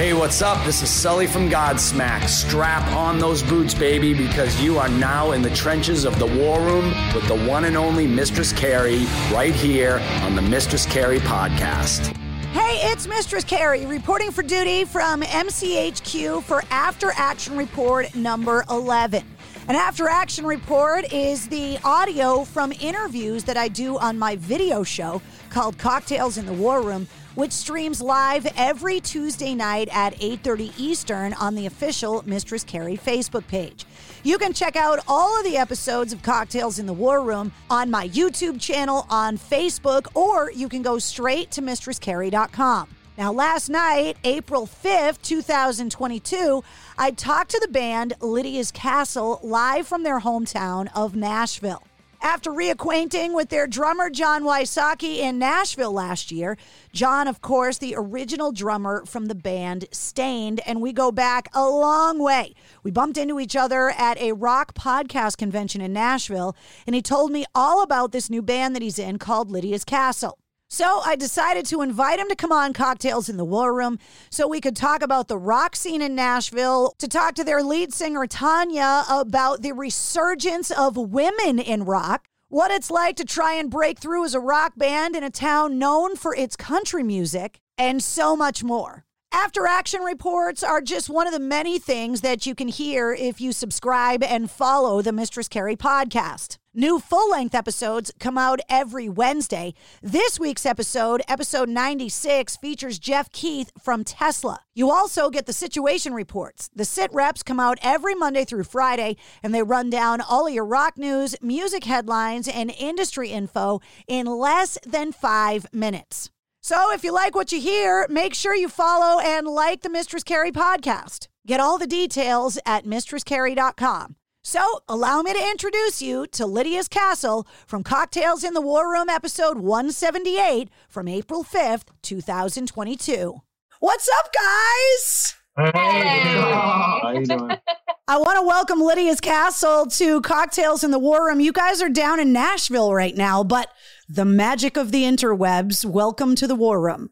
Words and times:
Hey, 0.00 0.14
what's 0.14 0.40
up? 0.40 0.64
This 0.64 0.80
is 0.80 0.88
Sully 0.88 1.26
from 1.26 1.50
Godsmack. 1.50 2.26
Strap 2.26 2.90
on 2.92 3.18
those 3.18 3.42
boots, 3.42 3.74
baby, 3.74 4.14
because 4.14 4.58
you 4.58 4.78
are 4.78 4.88
now 4.88 5.32
in 5.32 5.42
the 5.42 5.50
trenches 5.50 6.06
of 6.06 6.18
the 6.18 6.24
war 6.24 6.58
room 6.58 6.86
with 7.14 7.28
the 7.28 7.36
one 7.46 7.66
and 7.66 7.76
only 7.76 8.06
Mistress 8.06 8.50
Carrie 8.50 9.04
right 9.30 9.54
here 9.54 9.98
on 10.22 10.36
the 10.36 10.40
Mistress 10.40 10.86
Carrie 10.86 11.18
podcast. 11.18 12.16
Hey, 12.54 12.90
it's 12.90 13.06
Mistress 13.06 13.44
Carrie 13.44 13.84
reporting 13.84 14.30
for 14.30 14.42
duty 14.42 14.86
from 14.86 15.20
MCHQ 15.20 16.44
for 16.44 16.62
After 16.70 17.12
Action 17.14 17.54
Report 17.58 18.14
number 18.14 18.64
11. 18.70 19.22
An 19.68 19.76
after 19.76 20.08
action 20.08 20.46
report 20.46 21.12
is 21.12 21.46
the 21.48 21.78
audio 21.84 22.44
from 22.44 22.72
interviews 22.80 23.44
that 23.44 23.58
I 23.58 23.68
do 23.68 23.98
on 23.98 24.18
my 24.18 24.36
video 24.36 24.82
show 24.82 25.20
called 25.50 25.76
Cocktails 25.76 26.38
in 26.38 26.46
the 26.46 26.54
War 26.54 26.80
Room 26.80 27.06
which 27.40 27.52
streams 27.52 28.02
live 28.02 28.46
every 28.54 29.00
Tuesday 29.00 29.54
night 29.54 29.88
at 29.92 30.12
8:30 30.20 30.74
Eastern 30.76 31.32
on 31.32 31.54
the 31.54 31.64
official 31.64 32.22
Mistress 32.26 32.62
Carrie 32.62 32.98
Facebook 32.98 33.46
page. 33.46 33.86
You 34.22 34.36
can 34.36 34.52
check 34.52 34.76
out 34.76 35.02
all 35.08 35.38
of 35.38 35.44
the 35.44 35.56
episodes 35.56 36.12
of 36.12 36.22
Cocktails 36.22 36.78
in 36.78 36.84
the 36.84 36.92
War 36.92 37.22
Room 37.22 37.50
on 37.70 37.90
my 37.90 38.08
YouTube 38.10 38.60
channel 38.60 39.06
on 39.08 39.38
Facebook 39.38 40.06
or 40.14 40.50
you 40.50 40.68
can 40.68 40.82
go 40.82 40.98
straight 40.98 41.50
to 41.52 41.62
mistresscarrie.com. 41.62 42.88
Now, 43.16 43.32
last 43.32 43.70
night, 43.70 44.18
April 44.22 44.66
5th, 44.66 45.22
2022, 45.22 46.62
I 46.98 47.10
talked 47.10 47.52
to 47.52 47.58
the 47.60 47.68
band 47.68 48.12
Lydia's 48.20 48.70
Castle 48.70 49.40
live 49.42 49.86
from 49.86 50.02
their 50.02 50.20
hometown 50.20 50.88
of 50.94 51.16
Nashville. 51.16 51.84
After 52.22 52.50
reacquainting 52.50 53.34
with 53.34 53.48
their 53.48 53.66
drummer 53.66 54.10
John 54.10 54.42
Wysocki 54.42 55.18
in 55.18 55.38
Nashville 55.38 55.92
last 55.92 56.30
year, 56.30 56.58
John, 56.92 57.26
of 57.26 57.40
course, 57.40 57.78
the 57.78 57.94
original 57.96 58.52
drummer 58.52 59.06
from 59.06 59.26
the 59.26 59.34
band 59.34 59.86
Staind, 59.90 60.60
and 60.66 60.82
we 60.82 60.92
go 60.92 61.10
back 61.10 61.48
a 61.54 61.66
long 61.66 62.18
way. 62.18 62.52
We 62.82 62.90
bumped 62.90 63.16
into 63.16 63.40
each 63.40 63.56
other 63.56 63.88
at 63.88 64.20
a 64.20 64.32
rock 64.32 64.74
podcast 64.74 65.38
convention 65.38 65.80
in 65.80 65.94
Nashville, 65.94 66.54
and 66.86 66.94
he 66.94 67.00
told 67.00 67.32
me 67.32 67.46
all 67.54 67.82
about 67.82 68.12
this 68.12 68.28
new 68.28 68.42
band 68.42 68.76
that 68.76 68.82
he's 68.82 68.98
in 68.98 69.18
called 69.18 69.50
Lydia's 69.50 69.84
Castle. 69.84 70.38
So 70.72 71.00
I 71.04 71.16
decided 71.16 71.66
to 71.66 71.82
invite 71.82 72.20
him 72.20 72.28
to 72.28 72.36
come 72.36 72.52
on 72.52 72.72
Cocktails 72.72 73.28
in 73.28 73.36
the 73.36 73.44
War 73.44 73.74
Room 73.74 73.98
so 74.30 74.46
we 74.46 74.60
could 74.60 74.76
talk 74.76 75.02
about 75.02 75.26
the 75.26 75.36
rock 75.36 75.74
scene 75.74 76.00
in 76.00 76.14
Nashville, 76.14 76.94
to 76.98 77.08
talk 77.08 77.34
to 77.34 77.44
their 77.44 77.60
lead 77.60 77.92
singer, 77.92 78.24
Tanya, 78.28 79.02
about 79.10 79.62
the 79.62 79.72
resurgence 79.72 80.70
of 80.70 80.96
women 80.96 81.58
in 81.58 81.84
rock, 81.84 82.28
what 82.48 82.70
it's 82.70 82.88
like 82.88 83.16
to 83.16 83.24
try 83.24 83.54
and 83.54 83.68
break 83.68 83.98
through 83.98 84.24
as 84.24 84.32
a 84.32 84.38
rock 84.38 84.74
band 84.76 85.16
in 85.16 85.24
a 85.24 85.30
town 85.30 85.76
known 85.76 86.14
for 86.14 86.36
its 86.36 86.54
country 86.54 87.02
music, 87.02 87.58
and 87.76 88.00
so 88.00 88.36
much 88.36 88.62
more. 88.62 89.04
After 89.32 89.64
action 89.64 90.02
reports 90.02 90.64
are 90.64 90.80
just 90.80 91.08
one 91.08 91.28
of 91.28 91.32
the 91.32 91.38
many 91.38 91.78
things 91.78 92.20
that 92.20 92.46
you 92.46 92.54
can 92.56 92.66
hear 92.66 93.12
if 93.12 93.40
you 93.40 93.52
subscribe 93.52 94.24
and 94.24 94.50
follow 94.50 95.02
the 95.02 95.12
Mistress 95.12 95.46
Carrie 95.46 95.76
podcast. 95.76 96.56
New 96.74 96.98
full 96.98 97.30
length 97.30 97.54
episodes 97.54 98.10
come 98.18 98.36
out 98.36 98.58
every 98.68 99.08
Wednesday. 99.08 99.72
This 100.02 100.40
week's 100.40 100.66
episode, 100.66 101.22
episode 101.28 101.68
96, 101.68 102.56
features 102.56 102.98
Jeff 102.98 103.30
Keith 103.30 103.70
from 103.80 104.02
Tesla. 104.02 104.62
You 104.74 104.90
also 104.90 105.30
get 105.30 105.46
the 105.46 105.52
situation 105.52 106.12
reports. 106.12 106.68
The 106.74 106.84
sit 106.84 107.12
reps 107.12 107.44
come 107.44 107.60
out 107.60 107.78
every 107.82 108.16
Monday 108.16 108.44
through 108.44 108.64
Friday, 108.64 109.16
and 109.44 109.54
they 109.54 109.62
run 109.62 109.90
down 109.90 110.20
all 110.20 110.48
of 110.48 110.52
your 110.52 110.64
rock 110.66 110.98
news, 110.98 111.36
music 111.40 111.84
headlines, 111.84 112.48
and 112.48 112.72
industry 112.76 113.30
info 113.30 113.80
in 114.08 114.26
less 114.26 114.76
than 114.84 115.12
five 115.12 115.72
minutes. 115.72 116.30
So 116.62 116.92
if 116.92 117.02
you 117.04 117.12
like 117.12 117.34
what 117.34 117.52
you 117.52 117.60
hear, 117.60 118.06
make 118.10 118.34
sure 118.34 118.54
you 118.54 118.68
follow 118.68 119.18
and 119.20 119.46
like 119.46 119.80
the 119.80 119.88
Mistress 119.88 120.22
Carrie 120.22 120.52
podcast. 120.52 121.28
Get 121.46 121.58
all 121.58 121.78
the 121.78 121.86
details 121.86 122.58
at 122.66 122.84
mistresscarrie.com. 122.84 124.16
So 124.42 124.80
allow 124.88 125.22
me 125.22 125.32
to 125.32 125.50
introduce 125.50 126.02
you 126.02 126.26
to 126.28 126.46
Lydia's 126.46 126.88
Castle 126.88 127.46
from 127.66 127.82
Cocktails 127.82 128.44
in 128.44 128.52
the 128.54 128.60
War 128.60 128.90
Room, 128.90 129.08
episode 129.08 129.58
178 129.58 130.68
from 130.88 131.08
April 131.08 131.44
5th, 131.44 131.88
2022. 132.02 133.40
What's 133.80 134.08
up, 134.18 134.30
guys? 134.32 135.34
Hey. 135.56 136.40
How 136.40 137.12
you 137.14 137.24
doing? 137.24 137.50
I 138.10 138.16
want 138.16 138.40
to 138.40 138.42
welcome 138.42 138.80
Lydia's 138.80 139.20
Castle 139.20 139.86
to 139.86 140.20
Cocktails 140.22 140.82
in 140.82 140.90
the 140.90 140.98
War 140.98 141.26
Room. 141.26 141.38
You 141.38 141.52
guys 141.52 141.80
are 141.80 141.88
down 141.88 142.18
in 142.18 142.32
Nashville 142.32 142.92
right 142.92 143.16
now, 143.16 143.44
but 143.44 143.68
the 144.08 144.24
magic 144.24 144.76
of 144.76 144.90
the 144.90 145.04
interwebs. 145.04 145.84
Welcome 145.84 146.34
to 146.34 146.48
the 146.48 146.56
War 146.56 146.80
Room. 146.80 147.10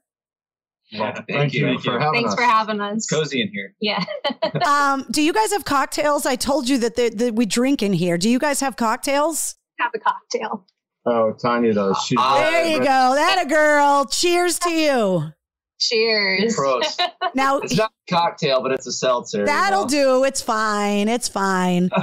Yeah, 0.90 1.14
thank 1.14 1.28
thank 1.28 1.54
you. 1.54 1.60
you 1.60 1.66
Thank 1.66 1.84
for 1.84 1.92
you. 1.92 1.98
having 2.00 2.14
Thanks 2.14 2.30
us. 2.30 2.34
for 2.34 2.42
having 2.42 2.80
us. 2.80 2.96
It's 2.96 3.06
cozy 3.06 3.42
in 3.42 3.48
here. 3.52 3.76
Yeah. 3.80 4.04
Um, 4.66 5.06
do 5.12 5.22
you 5.22 5.32
guys 5.32 5.52
have 5.52 5.64
cocktails? 5.64 6.26
I 6.26 6.34
told 6.34 6.68
you 6.68 6.78
that, 6.78 6.96
the, 6.96 7.10
that 7.10 7.34
we 7.34 7.46
drink 7.46 7.80
in 7.80 7.92
here. 7.92 8.18
Do 8.18 8.28
you 8.28 8.40
guys 8.40 8.58
have 8.58 8.74
cocktails? 8.74 9.54
Have 9.78 9.92
a 9.94 10.00
cocktail. 10.00 10.66
Oh, 11.06 11.32
Tanya 11.40 11.74
does. 11.74 11.96
She's 12.04 12.18
There 12.18 12.66
you 12.66 12.78
go. 12.78 12.84
That 12.84 13.40
a 13.44 13.48
girl. 13.48 14.04
Cheers 14.06 14.58
to 14.60 14.70
you. 14.70 15.32
Cheers. 15.78 16.56
Gross. 16.56 16.96
Now 17.34 17.58
it's 17.58 17.76
not 17.76 17.92
a 18.08 18.14
cocktail, 18.14 18.62
but 18.62 18.72
it's 18.72 18.86
a 18.86 18.92
seltzer. 18.92 19.44
that'll 19.44 19.82
know? 19.82 19.88
do. 19.88 20.24
It's 20.24 20.40
fine. 20.40 21.08
It's 21.08 21.28
fine. 21.28 21.90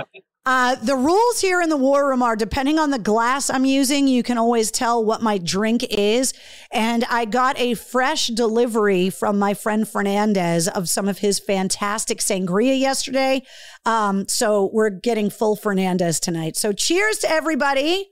Uh, 0.47 0.75
the 0.75 0.95
rules 0.95 1.41
here 1.41 1.59
in 1.59 1.69
the 1.69 1.77
war 1.77 2.07
room 2.07 2.21
are 2.21 2.35
depending 2.35 2.77
on 2.77 2.91
the 2.91 2.99
glass 2.99 3.49
I'm 3.49 3.65
using, 3.65 4.07
you 4.07 4.21
can 4.21 4.37
always 4.37 4.69
tell 4.69 5.03
what 5.03 5.23
my 5.23 5.39
drink 5.39 5.83
is. 5.89 6.35
And 6.71 7.03
I 7.09 7.25
got 7.25 7.57
a 7.57 7.73
fresh 7.73 8.27
delivery 8.27 9.09
from 9.09 9.39
my 9.39 9.55
friend 9.55 9.89
Fernandez 9.89 10.67
of 10.67 10.87
some 10.87 11.09
of 11.09 11.17
his 11.17 11.39
fantastic 11.39 12.19
sangria 12.19 12.79
yesterday. 12.79 13.41
Um, 13.87 14.27
so 14.27 14.69
we're 14.71 14.91
getting 14.91 15.31
full 15.31 15.55
Fernandez 15.55 16.19
tonight. 16.19 16.57
So 16.57 16.71
cheers 16.73 17.17
to 17.19 17.31
everybody. 17.31 18.11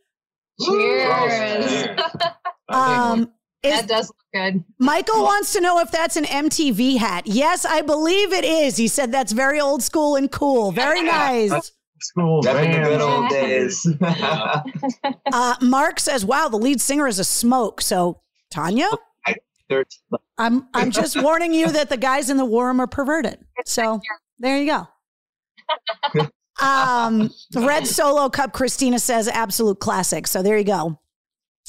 Cheers. 0.59 1.89
Um, 2.69 3.32
is, 3.63 3.81
that 3.81 3.87
does 3.87 4.07
look 4.09 4.17
good. 4.33 4.63
Michael 4.79 5.23
wants 5.23 5.53
to 5.53 5.61
know 5.61 5.79
if 5.79 5.91
that's 5.91 6.15
an 6.15 6.25
MTV 6.25 6.97
hat. 6.97 7.25
Yes, 7.25 7.65
I 7.65 7.81
believe 7.81 8.33
it 8.33 8.45
is. 8.45 8.77
He 8.77 8.87
said 8.87 9.11
that's 9.11 9.31
very 9.31 9.59
old 9.59 9.81
school 9.81 10.15
and 10.15 10.31
cool. 10.31 10.71
Very 10.71 11.01
nice. 11.03 11.71
school 12.01 12.41
Back 12.41 12.65
in 12.65 12.81
the 12.81 12.89
good 12.89 13.01
old 13.01 13.29
days. 13.29 13.87
Uh, 15.31 15.55
Mark 15.61 15.99
says, 15.99 16.23
"Wow, 16.23 16.47
the 16.47 16.57
lead 16.57 16.79
singer 16.79 17.07
is 17.07 17.17
a 17.17 17.23
smoke." 17.23 17.81
So 17.81 18.21
Tanya, 18.51 18.89
I'm 20.37 20.67
I'm 20.73 20.91
just 20.91 21.21
warning 21.21 21.53
you 21.53 21.71
that 21.71 21.89
the 21.89 21.97
guys 21.97 22.29
in 22.29 22.37
the 22.37 22.45
war 22.45 22.67
room 22.67 22.79
are 22.79 22.87
perverted. 22.87 23.39
So 23.65 23.99
there 24.39 24.57
you 24.57 24.65
go. 24.65 24.87
Um, 26.61 27.31
Red 27.55 27.87
Solo 27.87 28.29
Cup 28.29 28.53
Christina 28.53 28.99
says 28.99 29.27
absolute 29.27 29.79
classic. 29.79 30.27
So 30.27 30.43
there 30.43 30.57
you 30.57 30.63
go. 30.63 30.99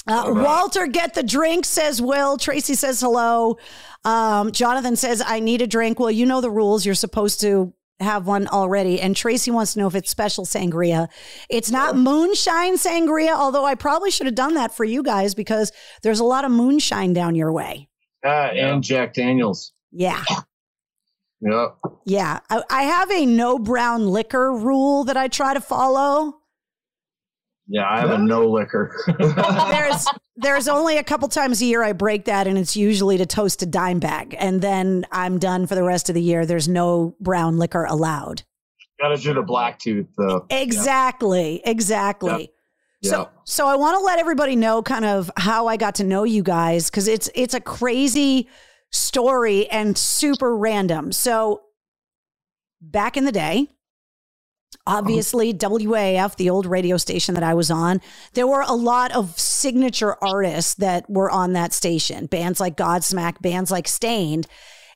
Uh, 0.07 0.25
Walter, 0.29 0.87
get 0.87 1.15
the 1.15 1.23
drink, 1.23 1.65
says 1.65 2.03
Will. 2.03 2.37
Tracy 2.37 2.75
says 2.75 3.01
hello. 3.01 3.59
Um, 4.05 4.53
Jonathan 4.53 4.97
says, 4.97 5.23
I 5.25 5.41
need 5.41 5.63
a 5.63 5.67
drink. 5.67 5.99
Well, 5.99 6.11
you 6.11 6.27
know 6.27 6.41
the 6.41 6.51
rules. 6.51 6.85
You're 6.85 6.95
supposed 6.95 7.41
to 7.41 7.73
have 8.01 8.27
one 8.27 8.49
already, 8.49 9.01
and 9.01 9.17
Tracy 9.17 9.51
wants 9.51 9.75
to 9.75 9.79
know 9.79 9.87
if 9.87 9.95
it's 9.95 10.11
special 10.11 10.45
sangria. 10.45 11.09
It's 11.49 11.71
not 11.71 11.97
moonshine 11.97 12.77
sangria, 12.77 13.35
although 13.35 13.65
I 13.65 13.77
probably 13.77 14.11
should 14.11 14.27
have 14.27 14.35
done 14.35 14.55
that 14.55 14.77
for 14.77 14.85
you 14.85 15.03
guys 15.03 15.35
because 15.35 15.73
there's 16.03 16.21
a 16.21 16.25
lot 16.25 16.45
of 16.45 16.51
moonshine 16.51 17.13
down 17.13 17.35
your 17.35 17.53
way. 17.53 17.89
Uh, 18.25 18.29
and 18.29 18.83
Jack 18.83 19.15
Daniels. 19.15 19.73
Yeah. 19.93 20.25
Yep. 21.41 21.77
Yeah. 22.05 22.41
I, 22.51 22.63
I 22.69 22.83
have 22.83 23.11
a 23.11 23.27
no 23.27 23.59
brown 23.59 24.09
liquor 24.09 24.53
rule 24.53 25.05
that 25.05 25.17
I 25.17 25.29
try 25.29 25.55
to 25.55 25.61
follow. 25.61 26.41
Yeah, 27.67 27.89
I 27.89 28.01
have 28.01 28.11
a 28.11 28.19
no 28.19 28.47
liquor. 28.47 28.95
there's 29.19 30.07
there's 30.37 30.69
only 30.69 30.99
a 30.99 31.05
couple 31.05 31.29
times 31.29 31.63
a 31.63 31.65
year 31.65 31.83
I 31.83 31.93
break 31.93 32.27
that, 32.27 32.47
and 32.47 32.59
it's 32.59 32.77
usually 32.77 33.17
to 33.19 33.27
toast 33.27 33.63
a 33.63 33.67
Dimebag, 33.67 34.37
and 34.39 34.61
then 34.61 35.07
I'm 35.11 35.39
done 35.39 35.67
for 35.67 35.75
the 35.75 35.83
rest 35.83 36.09
of 36.09 36.15
the 36.15 36.23
year. 36.23 36.45
There's 36.45 36.69
no 36.69 37.17
brown 37.21 37.59
liquor 37.59 37.85
allowed. 37.85 38.43
Got 39.01 39.09
to 39.09 39.17
do 39.17 39.33
the 39.35 39.43
black 39.43 39.79
tooth 39.79 40.07
though. 40.17 40.47
Exactly, 40.51 41.63
exactly. 41.65 42.51
So 43.03 43.29
so 43.45 43.67
I 43.67 43.77
want 43.77 43.99
to 43.99 44.05
let 44.05 44.19
everybody 44.19 44.57
know 44.57 44.83
kind 44.83 45.05
of 45.05 45.31
how 45.37 45.67
I 45.67 45.77
got 45.77 45.97
to 45.97 46.05
know 46.05 46.25
you 46.25 46.43
guys 46.43 46.91
because 46.91 47.09
it's 47.09 47.31
it's 47.35 47.55
a 47.55 47.61
crazy 47.61 48.49
story 48.91 49.69
and 49.71 49.97
super 49.97 50.57
random. 50.57 51.13
So 51.13 51.63
back 52.81 53.17
in 53.17 53.25
the 53.25 53.33
day, 53.33 53.69
obviously 54.87 55.53
WAAF, 55.53 56.37
the 56.37 56.51
old 56.51 56.67
radio 56.67 56.97
station 56.97 57.35
that 57.35 57.43
I 57.43 57.55
was 57.55 57.71
on, 57.71 58.01
there 58.35 58.47
were 58.47 58.63
a 58.63 58.75
lot 58.75 59.15
of 59.15 59.39
signature 59.39 60.17
artists 60.23 60.75
that 60.75 61.09
were 61.09 61.31
on 61.31 61.53
that 61.53 61.73
station. 61.73 62.27
Bands 62.27 62.61
like 62.61 62.77
Godsmack, 62.77 63.41
bands 63.41 63.71
like 63.71 63.89
Staind. 63.89 64.47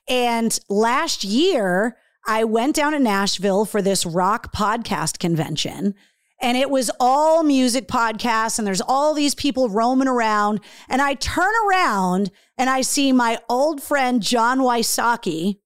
And 0.08 0.58
last 0.69 1.25
year, 1.25 1.96
I 2.26 2.44
went 2.44 2.76
down 2.76 2.92
to 2.92 2.98
Nashville 2.98 3.64
for 3.64 3.80
this 3.80 4.04
rock 4.04 4.52
podcast 4.54 5.19
convention. 5.19 5.94
And 6.40 6.56
it 6.56 6.70
was 6.70 6.90
all 7.00 7.42
music 7.42 7.88
podcasts, 7.88 8.58
and 8.58 8.66
there's 8.66 8.81
all 8.81 9.12
these 9.12 9.34
people 9.34 9.69
roaming 9.69 10.06
around. 10.06 10.60
And 10.88 11.02
I 11.02 11.14
turn 11.14 11.52
around 11.69 12.31
and 12.56 12.70
I 12.70 12.82
see 12.82 13.12
my 13.12 13.38
old 13.48 13.82
friend 13.82 14.22
John 14.22 14.60
Wysocki, 14.60 15.58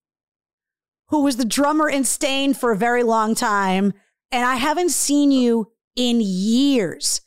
who 1.08 1.22
was 1.22 1.36
the 1.36 1.44
drummer 1.44 1.90
in 1.90 2.04
Stain 2.04 2.54
for 2.54 2.72
a 2.72 2.76
very 2.76 3.02
long 3.02 3.34
time. 3.34 3.92
And 4.32 4.44
I 4.44 4.56
haven't 4.56 4.90
seen 4.90 5.30
you 5.30 5.70
in 5.94 6.20
years. 6.20 7.20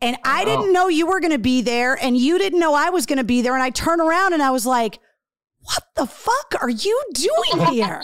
And 0.00 0.18
I 0.24 0.44
didn't 0.44 0.72
know 0.72 0.88
you 0.88 1.06
were 1.06 1.20
going 1.20 1.32
to 1.32 1.38
be 1.38 1.62
there, 1.62 1.94
and 1.94 2.16
you 2.16 2.36
didn't 2.38 2.60
know 2.60 2.74
I 2.74 2.90
was 2.90 3.06
going 3.06 3.18
to 3.18 3.24
be 3.24 3.40
there. 3.40 3.54
And 3.54 3.62
I 3.62 3.70
turn 3.70 4.00
around 4.00 4.34
and 4.34 4.42
I 4.42 4.50
was 4.50 4.66
like, 4.66 5.00
what 5.60 5.82
the 5.96 6.04
fuck 6.04 6.54
are 6.60 6.68
you 6.68 7.02
doing 7.14 7.66
here? 7.72 8.02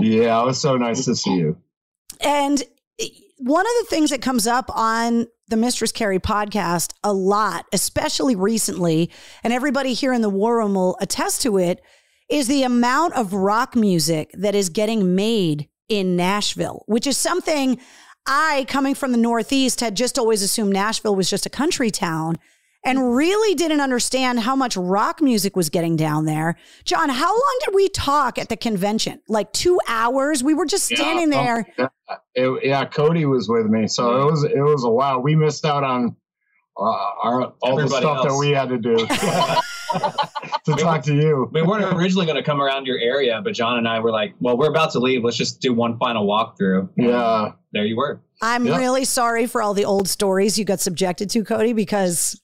Yeah, 0.00 0.40
it 0.40 0.46
was 0.46 0.60
so 0.60 0.76
nice 0.76 1.04
to 1.06 1.16
see 1.16 1.34
you. 1.34 1.56
And 2.20 2.62
one 3.38 3.66
of 3.66 3.72
the 3.80 3.86
things 3.88 4.10
that 4.10 4.22
comes 4.22 4.46
up 4.46 4.70
on 4.74 5.26
the 5.48 5.56
Mistress 5.56 5.92
Carrie 5.92 6.20
podcast 6.20 6.92
a 7.02 7.12
lot, 7.12 7.66
especially 7.72 8.36
recently, 8.36 9.10
and 9.42 9.52
everybody 9.52 9.94
here 9.94 10.12
in 10.12 10.20
the 10.20 10.30
War 10.30 10.58
Room 10.58 10.74
will 10.74 10.96
attest 11.00 11.42
to 11.42 11.58
it, 11.58 11.80
is 12.28 12.46
the 12.48 12.62
amount 12.62 13.14
of 13.14 13.32
rock 13.32 13.74
music 13.74 14.30
that 14.34 14.54
is 14.54 14.68
getting 14.68 15.14
made 15.14 15.68
in 15.88 16.16
Nashville, 16.16 16.82
which 16.86 17.06
is 17.06 17.16
something 17.16 17.78
I, 18.26 18.66
coming 18.68 18.94
from 18.94 19.12
the 19.12 19.18
Northeast, 19.18 19.80
had 19.80 19.94
just 19.96 20.18
always 20.18 20.42
assumed 20.42 20.72
Nashville 20.72 21.16
was 21.16 21.30
just 21.30 21.46
a 21.46 21.50
country 21.50 21.90
town 21.90 22.36
and 22.84 23.16
really 23.16 23.54
didn't 23.54 23.80
understand 23.80 24.40
how 24.40 24.54
much 24.54 24.76
rock 24.76 25.20
music 25.22 25.56
was 25.56 25.68
getting 25.70 25.96
down 25.96 26.26
there. 26.26 26.56
John, 26.84 27.08
how 27.08 27.32
long 27.32 27.58
did 27.64 27.74
we 27.74 27.88
talk 27.88 28.38
at 28.38 28.50
the 28.50 28.56
convention? 28.56 29.20
Like 29.28 29.50
two 29.52 29.80
hours? 29.88 30.44
We 30.44 30.52
were 30.54 30.66
just 30.66 30.84
standing 30.84 31.32
Yeah, 31.32 31.42
there. 31.42 31.66
yeah, 31.78 32.16
it- 32.34 32.64
yeah, 32.64 32.84
Cody 32.84 33.24
was 33.24 33.48
with 33.48 33.66
me, 33.66 33.88
so 33.88 34.20
it 34.20 34.30
was 34.30 34.44
it 34.44 34.60
was 34.60 34.84
a 34.84 34.90
while. 34.90 35.20
We 35.20 35.34
missed 35.34 35.64
out 35.64 35.82
on 35.82 36.14
uh, 36.78 36.82
our 36.82 37.42
all 37.62 37.80
Everybody 37.80 37.88
the 37.88 37.98
stuff 37.98 38.22
that 38.28 38.36
we 38.38 38.50
had 38.50 38.68
to 38.68 38.78
do 38.78 38.96
to 40.64 40.72
talk 40.76 41.02
to 41.04 41.14
you. 41.14 41.48
We 41.52 41.62
weren't 41.62 41.84
originally 41.96 42.26
going 42.26 42.36
to 42.36 42.42
come 42.42 42.60
around 42.60 42.86
your 42.86 42.98
area, 42.98 43.40
but 43.42 43.54
John 43.54 43.78
and 43.78 43.88
I 43.88 44.00
were 44.00 44.10
like, 44.10 44.34
well, 44.40 44.56
we're 44.56 44.68
about 44.70 44.92
to 44.92 44.98
leave. 44.98 45.24
Let's 45.24 45.36
just 45.36 45.60
do 45.60 45.72
one 45.72 45.98
final 45.98 46.26
walkthrough. 46.26 46.88
Yeah. 46.96 47.52
There 47.72 47.84
you 47.84 47.96
were. 47.96 48.20
I'm 48.42 48.66
Yeah. 48.66 48.76
really 48.78 49.04
sorry 49.04 49.46
for 49.46 49.62
all 49.62 49.74
the 49.74 49.84
old 49.84 50.08
stories 50.08 50.58
you 50.58 50.64
got 50.64 50.80
subjected 50.80 51.30
to, 51.30 51.44
Cody, 51.44 51.72
because 51.72 52.40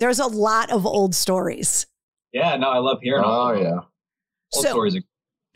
there's 0.00 0.18
a 0.18 0.26
lot 0.26 0.70
of 0.70 0.86
old 0.86 1.14
stories. 1.14 1.86
Yeah, 2.32 2.56
no, 2.56 2.68
I 2.68 2.78
love 2.78 2.98
hearing 3.02 3.22
Oh 3.24 3.54
them. 3.54 3.62
yeah. 3.62 3.72
Old 3.74 4.64
So- 4.64 4.70
stories. 4.70 4.96
are- 4.96 5.02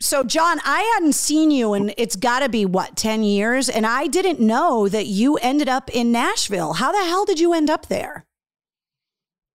So, 0.01 0.23
John, 0.23 0.61
I 0.63 0.81
hadn't 0.95 1.11
seen 1.13 1.51
you 1.51 1.73
and 1.73 1.93
it's 1.97 2.15
got 2.15 2.39
to 2.39 2.47
be 2.47 2.65
what, 2.65 2.95
10 2.95 3.21
years? 3.23 3.67
And 3.67 3.85
I 3.85 4.07
didn't 4.07 4.39
know 4.39 4.87
that 4.87 5.07
you 5.07 5.35
ended 5.37 5.67
up 5.67 5.89
in 5.93 6.09
Nashville. 6.13 6.73
How 6.73 6.93
the 6.93 7.03
hell 7.03 7.25
did 7.25 7.37
you 7.39 7.51
end 7.53 7.69
up 7.69 7.87
there? 7.87 8.25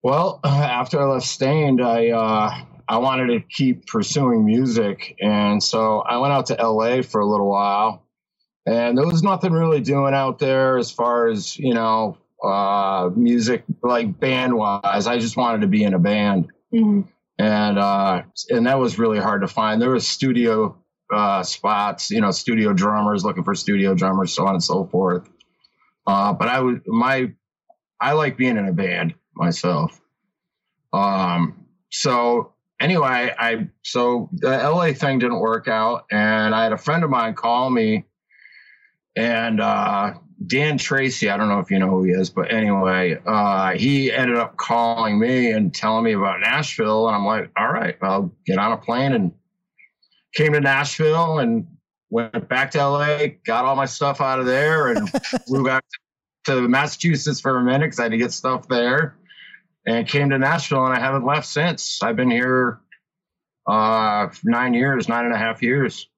Well, 0.05 0.39
after 0.45 1.01
I 1.01 1.07
left 1.07 1.27
Staind, 1.27 1.81
I 1.81 2.11
uh, 2.11 2.55
I 2.87 2.99
wanted 2.99 3.29
to 3.29 3.41
keep 3.41 3.87
pursuing 3.87 4.45
music, 4.45 5.17
and 5.21 5.63
so 5.63 6.01
I 6.01 6.19
went 6.19 6.35
out 6.35 6.47
to 6.47 6.55
LA 6.63 7.01
for 7.01 7.23
a 7.23 7.27
little 7.27 7.49
while, 7.49 8.05
and 8.67 8.99
there 8.99 9.07
was 9.07 9.23
nothing 9.23 9.53
really 9.53 9.81
doing 9.81 10.13
out 10.13 10.39
there 10.39 10.77
as 10.77 10.91
far 10.91 11.29
as 11.29 11.59
you 11.59 11.73
know 11.73 12.19
uh, 12.45 13.09
music 13.17 13.65
like 13.83 14.21
band 14.21 14.55
wise. 14.55 15.07
I 15.07 15.19
just 15.19 15.39
wanted 15.39 15.63
to 15.63 15.69
be 15.69 15.83
in 15.85 15.95
a 15.95 15.99
band, 15.99 16.49
and 17.39 17.79
uh, 17.79 18.25
and 18.51 18.67
that 18.67 18.79
was 18.79 18.99
really 18.99 19.19
hard 19.19 19.41
to 19.41 19.49
find. 19.49 19.81
There 19.81 19.93
was 19.93 20.07
studio 20.07 20.77
uh, 21.11 21.43
spots, 21.43 22.11
you 22.11 22.21
know, 22.21 22.31
studio 22.31 22.75
drummers 22.75 23.25
looking 23.25 23.43
for 23.43 23.55
studio 23.55 23.95
drummers, 23.95 24.35
so 24.35 24.47
on 24.47 24.53
and 24.53 24.63
so 24.63 24.85
forth. 24.85 25.27
Uh, 26.07 26.35
but 26.35 26.49
I 26.49 26.61
would 26.61 26.83
my 26.87 27.33
I 27.99 28.13
like 28.13 28.37
being 28.37 28.59
in 28.59 28.69
a 28.69 28.73
band 28.75 29.15
myself. 29.37 30.01
Um, 30.93 31.67
so 31.91 32.53
anyway, 32.81 33.35
I 33.39 33.69
so 33.83 34.29
the 34.33 34.51
LA 34.51 34.93
thing 34.93 35.19
didn't 35.19 35.41
work 35.41 35.69
out, 35.69 36.05
and 36.11 36.55
I 36.55 36.65
had 36.65 36.73
a 36.73 36.79
friend 36.79 37.05
of 37.05 37.11
mine 37.11 37.35
call 37.35 37.71
me, 37.71 38.05
and 39.17 39.61
uh, 39.61 40.15
Dan 40.47 40.79
Tracy, 40.79 41.31
I 41.31 41.37
don't 41.37 41.49
know 41.49 41.61
if 41.61 41.71
you 41.71 41.79
know 41.79 41.89
who 41.89 42.05
he 42.05 42.13
is, 42.13 42.31
but 42.31 42.53
anyway, 42.53 43.19
uh, 43.27 43.73
he 43.73 44.13
ended 44.13 44.37
up 44.37 44.57
calling 44.57 45.19
me 45.19 45.53
and 45.53 45.75
telling 45.75 46.05
me 46.05 46.13
about 46.13 46.41
Nashville, 46.41 47.07
and 47.07 47.17
I'm 47.17 47.25
like, 47.25 47.51
all 47.57 47.73
right, 47.73 47.97
I'll 48.03 48.33
get 48.47 48.59
on 48.59 48.73
a 48.73 48.77
plane 48.77 49.13
and 49.13 49.33
came 50.35 50.53
to 50.53 50.61
Nashville 50.61 51.39
and 51.39 51.67
went 52.11 52.49
back 52.49 52.71
to 52.73 52.79
LA, 52.79 53.27
got 53.45 53.65
all 53.65 53.77
my 53.77 53.87
stuff 53.87 54.21
out 54.21 54.41
of 54.41 54.47
there, 54.47 54.89
and 54.89 55.11
flew 55.47 55.65
back 55.65 55.85
to 56.45 56.69
Massachusetts 56.69 57.41
for 57.41 57.57
a 57.59 57.63
minute 57.63 57.87
because 57.87 58.01
I 58.01 58.05
had 58.05 58.13
to 58.13 58.19
get 58.19 58.33
stuff 58.33 58.69
there, 58.69 59.17
and 59.87 60.07
came 60.09 60.31
to 60.31 60.39
Nashville, 60.39 60.85
and 60.87 60.95
I 60.95 61.01
haven't 61.01 61.27
left 61.27 61.47
since. 61.47 62.03
I've 62.03 62.17
been 62.17 62.31
here 62.31 62.81
uh, 63.67 64.29
nine 64.45 64.75
years, 64.75 65.09
nine 65.09 65.25
and 65.25 65.35
a 65.35 65.39
half 65.39 65.63
years. 65.63 66.09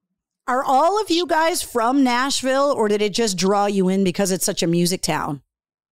Are 0.49 0.63
all 0.63 1.01
of 1.01 1.11
you 1.11 1.27
guys 1.27 1.61
from 1.63 2.05
Nashville 2.05 2.73
or 2.73 2.87
did 2.87 3.03
it 3.03 3.13
just 3.13 3.37
draw 3.37 3.67
you 3.67 3.89
in 3.89 4.05
because 4.05 4.31
it's 4.31 4.47
such 4.47 4.63
a 4.63 4.67
music 4.67 5.03
town? 5.03 5.43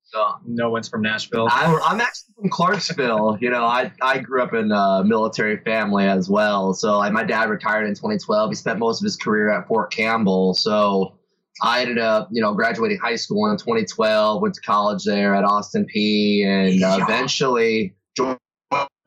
So 0.05 0.37
no 0.47 0.71
one's 0.71 0.89
from 0.89 1.03
Nashville. 1.03 1.49
I'm, 1.51 1.81
I'm 1.83 2.01
actually 2.01 2.35
from 2.41 2.51
Clarksville. 2.51 3.39
You 3.41 3.51
know, 3.51 3.65
I, 3.65 3.91
I 4.01 4.19
grew 4.19 4.43
up 4.43 4.55
in 4.55 4.71
a 4.71 5.03
military 5.05 5.57
family 5.57 6.07
as 6.07 6.31
well. 6.31 6.73
So 6.73 6.99
like 6.99 7.13
my 7.13 7.25
dad 7.25 7.51
retired 7.51 7.89
in 7.89 7.95
2012. 7.97 8.51
He 8.51 8.55
spent 8.55 8.79
most 8.79 9.01
of 9.01 9.05
his 9.05 9.17
career 9.17 9.51
at 9.51 9.67
Fort 9.67 9.93
Campbell. 9.93 10.55
So 10.55 11.19
I 11.63 11.83
ended 11.83 11.99
up, 11.99 12.29
you 12.33 12.43
know, 12.43 12.55
graduating 12.55 12.99
high 12.99 13.17
school 13.17 13.51
in 13.51 13.57
2012. 13.57 14.43
Went 14.43 14.55
to 14.55 14.61
college 14.61 15.05
there 15.05 15.35
at 15.35 15.45
Austin 15.45 15.87
Peay 15.95 16.45
And 16.45 16.83
uh, 16.83 16.99
eventually 17.01 17.95
joined 18.17 18.39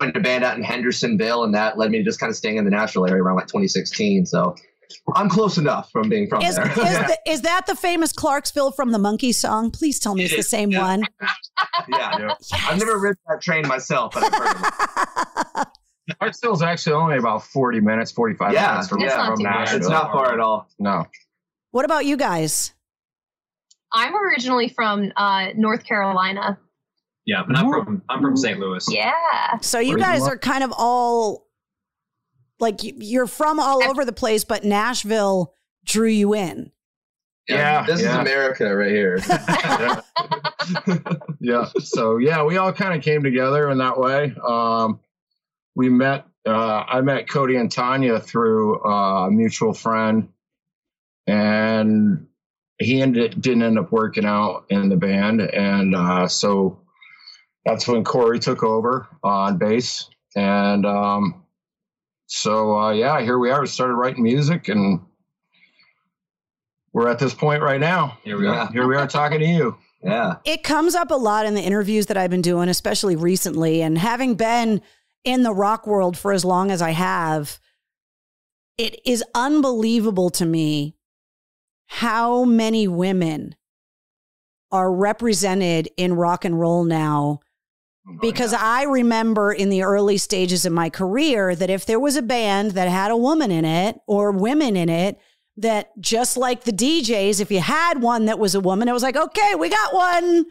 a 0.01 0.19
band 0.19 0.43
out 0.43 0.57
in 0.57 0.63
Hendersonville, 0.63 1.43
and 1.43 1.53
that 1.55 1.77
led 1.77 1.91
me 1.91 1.97
to 1.97 2.03
just 2.03 2.19
kind 2.19 2.29
of 2.29 2.35
staying 2.35 2.57
in 2.57 2.65
the 2.65 2.71
Nashville 2.71 3.05
area 3.05 3.21
around 3.21 3.35
like 3.35 3.47
2016. 3.47 4.25
So 4.25 4.55
I'm 5.15 5.29
close 5.29 5.57
enough 5.57 5.91
from 5.91 6.09
being 6.09 6.27
from 6.27 6.41
Is, 6.41 6.55
there. 6.55 6.67
is, 6.67 6.75
the, 6.77 7.17
is 7.27 7.41
that 7.41 7.65
the 7.67 7.75
famous 7.75 8.13
Clarksville 8.13 8.71
from 8.71 8.91
the 8.91 8.97
Monkees 8.97 9.35
song? 9.35 9.71
Please 9.71 9.99
tell 9.99 10.15
me 10.15 10.25
it's 10.25 10.35
the 10.35 10.43
same 10.43 10.71
one. 10.71 11.03
yeah, 11.89 12.35
I've 12.67 12.79
never 12.79 12.97
ridden 12.97 13.17
that 13.27 13.41
train 13.41 13.67
myself, 13.67 14.13
but 14.13 14.23
I've 14.23 14.33
heard 14.33 14.55
of 14.55 15.61
it. 15.61 15.67
Clarksville's 16.19 16.61
actually 16.61 16.93
only 16.93 17.17
about 17.17 17.43
40 17.43 17.81
minutes, 17.81 18.11
45 18.13 18.53
Yeah, 18.53 18.71
minutes 18.71 18.87
from, 18.87 19.01
It's 19.01 19.13
not 19.13 19.35
from. 19.35 19.43
Nashville. 19.43 19.77
It's 19.77 19.89
not 19.89 20.11
far 20.13 20.33
at 20.33 20.39
all. 20.39 20.69
No. 20.79 21.05
What 21.71 21.85
about 21.85 22.05
you 22.05 22.17
guys? 22.17 22.73
I'm 23.93 24.15
originally 24.15 24.69
from 24.69 25.11
uh, 25.15 25.47
North 25.55 25.85
Carolina. 25.85 26.59
Yeah, 27.25 27.43
and 27.47 27.57
I'm 27.57 27.69
from 27.69 28.01
I'm 28.09 28.21
from 28.21 28.37
St. 28.37 28.59
Louis. 28.59 28.85
Yeah. 28.89 29.57
So 29.61 29.79
you 29.79 29.97
guys 29.97 30.21
are 30.23 30.37
kind 30.37 30.63
of 30.63 30.73
all 30.77 31.47
like 32.59 32.83
you- 32.83 32.95
you're 32.97 33.27
from 33.27 33.59
all 33.59 33.83
over 33.83 34.05
the 34.05 34.13
place, 34.13 34.43
but 34.45 34.63
Nashville 34.63 35.53
drew 35.85 36.07
you 36.07 36.33
in. 36.33 36.71
Yeah, 37.49 37.85
this 37.85 38.01
is. 38.01 38.05
America 38.07 38.75
right 38.75 38.91
here. 38.91 39.19
yeah. 41.39 41.65
So 41.81 42.17
yeah, 42.17 42.43
we 42.43 42.57
all 42.57 42.73
kind 42.73 42.93
of 42.93 43.01
came 43.03 43.23
together 43.23 43.69
in 43.69 43.77
that 43.77 43.97
way. 43.99 44.33
Um, 44.45 44.99
we 45.75 45.89
met 45.89 46.25
uh, 46.45 46.83
I 46.87 47.01
met 47.01 47.29
Cody 47.29 47.55
and 47.57 47.71
Tanya 47.71 48.19
through 48.19 48.83
uh, 48.85 49.27
a 49.27 49.31
mutual 49.31 49.73
friend, 49.73 50.29
and 51.27 52.25
he 52.79 53.01
ended 53.01 53.41
didn't 53.41 53.63
end 53.63 53.79
up 53.79 53.91
working 53.91 54.25
out 54.25 54.65
in 54.69 54.89
the 54.89 54.97
band, 54.97 55.41
and 55.41 55.95
uh, 55.95 56.27
so 56.27 56.79
that's 57.65 57.87
when 57.87 58.03
Corey 58.03 58.39
took 58.39 58.63
over 58.63 59.07
on 59.23 59.57
bass, 59.57 60.09
and 60.35 60.85
um, 60.85 61.43
so 62.27 62.77
uh, 62.77 62.91
yeah, 62.91 63.21
here 63.21 63.39
we 63.39 63.49
are. 63.51 63.61
We 63.61 63.67
started 63.67 63.95
writing 63.95 64.23
music, 64.23 64.67
and 64.69 65.01
we're 66.93 67.09
at 67.09 67.19
this 67.19 67.33
point 67.33 67.61
right 67.61 67.79
now. 67.79 68.17
Here 68.23 68.37
we 68.37 68.47
are. 68.47 68.71
Here 68.71 68.87
we 68.87 68.95
are 68.95 69.07
talking 69.07 69.39
to 69.39 69.45
you. 69.45 69.77
Yeah. 70.03 70.35
It 70.45 70.63
comes 70.63 70.95
up 70.95 71.11
a 71.11 71.15
lot 71.15 71.45
in 71.45 71.55
the 71.55 71.61
interviews 71.61 72.05
that 72.07 72.17
I've 72.17 72.29
been 72.29 72.41
doing, 72.41 72.69
especially 72.69 73.15
recently. 73.15 73.81
And 73.81 73.97
having 73.97 74.35
been 74.35 74.81
in 75.23 75.43
the 75.43 75.53
rock 75.53 75.87
world 75.87 76.17
for 76.17 76.31
as 76.31 76.45
long 76.45 76.71
as 76.71 76.81
I 76.81 76.91
have, 76.91 77.59
it 78.77 78.99
is 79.05 79.23
unbelievable 79.33 80.29
to 80.31 80.45
me 80.45 80.96
how 81.87 82.43
many 82.43 82.87
women 82.87 83.55
are 84.71 84.91
represented 84.93 85.89
in 85.97 86.13
rock 86.13 86.45
and 86.45 86.59
roll 86.59 86.83
now. 86.83 87.39
Oh, 88.07 88.17
because 88.21 88.53
I 88.53 88.83
remember 88.83 89.51
in 89.51 89.69
the 89.69 89.83
early 89.83 90.17
stages 90.17 90.65
of 90.65 90.73
my 90.73 90.89
career 90.89 91.55
that 91.55 91.69
if 91.69 91.85
there 91.85 91.99
was 91.99 92.15
a 92.15 92.21
band 92.21 92.71
that 92.71 92.89
had 92.89 93.11
a 93.11 93.17
woman 93.17 93.49
in 93.51 93.65
it 93.65 93.97
or 94.07 94.31
women 94.31 94.75
in 94.75 94.89
it, 94.89 95.19
that 95.55 95.89
just 95.99 96.37
like 96.37 96.63
the 96.65 96.71
DJs, 96.71 97.39
if 97.41 97.49
you 97.49 97.59
had 97.61 98.01
one 98.01 98.25
that 98.25 98.39
was 98.39 98.53
a 98.55 98.59
woman, 98.59 98.87
it 98.87 98.93
was 98.93 99.03
like, 99.03 99.17
okay, 99.17 99.55
we 99.55 99.69
got 99.69 99.93
one. 99.93 100.45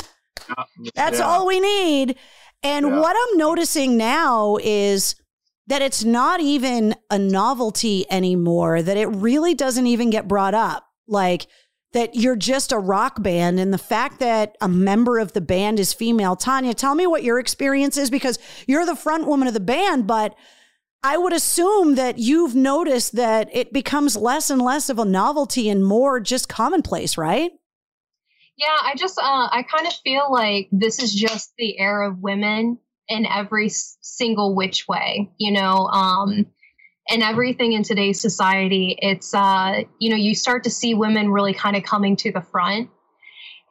That's 0.94 1.18
Yeah. 1.18 1.26
all 1.26 1.46
we 1.46 1.60
need. 1.60 2.16
And 2.62 2.86
Yeah. 2.86 3.00
what 3.00 3.16
I'm 3.16 3.38
noticing 3.38 3.96
now 3.96 4.56
is 4.62 5.14
that 5.68 5.82
it's 5.82 6.04
not 6.04 6.40
even 6.40 6.94
a 7.10 7.18
novelty 7.18 8.06
anymore, 8.10 8.82
that 8.82 8.96
it 8.96 9.06
really 9.06 9.54
doesn't 9.54 9.86
even 9.86 10.10
get 10.10 10.26
brought 10.28 10.54
up. 10.54 10.85
Like 11.06 11.46
that 11.92 12.14
you're 12.14 12.36
just 12.36 12.72
a 12.72 12.78
rock 12.78 13.22
band. 13.22 13.58
And 13.58 13.72
the 13.72 13.78
fact 13.78 14.18
that 14.20 14.56
a 14.60 14.68
member 14.68 15.18
of 15.18 15.32
the 15.32 15.40
band 15.40 15.80
is 15.80 15.92
female. 15.92 16.36
Tanya, 16.36 16.74
tell 16.74 16.94
me 16.94 17.06
what 17.06 17.22
your 17.22 17.38
experience 17.38 17.96
is 17.96 18.10
because 18.10 18.38
you're 18.66 18.84
the 18.84 18.96
front 18.96 19.26
woman 19.26 19.48
of 19.48 19.54
the 19.54 19.60
band, 19.60 20.06
but 20.06 20.34
I 21.02 21.16
would 21.16 21.32
assume 21.32 21.94
that 21.94 22.18
you've 22.18 22.54
noticed 22.54 23.14
that 23.16 23.48
it 23.52 23.72
becomes 23.72 24.16
less 24.16 24.50
and 24.50 24.60
less 24.60 24.90
of 24.90 24.98
a 24.98 25.04
novelty 25.04 25.68
and 25.68 25.84
more 25.84 26.20
just 26.20 26.48
commonplace, 26.48 27.16
right? 27.16 27.52
Yeah, 28.58 28.76
I 28.82 28.94
just 28.96 29.18
uh, 29.18 29.48
I 29.52 29.64
kind 29.70 29.86
of 29.86 29.92
feel 29.92 30.32
like 30.32 30.68
this 30.72 31.02
is 31.02 31.14
just 31.14 31.52
the 31.58 31.78
era 31.78 32.10
of 32.10 32.18
women 32.18 32.78
in 33.08 33.24
every 33.24 33.68
single 33.68 34.54
which 34.54 34.88
way, 34.88 35.30
you 35.38 35.52
know, 35.52 35.86
um, 35.86 36.46
and 37.08 37.22
everything 37.22 37.72
in 37.72 37.82
today's 37.82 38.20
society. 38.20 38.98
It's 39.00 39.34
uh, 39.34 39.82
you 39.98 40.10
know, 40.10 40.16
you 40.16 40.34
start 40.34 40.64
to 40.64 40.70
see 40.70 40.94
women 40.94 41.30
really 41.30 41.54
kind 41.54 41.76
of 41.76 41.82
coming 41.82 42.16
to 42.16 42.32
the 42.32 42.40
front, 42.40 42.90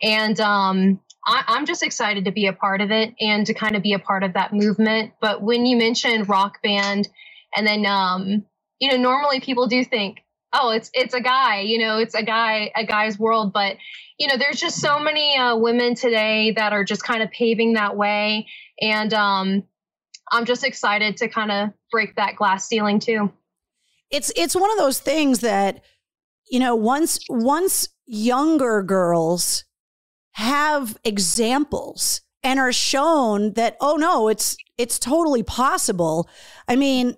and 0.01 0.39
um, 0.39 0.99
I, 1.25 1.43
I'm 1.47 1.65
just 1.65 1.83
excited 1.83 2.25
to 2.25 2.31
be 2.31 2.47
a 2.47 2.53
part 2.53 2.81
of 2.81 2.91
it 2.91 3.13
and 3.19 3.45
to 3.45 3.53
kind 3.53 3.75
of 3.75 3.83
be 3.83 3.93
a 3.93 3.99
part 3.99 4.23
of 4.23 4.33
that 4.33 4.53
movement. 4.53 5.13
But 5.21 5.41
when 5.41 5.65
you 5.65 5.77
mentioned 5.77 6.29
rock 6.29 6.61
band, 6.61 7.07
and 7.55 7.65
then 7.65 7.85
um, 7.85 8.45
you 8.79 8.89
know, 8.91 8.97
normally 8.97 9.39
people 9.39 9.67
do 9.67 9.83
think, 9.83 10.19
oh, 10.53 10.71
it's 10.71 10.89
it's 10.93 11.13
a 11.13 11.21
guy, 11.21 11.61
you 11.61 11.79
know, 11.79 11.97
it's 11.97 12.15
a 12.15 12.23
guy, 12.23 12.71
a 12.75 12.85
guy's 12.85 13.19
world, 13.19 13.53
but 13.53 13.77
you 14.17 14.27
know, 14.27 14.37
there's 14.37 14.59
just 14.59 14.79
so 14.79 14.99
many 14.99 15.37
uh, 15.37 15.57
women 15.57 15.95
today 15.95 16.51
that 16.55 16.71
are 16.71 16.83
just 16.85 17.03
kind 17.03 17.21
of 17.21 17.29
paving 17.31 17.73
that 17.73 17.97
way. 17.97 18.47
And 18.81 19.13
um, 19.13 19.63
I'm 20.31 20.45
just 20.45 20.63
excited 20.63 21.17
to 21.17 21.27
kind 21.27 21.51
of 21.51 21.69
break 21.91 22.15
that 22.15 22.35
glass 22.35 22.67
ceiling 22.67 22.99
too. 22.99 23.31
it's 24.11 24.31
it's 24.35 24.55
one 24.55 24.71
of 24.71 24.77
those 24.77 24.99
things 24.99 25.39
that 25.39 25.83
you 26.49 26.59
know 26.59 26.75
once 26.75 27.19
once 27.29 27.89
younger 28.05 28.83
girls 28.83 29.65
have 30.33 30.97
examples 31.03 32.21
and 32.43 32.59
are 32.59 32.73
shown 32.73 33.53
that 33.53 33.75
oh 33.81 33.95
no 33.95 34.27
it's 34.27 34.55
it's 34.77 34.99
totally 34.99 35.41
possible 35.41 36.29
i 36.67 36.75
mean 36.75 37.15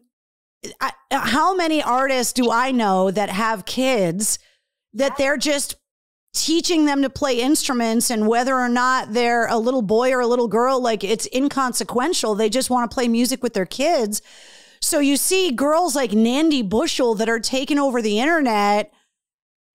I, 0.79 0.91
how 1.11 1.55
many 1.55 1.83
artists 1.83 2.33
do 2.33 2.51
i 2.51 2.71
know 2.71 3.11
that 3.11 3.29
have 3.29 3.65
kids 3.65 4.39
that 4.93 5.17
they're 5.17 5.37
just 5.37 5.75
teaching 6.45 6.85
them 6.85 7.01
to 7.01 7.09
play 7.09 7.39
instruments 7.39 8.09
and 8.09 8.27
whether 8.27 8.55
or 8.55 8.69
not 8.69 9.13
they're 9.13 9.47
a 9.47 9.57
little 9.57 9.81
boy 9.81 10.11
or 10.11 10.19
a 10.19 10.27
little 10.27 10.47
girl 10.47 10.81
like 10.81 11.03
it's 11.03 11.27
inconsequential. 11.33 12.35
They 12.35 12.49
just 12.49 12.69
want 12.69 12.89
to 12.89 12.93
play 12.93 13.07
music 13.07 13.43
with 13.43 13.53
their 13.53 13.65
kids. 13.65 14.21
So 14.81 14.99
you 14.99 15.17
see 15.17 15.51
girls 15.51 15.95
like 15.95 16.11
Nandi 16.11 16.61
Bushell 16.61 17.15
that 17.15 17.29
are 17.29 17.39
taking 17.39 17.79
over 17.79 18.01
the 18.01 18.19
internet 18.19 18.91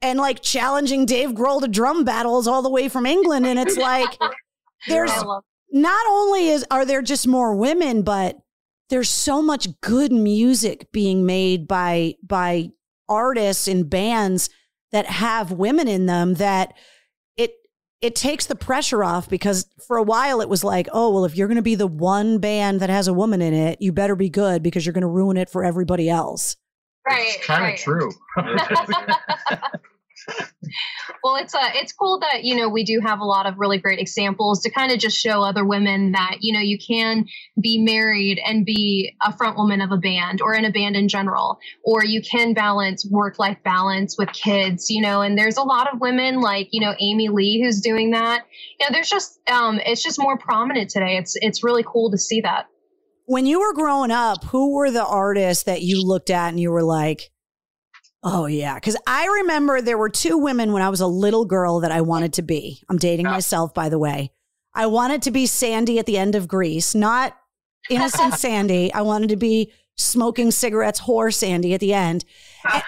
and 0.00 0.18
like 0.18 0.42
challenging 0.42 1.06
Dave 1.06 1.30
Grohl 1.30 1.60
to 1.60 1.68
drum 1.68 2.04
battles 2.04 2.46
all 2.46 2.62
the 2.62 2.70
way 2.70 2.88
from 2.88 3.06
England. 3.06 3.46
And 3.46 3.58
it's 3.58 3.76
like 3.76 4.18
there's 4.88 5.12
not 5.72 6.06
only 6.08 6.48
is 6.48 6.64
are 6.70 6.84
there 6.84 7.02
just 7.02 7.26
more 7.26 7.54
women, 7.54 8.02
but 8.02 8.38
there's 8.90 9.08
so 9.08 9.40
much 9.40 9.68
good 9.80 10.12
music 10.12 10.92
being 10.92 11.24
made 11.24 11.66
by 11.66 12.14
by 12.22 12.70
artists 13.08 13.68
and 13.68 13.88
bands 13.88 14.48
that 14.92 15.06
have 15.06 15.52
women 15.52 15.88
in 15.88 16.06
them 16.06 16.34
that 16.34 16.74
it 17.36 17.54
it 18.00 18.14
takes 18.14 18.46
the 18.46 18.54
pressure 18.54 19.02
off 19.02 19.28
because 19.28 19.66
for 19.86 19.96
a 19.96 20.02
while 20.02 20.40
it 20.40 20.48
was 20.48 20.62
like, 20.62 20.88
oh, 20.92 21.10
well, 21.10 21.24
if 21.24 21.36
you're 21.36 21.48
going 21.48 21.56
to 21.56 21.62
be 21.62 21.74
the 21.74 21.86
one 21.86 22.38
band 22.38 22.80
that 22.80 22.90
has 22.90 23.08
a 23.08 23.12
woman 23.12 23.42
in 23.42 23.54
it, 23.54 23.80
you 23.80 23.92
better 23.92 24.16
be 24.16 24.28
good 24.28 24.62
because 24.62 24.84
you're 24.86 24.92
going 24.92 25.02
to 25.02 25.08
ruin 25.08 25.36
it 25.36 25.50
for 25.50 25.64
everybody 25.64 26.08
else. 26.08 26.56
right. 27.06 27.36
It's 27.36 27.46
kind 27.46 27.64
of 27.64 27.70
right. 27.70 27.78
true. 27.78 28.10
well, 31.22 31.36
it's 31.36 31.54
uh, 31.54 31.70
it's 31.74 31.92
cool 31.92 32.20
that 32.20 32.44
you 32.44 32.56
know 32.56 32.68
we 32.68 32.84
do 32.84 33.00
have 33.00 33.20
a 33.20 33.24
lot 33.24 33.46
of 33.46 33.58
really 33.58 33.78
great 33.78 33.98
examples 33.98 34.60
to 34.62 34.70
kind 34.70 34.92
of 34.92 34.98
just 34.98 35.16
show 35.16 35.42
other 35.42 35.64
women 35.64 36.12
that 36.12 36.38
you 36.40 36.52
know 36.52 36.60
you 36.60 36.78
can 36.78 37.26
be 37.60 37.78
married 37.78 38.40
and 38.44 38.64
be 38.64 39.14
a 39.24 39.36
front 39.36 39.56
woman 39.56 39.80
of 39.80 39.90
a 39.92 39.96
band 39.96 40.40
or 40.40 40.54
in 40.54 40.64
a 40.64 40.70
band 40.70 40.96
in 40.96 41.08
general, 41.08 41.58
or 41.84 42.04
you 42.04 42.22
can 42.22 42.54
balance 42.54 43.06
work 43.06 43.38
life 43.38 43.58
balance 43.64 44.16
with 44.18 44.32
kids, 44.32 44.90
you 44.90 45.00
know. 45.00 45.20
And 45.20 45.36
there's 45.36 45.56
a 45.56 45.62
lot 45.62 45.92
of 45.92 46.00
women 46.00 46.40
like 46.40 46.68
you 46.72 46.80
know 46.80 46.94
Amy 47.00 47.28
Lee 47.28 47.62
who's 47.62 47.80
doing 47.80 48.10
that. 48.12 48.44
You 48.80 48.86
know, 48.86 48.92
there's 48.92 49.10
just 49.10 49.38
um, 49.50 49.80
it's 49.84 50.02
just 50.02 50.18
more 50.18 50.38
prominent 50.38 50.90
today. 50.90 51.16
It's 51.16 51.36
it's 51.36 51.62
really 51.64 51.84
cool 51.86 52.10
to 52.10 52.18
see 52.18 52.40
that. 52.42 52.66
When 53.26 53.46
you 53.46 53.60
were 53.60 53.72
growing 53.72 54.10
up, 54.10 54.44
who 54.44 54.74
were 54.74 54.90
the 54.90 55.06
artists 55.06 55.64
that 55.64 55.82
you 55.82 56.02
looked 56.04 56.28
at 56.28 56.48
and 56.48 56.58
you 56.58 56.70
were 56.70 56.82
like, 56.82 57.31
oh, 58.22 58.46
yeah? 58.46 58.74
Because 58.74 58.96
I 59.06 59.26
remember 59.26 59.80
there 59.80 59.98
were 59.98 60.08
two 60.08 60.38
women 60.38 60.72
when 60.72 60.82
I 60.82 60.88
was 60.88 61.00
a 61.00 61.06
little 61.06 61.44
girl 61.44 61.80
that 61.80 61.92
I 61.92 62.00
wanted 62.00 62.34
to 62.34 62.42
be. 62.42 62.82
I'm 62.88 62.98
dating 62.98 63.26
myself, 63.26 63.74
by 63.74 63.88
the 63.88 63.98
way. 63.98 64.32
I 64.74 64.86
wanted 64.86 65.22
to 65.22 65.30
be 65.30 65.46
Sandy 65.46 65.98
at 65.98 66.06
the 66.06 66.16
end 66.16 66.34
of 66.34 66.48
Grease, 66.48 66.94
not 66.94 67.36
innocent 67.90 68.34
Sandy. 68.38 68.92
I 68.92 69.02
wanted 69.02 69.28
to 69.30 69.36
be 69.36 69.72
smoking 69.96 70.50
cigarettes, 70.50 71.00
whore 71.00 71.32
Sandy 71.32 71.74
at 71.74 71.80
the 71.80 71.92
end. 71.92 72.24
And, 72.64 72.82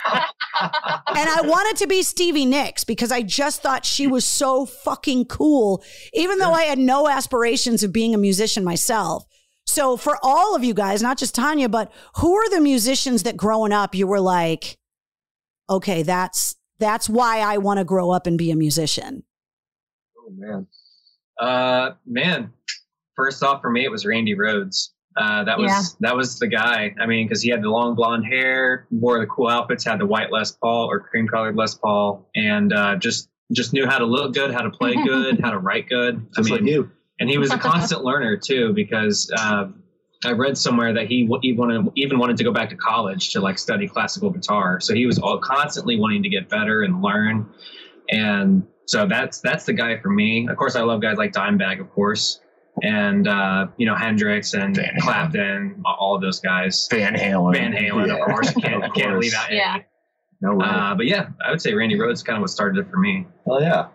and 0.60 1.28
I 1.28 1.40
wanted 1.44 1.76
to 1.78 1.86
be 1.86 2.02
Stevie 2.02 2.46
Nicks 2.46 2.84
because 2.84 3.12
I 3.12 3.22
just 3.22 3.62
thought 3.62 3.84
she 3.84 4.06
was 4.06 4.24
so 4.24 4.64
fucking 4.64 5.26
cool, 5.26 5.82
even 6.12 6.38
though 6.38 6.52
I 6.52 6.62
had 6.62 6.78
no 6.78 7.08
aspirations 7.08 7.82
of 7.82 7.92
being 7.92 8.14
a 8.14 8.18
musician 8.18 8.64
myself. 8.64 9.24
So 9.66 9.96
for 9.96 10.18
all 10.22 10.54
of 10.54 10.64
you 10.64 10.74
guys, 10.74 11.02
not 11.02 11.18
just 11.18 11.34
Tanya, 11.34 11.68
but 11.68 11.92
who 12.16 12.34
are 12.34 12.50
the 12.50 12.60
musicians 12.60 13.22
that 13.22 13.36
growing 13.36 13.72
up 13.72 13.94
you 13.94 14.06
were 14.06 14.20
like, 14.20 14.78
okay, 15.68 16.02
that's 16.02 16.56
that's 16.78 17.09
why 17.09 17.38
I 17.40 17.59
want 17.59 17.78
to 17.78 17.85
grow 17.85 18.11
up 18.11 18.26
and 18.26 18.37
be 18.37 18.50
a 18.50 18.56
musician. 18.56 19.23
Oh 20.18 20.30
man. 20.30 20.66
Uh, 21.40 21.90
man, 22.06 22.52
first 23.16 23.42
off 23.42 23.61
for 23.61 23.71
me, 23.71 23.85
it 23.85 23.90
was 23.90 24.06
Randy 24.06 24.35
Rhoads. 24.37 24.90
Uh, 25.16 25.44
that 25.44 25.59
was 25.59 25.71
Yeah. 25.71 25.83
that 26.00 26.16
was 26.16 26.38
the 26.38 26.49
guy. 26.49 26.94
I 27.00 27.06
mean, 27.06 27.26
because 27.26 27.40
he 27.42 27.49
had 27.50 27.62
the 27.62 27.71
long 27.71 27.94
blonde 27.94 28.25
hair, 28.26 28.87
wore 28.90 29.18
the 29.21 29.26
cool 29.26 29.49
outfits, 29.49 29.85
had 29.85 30.00
the 30.00 30.06
white 30.06 30.33
Les 30.33 30.50
Paul 30.52 30.87
or 30.90 31.00
cream 31.00 31.28
colored 31.28 31.56
Les 31.56 31.75
Paul, 31.75 32.28
and 32.35 32.73
uh, 32.73 32.97
just 32.97 33.28
just 33.52 33.73
knew 33.73 33.87
how 33.87 33.99
to 33.99 34.04
look 34.06 34.35
good, 34.35 34.52
how 34.52 34.62
to 34.62 34.71
play 34.71 34.94
good, 35.04 35.40
how 35.40 35.50
to 35.50 35.59
write 35.59 35.88
good. 35.88 36.26
Just 36.37 36.50
I 36.50 36.54
like 36.54 36.62
mean, 36.62 36.75
you. 36.75 36.90
and 37.21 37.30
he 37.30 37.38
was 37.38 37.52
a 37.52 37.59
constant 37.71 38.02
learner 38.04 38.37
too 38.37 38.73
because 38.73 39.30
uh, 39.37 39.68
I 40.25 40.33
read 40.33 40.57
somewhere 40.57 40.93
that 40.95 41.07
he, 41.07 41.28
he 41.43 41.52
wanted 41.52 41.90
even 41.97 42.19
wanted 42.19 42.37
to 42.38 42.45
go 42.45 42.52
back 42.52 42.71
to 42.71 42.76
college 42.76 43.31
to 43.31 43.40
like 43.40 43.59
study 43.59 43.88
classical 43.88 44.31
guitar. 44.31 44.81
So 44.81 44.95
he 44.95 45.07
was 45.07 45.19
all 45.19 45.38
constantly 45.38 45.99
wanting 45.99 46.23
to 46.23 46.28
get 46.28 46.49
better 46.49 46.83
and 46.83 47.02
learn, 47.02 47.49
and 48.11 48.66
so 48.87 49.07
that's 49.07 49.40
that's 49.40 49.64
the 49.64 49.73
guy 49.73 49.99
for 49.99 50.11
me. 50.11 50.49
Of 50.49 50.57
course, 50.57 50.76
I 50.76 50.83
love 50.83 51.00
guys 51.00 51.16
like 51.16 51.33
Dimebag, 51.33 51.81
of 51.81 51.90
course, 51.90 52.40
and 52.83 53.26
uh, 53.28 53.69
you 53.76 53.87
know 53.87 53.95
Hendrix 53.95 54.54
and 54.54 54.76
Van 54.76 54.95
Halen. 54.97 55.00
Clapton, 55.00 55.83
all 55.85 56.14
of 56.14 56.23
those 56.23 56.40
guys. 56.40 56.88
Van 56.90 57.14
Halen. 57.14 57.54
Van 57.54 57.73
Halen, 57.73 58.07
Yeah, 58.07 58.14
of 58.14 58.26
course, 58.26 58.54
you 58.54 58.62
can't, 58.62 58.85
of 58.85 58.95
can't 58.95 59.19
leave 59.19 59.35
out. 59.35 59.52
Yeah. 59.52 59.78
No 60.40 60.57
way. 60.57 60.66
Uh, 60.69 60.95
but 60.95 61.07
yeah, 61.07 61.28
I 61.45 61.50
would 61.50 61.62
say 61.62 61.73
Randy 61.73 61.97
Rhoads 61.97 62.25
kind 62.25 62.37
of 62.37 62.43
what 62.43 62.50
started 62.50 62.78
it 62.78 62.90
for 62.90 62.99
me. 62.99 63.26
Hell 63.47 63.62
yeah. 63.62 63.88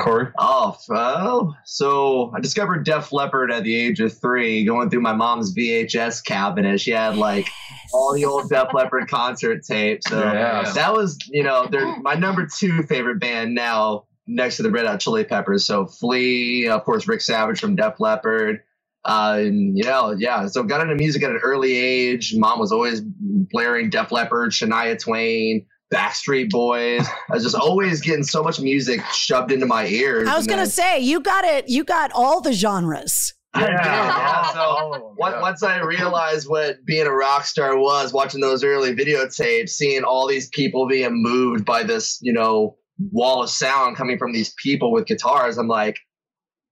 Corey? 0.00 0.28
Oh, 0.38 0.76
well, 0.88 1.56
so 1.64 2.32
I 2.34 2.40
discovered 2.40 2.84
Def 2.84 3.12
Leppard 3.12 3.50
at 3.52 3.62
the 3.62 3.74
age 3.74 4.00
of 4.00 4.16
three, 4.18 4.64
going 4.64 4.90
through 4.90 5.00
my 5.02 5.12
mom's 5.12 5.54
VHS 5.54 6.24
cabinet. 6.24 6.80
She 6.80 6.90
had 6.90 7.16
like 7.16 7.48
all 7.92 8.14
the 8.14 8.24
old 8.24 8.48
Def 8.48 8.68
Leppard 8.74 9.08
concert 9.10 9.62
tapes. 9.64 10.08
So 10.08 10.18
Yeah. 10.18 10.70
that 10.74 10.92
was, 10.92 11.18
you 11.28 11.42
know, 11.42 11.68
they're 11.70 11.96
my 12.00 12.14
number 12.14 12.46
two 12.58 12.82
favorite 12.84 13.20
band 13.20 13.54
now, 13.54 14.04
next 14.26 14.56
to 14.58 14.62
the 14.62 14.70
Red 14.70 14.86
Hot 14.86 15.00
Chili 15.00 15.24
Peppers. 15.24 15.64
So 15.64 15.86
Flea, 15.86 16.68
of 16.68 16.84
course, 16.84 17.06
Rick 17.08 17.20
Savage 17.20 17.60
from 17.60 17.76
Def 17.76 18.00
Leppard. 18.00 18.60
Uh, 19.04 19.36
and 19.38 19.78
you 19.78 19.84
know, 19.84 20.14
yeah. 20.18 20.46
So 20.46 20.62
got 20.62 20.82
into 20.82 20.94
music 20.94 21.22
at 21.22 21.30
an 21.30 21.40
early 21.42 21.74
age. 21.74 22.34
Mom 22.36 22.58
was 22.58 22.70
always 22.70 23.00
blaring 23.00 23.88
Def 23.88 24.12
Leppard, 24.12 24.50
Shania 24.50 24.98
Twain, 24.98 25.64
Backstreet 25.92 26.50
Boys. 26.50 27.06
I 27.30 27.34
was 27.34 27.42
just 27.42 27.56
always 27.56 28.00
getting 28.00 28.22
so 28.22 28.42
much 28.42 28.60
music 28.60 29.04
shoved 29.12 29.50
into 29.52 29.66
my 29.66 29.86
ears. 29.86 30.28
I 30.28 30.36
was 30.36 30.46
gonna 30.46 30.62
then- 30.62 30.70
say 30.70 31.00
you 31.00 31.20
got 31.20 31.44
it. 31.44 31.68
You 31.68 31.84
got 31.84 32.10
all 32.14 32.40
the 32.40 32.52
genres. 32.52 33.34
I 33.52 33.60
did, 33.66 33.70
yeah. 33.70 34.52
Oh, 34.54 34.92
So 34.94 35.14
once 35.18 35.62
I 35.64 35.80
realized 35.80 36.48
what 36.48 36.84
being 36.84 37.06
a 37.06 37.12
rock 37.12 37.44
star 37.44 37.76
was, 37.76 38.12
watching 38.12 38.40
those 38.40 38.62
early 38.62 38.94
videotapes, 38.94 39.70
seeing 39.70 40.04
all 40.04 40.28
these 40.28 40.48
people 40.50 40.86
being 40.86 41.20
moved 41.22 41.64
by 41.64 41.82
this, 41.82 42.18
you 42.22 42.32
know, 42.32 42.76
wall 43.10 43.42
of 43.42 43.50
sound 43.50 43.96
coming 43.96 44.18
from 44.18 44.32
these 44.32 44.54
people 44.62 44.92
with 44.92 45.06
guitars, 45.06 45.58
I'm 45.58 45.66
like, 45.66 45.98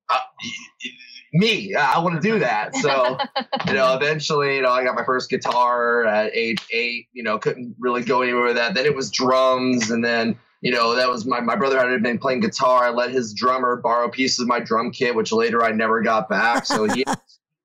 uh, 0.09 0.19
me, 1.33 1.75
I 1.75 1.99
want 1.99 2.21
to 2.21 2.21
do 2.21 2.39
that. 2.39 2.75
So, 2.77 3.19
you 3.67 3.75
know, 3.75 3.95
eventually, 3.95 4.57
you 4.57 4.63
know, 4.63 4.71
I 4.71 4.85
got 4.85 4.95
my 4.95 5.05
first 5.05 5.31
guitar 5.31 6.05
at 6.05 6.35
age 6.35 6.59
eight. 6.73 7.09
You 7.13 7.23
know, 7.23 7.39
couldn't 7.39 7.75
really 7.79 8.03
go 8.03 8.23
anywhere 8.23 8.45
with 8.45 8.57
that. 8.57 8.75
Then 8.75 8.87
it 8.87 8.95
was 8.95 9.11
drums, 9.11 9.91
and 9.91 10.05
then 10.05 10.39
you 10.61 10.73
know 10.73 10.97
that 10.97 11.09
was 11.09 11.25
my 11.27 11.41
my 11.41 11.57
brother 11.57 11.79
had 11.79 12.03
been 12.03 12.19
playing 12.19 12.41
guitar. 12.41 12.85
I 12.85 12.91
let 12.91 13.11
his 13.11 13.33
drummer 13.35 13.77
borrow 13.77 14.09
pieces 14.09 14.41
of 14.41 14.49
my 14.49 14.61
drum 14.61 14.91
kit, 14.91 15.15
which 15.15 15.33
later 15.33 15.63
I 15.63 15.73
never 15.73 16.03
got 16.03 16.29
back. 16.29 16.67
So 16.67 16.85
he, 16.85 17.05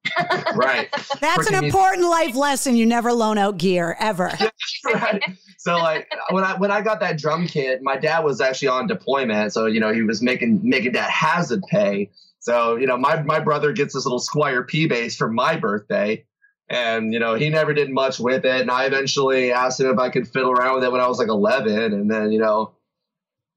right, 0.56 0.90
That's 1.20 1.48
an 1.48 1.54
Freaking- 1.54 1.64
important 1.64 2.10
life 2.10 2.36
lesson. 2.36 2.76
You 2.76 2.86
never 2.86 3.14
loan 3.14 3.38
out 3.38 3.58
gear 3.58 3.96
ever. 4.00 4.32
right. 4.86 5.24
So 5.58 5.78
like 5.78 6.12
when 6.30 6.44
I 6.44 6.58
when 6.58 6.72
I 6.72 6.82
got 6.82 7.00
that 7.00 7.18
drum 7.18 7.48
kit, 7.48 7.82
my 7.82 7.96
dad 7.96 8.20
was 8.20 8.42
actually 8.42 8.68
on 8.68 8.86
deployment, 8.88 9.54
so 9.54 9.66
you 9.66 9.80
know 9.80 9.94
he 9.94 10.02
was 10.02 10.22
making 10.22 10.60
making 10.62 10.92
that 10.94 11.10
hazard 11.10 11.64
pay. 11.70 12.12
So 12.44 12.76
you 12.76 12.86
know 12.86 12.98
my 12.98 13.22
my 13.24 13.40
brother 13.40 13.72
gets 13.72 13.94
this 13.94 14.06
little 14.06 14.20
Squier 14.20 14.68
P 14.68 14.86
bass 14.86 15.16
for 15.16 15.30
my 15.30 15.56
birthday, 15.56 16.26
and 16.70 17.14
you 17.14 17.20
know 17.20 17.36
he 17.36 17.50
never 17.50 17.74
did 17.74 17.90
much 17.90 18.20
with 18.20 18.44
it. 18.44 18.62
And 18.62 18.70
I 18.70 18.86
eventually 18.86 19.54
asked 19.54 19.80
him 19.80 19.88
if 19.88 19.98
I 19.98 20.10
could 20.10 20.28
fiddle 20.28 20.52
around 20.52 20.76
with 20.76 20.84
it 20.84 20.92
when 20.92 21.00
I 21.00 21.08
was 21.08 21.20
like 21.20 21.30
11, 21.30 21.94
and 21.94 22.12
then 22.12 22.32
you 22.32 22.40
know. 22.40 22.76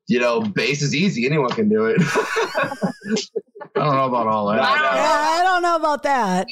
You 0.09 0.21
know, 0.21 0.40
bass 0.40 0.83
is 0.83 0.95
easy. 0.95 1.26
Anyone 1.26 1.50
can 1.50 1.69
do 1.69 1.87
it. 1.87 2.00
I 2.00 3.81
don't 3.81 3.97
know 3.97 4.05
about 4.05 4.28
all 4.28 4.47
that. 4.47 4.59
Yeah, 4.59 4.62
I 4.62 5.40
don't 5.43 5.62
know 5.62 5.75
about 5.75 6.05
that. 6.05 6.47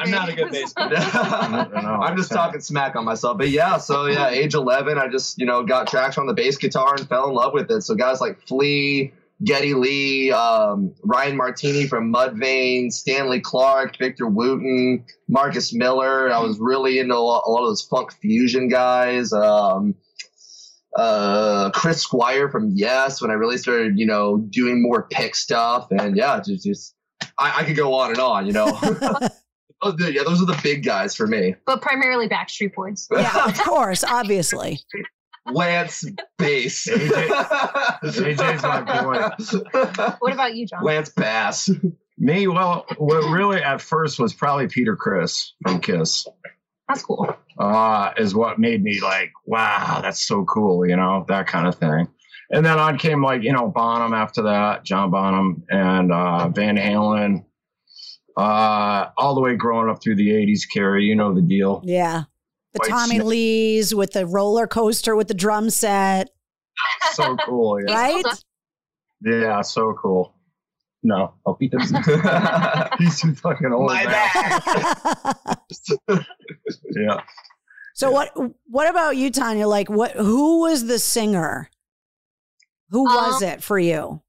I'm 0.00 0.10
not 0.10 0.28
a 0.28 0.34
good 0.34 0.52
bass 0.52 0.72
player. 0.76 0.94
I'm 0.94 2.14
just 2.14 2.30
talking 2.30 2.60
smack 2.60 2.94
on 2.94 3.06
myself. 3.06 3.38
But 3.38 3.48
yeah, 3.48 3.78
so 3.78 4.04
yeah, 4.04 4.28
age 4.28 4.52
11, 4.52 4.98
I 4.98 5.08
just, 5.08 5.38
you 5.38 5.46
know, 5.46 5.62
got 5.62 5.88
traction 5.88 6.20
on 6.20 6.26
the 6.26 6.34
bass 6.34 6.58
guitar 6.58 6.94
and 6.98 7.08
fell 7.08 7.28
in 7.28 7.34
love 7.34 7.54
with 7.54 7.70
it. 7.70 7.80
So 7.80 7.94
guys 7.94 8.20
like 8.20 8.38
Flea, 8.46 9.14
Geddy 9.44 9.74
Lee, 9.74 10.32
um, 10.32 10.94
Ryan 11.02 11.38
Martinie 11.38 11.88
from 11.88 12.12
Mudvayne, 12.12 12.90
Stanley 12.90 13.40
Clarke, 13.40 13.96
Victor 13.98 14.26
Wooten, 14.26 15.04
Marcus 15.28 15.72
Miller. 15.72 16.32
I 16.32 16.40
was 16.40 16.58
really 16.58 16.98
into 16.98 17.14
a 17.14 17.18
lot, 17.18 17.42
a 17.46 17.50
lot 17.50 17.62
of 17.62 17.68
those 17.70 17.82
funk 17.82 18.12
fusion 18.14 18.68
guys. 18.68 19.32
Um, 19.32 19.94
uh, 20.96 21.70
Chris 21.70 22.00
Squire 22.00 22.48
from 22.48 22.70
Yes, 22.74 23.20
when 23.20 23.30
I 23.30 23.34
really 23.34 23.58
started, 23.58 23.98
you 23.98 24.06
know, 24.06 24.38
doing 24.50 24.80
more 24.82 25.08
pick 25.10 25.34
stuff. 25.34 25.88
And 25.90 26.16
yeah, 26.16 26.40
just, 26.44 26.64
just 26.64 26.94
I, 27.38 27.60
I 27.60 27.64
could 27.64 27.76
go 27.76 27.94
on 27.94 28.10
and 28.10 28.20
on, 28.20 28.46
you 28.46 28.52
know. 28.52 28.66
Those- 29.82 30.14
yeah, 30.14 30.22
those 30.22 30.40
are 30.40 30.46
the 30.46 30.58
big 30.62 30.82
guys 30.84 31.14
for 31.14 31.26
me. 31.26 31.56
but 31.66 31.82
primarily 31.82 32.26
Backstreet 32.28 32.74
Boys. 32.74 33.06
Yeah, 33.12 33.44
of 33.44 33.58
course, 33.58 34.02
obviously. 34.02 34.80
Lance 35.52 36.04
Bass. 36.38 36.86
AJ's 36.90 38.62
my 38.62 38.80
boy. 39.02 40.14
What 40.18 40.32
about 40.32 40.54
you, 40.54 40.66
John? 40.66 40.84
Lance 40.84 41.10
Bass. 41.10 41.70
Me, 42.16 42.46
well, 42.46 42.86
what 42.98 43.28
really 43.30 43.60
at 43.62 43.80
first 43.80 44.18
was 44.18 44.32
probably 44.32 44.68
Peter 44.68 44.96
Criss 44.96 45.52
from 45.62 45.80
Kiss. 45.80 46.26
That's 46.88 47.02
cool. 47.02 47.34
uh, 47.58 48.12
is 48.16 48.34
what 48.34 48.58
made 48.58 48.82
me 48.82 49.00
like, 49.00 49.32
wow, 49.46 50.00
that's 50.02 50.22
so 50.22 50.44
cool, 50.44 50.86
you 50.86 50.96
know, 50.96 51.24
that 51.28 51.46
kind 51.46 51.66
of 51.66 51.74
thing. 51.76 52.08
And 52.50 52.64
then 52.64 52.78
on 52.78 52.98
came 52.98 53.22
like, 53.22 53.42
you 53.42 53.52
know, 53.52 53.68
Bonham 53.68 54.12
after 54.12 54.42
that, 54.42 54.84
John 54.84 55.10
Bonham 55.10 55.64
and 55.70 56.12
uh, 56.12 56.48
Van 56.50 56.76
Halen, 56.76 57.44
uh, 58.36 59.08
all 59.16 59.34
the 59.34 59.40
way 59.40 59.56
growing 59.56 59.88
up 59.88 60.02
through 60.02 60.16
the 60.16 60.28
80s, 60.28 60.62
Carrie, 60.72 61.04
you 61.04 61.16
know 61.16 61.34
the 61.34 61.40
deal. 61.40 61.82
Yeah. 61.84 62.24
The 62.74 62.80
White 62.80 62.88
Tommy 62.90 63.14
Snake. 63.16 63.24
Lees 63.24 63.94
with 63.94 64.12
the 64.12 64.26
roller 64.26 64.66
coaster 64.66 65.14
with 65.16 65.28
the 65.28 65.34
drum 65.34 65.70
set, 65.70 66.30
So 67.12 67.36
cool. 67.46 67.78
Yeah, 67.86 67.94
right? 68.00 68.24
yeah 69.22 69.60
so 69.62 69.94
cool. 70.00 70.34
No, 71.02 71.34
oh, 71.46 71.56
he 71.60 71.68
doesn't. 71.68 71.96
He's 72.98 73.20
too 73.20 73.34
fucking 73.34 73.72
old 73.72 73.86
My 73.90 74.04
now. 74.04 75.54
bad. 76.08 76.26
Yeah. 76.96 77.20
so 77.94 78.10
what 78.10 78.32
what 78.66 78.88
about 78.88 79.16
you, 79.16 79.30
Tanya? 79.30 79.66
Like 79.68 79.88
what 79.90 80.12
who 80.12 80.60
was 80.60 80.86
the 80.86 80.98
singer? 80.98 81.68
Who 82.90 83.04
was 83.04 83.42
Um, 83.42 83.48
it 83.50 83.62
for 83.62 83.78
you? 83.78 84.22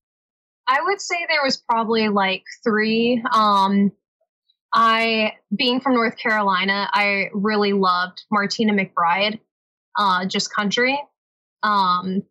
I 0.68 0.80
would 0.84 1.00
say 1.00 1.16
there 1.30 1.44
was 1.44 1.58
probably 1.70 2.10
like 2.10 2.44
three. 2.64 3.24
Um, 3.34 3.92
I, 4.76 5.34
being 5.56 5.80
from 5.80 5.94
North 5.94 6.18
Carolina, 6.18 6.90
I 6.92 7.30
really 7.34 7.72
loved 7.72 8.26
Martina 8.30 8.74
McBride, 8.74 9.40
uh, 9.98 10.26
just 10.26 10.54
country. 10.54 11.02
Um, 11.64 12.24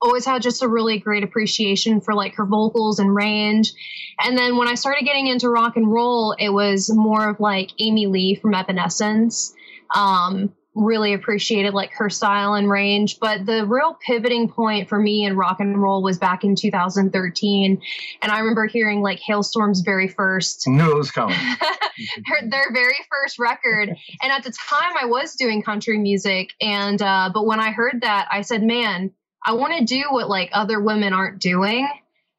always 0.00 0.24
had 0.24 0.40
just 0.40 0.62
a 0.62 0.68
really 0.68 0.98
great 0.98 1.22
appreciation 1.22 2.00
for 2.00 2.14
like 2.14 2.34
her 2.36 2.46
vocals 2.46 2.98
and 2.98 3.14
range. 3.14 3.72
And 4.18 4.36
then 4.38 4.56
when 4.56 4.68
I 4.68 4.74
started 4.74 5.04
getting 5.04 5.26
into 5.26 5.50
rock 5.50 5.76
and 5.76 5.92
roll, 5.92 6.34
it 6.38 6.48
was 6.48 6.90
more 6.90 7.28
of 7.28 7.40
like 7.40 7.70
Amy 7.78 8.06
Lee 8.06 8.34
from 8.34 8.54
Evanescence. 8.54 9.54
Um, 9.94 10.54
really 10.76 11.14
appreciated 11.14 11.74
like 11.74 11.92
her 11.92 12.10
style 12.10 12.54
and 12.54 12.70
range. 12.70 13.18
But 13.18 13.46
the 13.46 13.64
real 13.66 13.98
pivoting 14.06 14.48
point 14.48 14.88
for 14.88 14.98
me 14.98 15.24
in 15.24 15.36
rock 15.36 15.58
and 15.58 15.80
roll 15.80 16.02
was 16.02 16.18
back 16.18 16.44
in 16.44 16.54
2013. 16.54 17.82
And 18.22 18.32
I 18.32 18.38
remember 18.38 18.66
hearing 18.66 19.00
like 19.00 19.18
Halestorm's 19.20 19.80
very 19.80 20.06
first 20.06 20.68
Knew 20.68 20.92
it 20.92 20.96
was 20.96 21.10
coming. 21.10 21.36
her, 22.26 22.48
their 22.48 22.72
very 22.72 22.96
first 23.10 23.38
record. 23.38 23.94
And 24.22 24.32
at 24.32 24.42
the 24.44 24.50
time, 24.50 24.94
I 25.00 25.06
was 25.06 25.34
doing 25.34 25.62
country 25.62 25.98
music, 25.98 26.50
and 26.60 27.00
uh, 27.00 27.30
but 27.32 27.46
when 27.46 27.60
I 27.60 27.70
heard 27.70 28.00
that, 28.00 28.26
I 28.30 28.40
said, 28.40 28.62
"Man, 28.62 29.12
I 29.44 29.52
want 29.52 29.76
to 29.78 29.84
do 29.84 30.04
what 30.10 30.28
like 30.28 30.50
other 30.52 30.80
women 30.80 31.12
aren't 31.12 31.40
doing." 31.40 31.86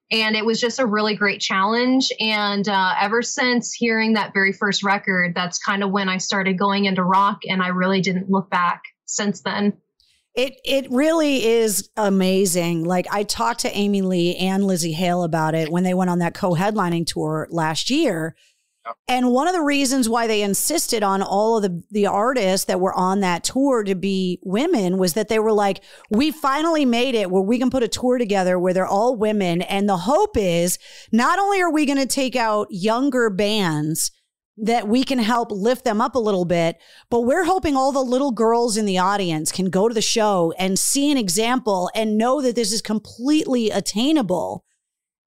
And 0.10 0.36
it 0.36 0.46
was 0.46 0.62
just 0.62 0.80
a 0.80 0.86
really 0.86 1.16
great 1.16 1.42
challenge. 1.42 2.12
And 2.20 2.68
uh, 2.68 2.94
ever 3.00 3.22
since 3.22 3.74
hearing 3.74 4.14
that 4.14 4.34
very 4.34 4.54
first 4.54 4.84
record, 4.84 5.34
that's 5.36 5.60
kind 5.60 5.84
of 5.84 5.92
when 5.92 6.08
I 6.08 6.18
started 6.18 6.58
going 6.58 6.86
into 6.86 7.04
rock, 7.04 7.40
and 7.48 7.62
I 7.62 7.68
really 7.70 8.00
didn't 8.02 8.30
look 8.30 8.50
back 8.50 8.84
since 9.06 9.42
then. 9.42 9.74
It 10.34 10.62
it 10.64 10.90
really 10.92 11.44
is 11.44 11.90
amazing. 11.98 12.86
Like 12.86 13.08
I 13.12 13.24
talked 13.24 13.62
to 13.62 13.76
Amy 13.76 14.04
Lee 14.04 14.36
and 14.36 14.64
Lzzy 14.64 14.94
Hale 14.94 15.24
about 15.24 15.56
it 15.56 15.72
when 15.72 15.84
they 15.84 15.96
went 15.96 16.12
on 16.12 16.20
that 16.20 16.36
co-headlining 16.36 17.08
tour 17.08 17.48
last 17.50 17.90
year. 17.90 18.36
And 19.08 19.32
one 19.32 19.48
of 19.48 19.54
the 19.54 19.62
reasons 19.62 20.10
why 20.10 20.28
they 20.28 20.42
insisted 20.42 21.04
on 21.04 21.22
all 21.22 21.58
of 21.58 21.64
the 21.64 21.84
the 21.92 22.08
artists 22.08 22.66
that 22.66 22.80
were 22.80 22.94
on 22.94 23.22
that 23.22 23.44
tour 23.44 23.84
to 23.84 23.96
be 23.96 24.40
women 24.44 24.98
was 24.98 25.14
that 25.14 25.30
they 25.30 25.40
were 25.40 25.54
like, 25.54 25.84
we 26.10 26.32
finally 26.32 26.86
made 26.86 27.16
it 27.16 27.32
where 27.32 27.42
we 27.42 27.60
can 27.60 27.70
put 27.70 27.84
a 27.84 27.88
tour 27.88 28.18
together 28.18 28.60
where 28.60 28.74
they're 28.74 28.88
all 28.88 29.16
women. 29.16 29.62
And 29.62 29.88
the 29.88 29.98
hope 29.98 30.38
is 30.38 30.78
not 31.12 31.40
only 31.40 31.62
are 31.62 31.72
we 31.72 31.86
going 31.86 32.00
to 32.00 32.06
take 32.06 32.36
out 32.36 32.68
younger 32.70 33.30
bands 33.30 34.12
that 34.58 34.88
we 34.88 35.04
can 35.04 35.20
help 35.20 35.52
lift 35.52 35.86
them 35.86 36.02
up 36.02 36.16
a 36.16 36.20
little 36.20 36.46
bit. 36.46 36.78
But 37.10 37.22
we're 37.22 37.46
hoping 37.46 37.76
all 37.76 37.92
the 37.92 38.02
little 38.02 38.32
girls 38.32 38.76
in 38.76 38.86
the 38.86 38.98
audience 38.98 39.52
can 39.52 39.70
go 39.70 39.88
to 39.88 39.94
the 39.94 40.02
show 40.02 40.54
and 40.58 40.80
see 40.80 41.12
an 41.12 41.18
example 41.18 41.92
and 41.94 42.18
know 42.18 42.42
that 42.42 42.56
this 42.56 42.72
is 42.72 42.82
completely 42.82 43.70
attainable. 43.70 44.66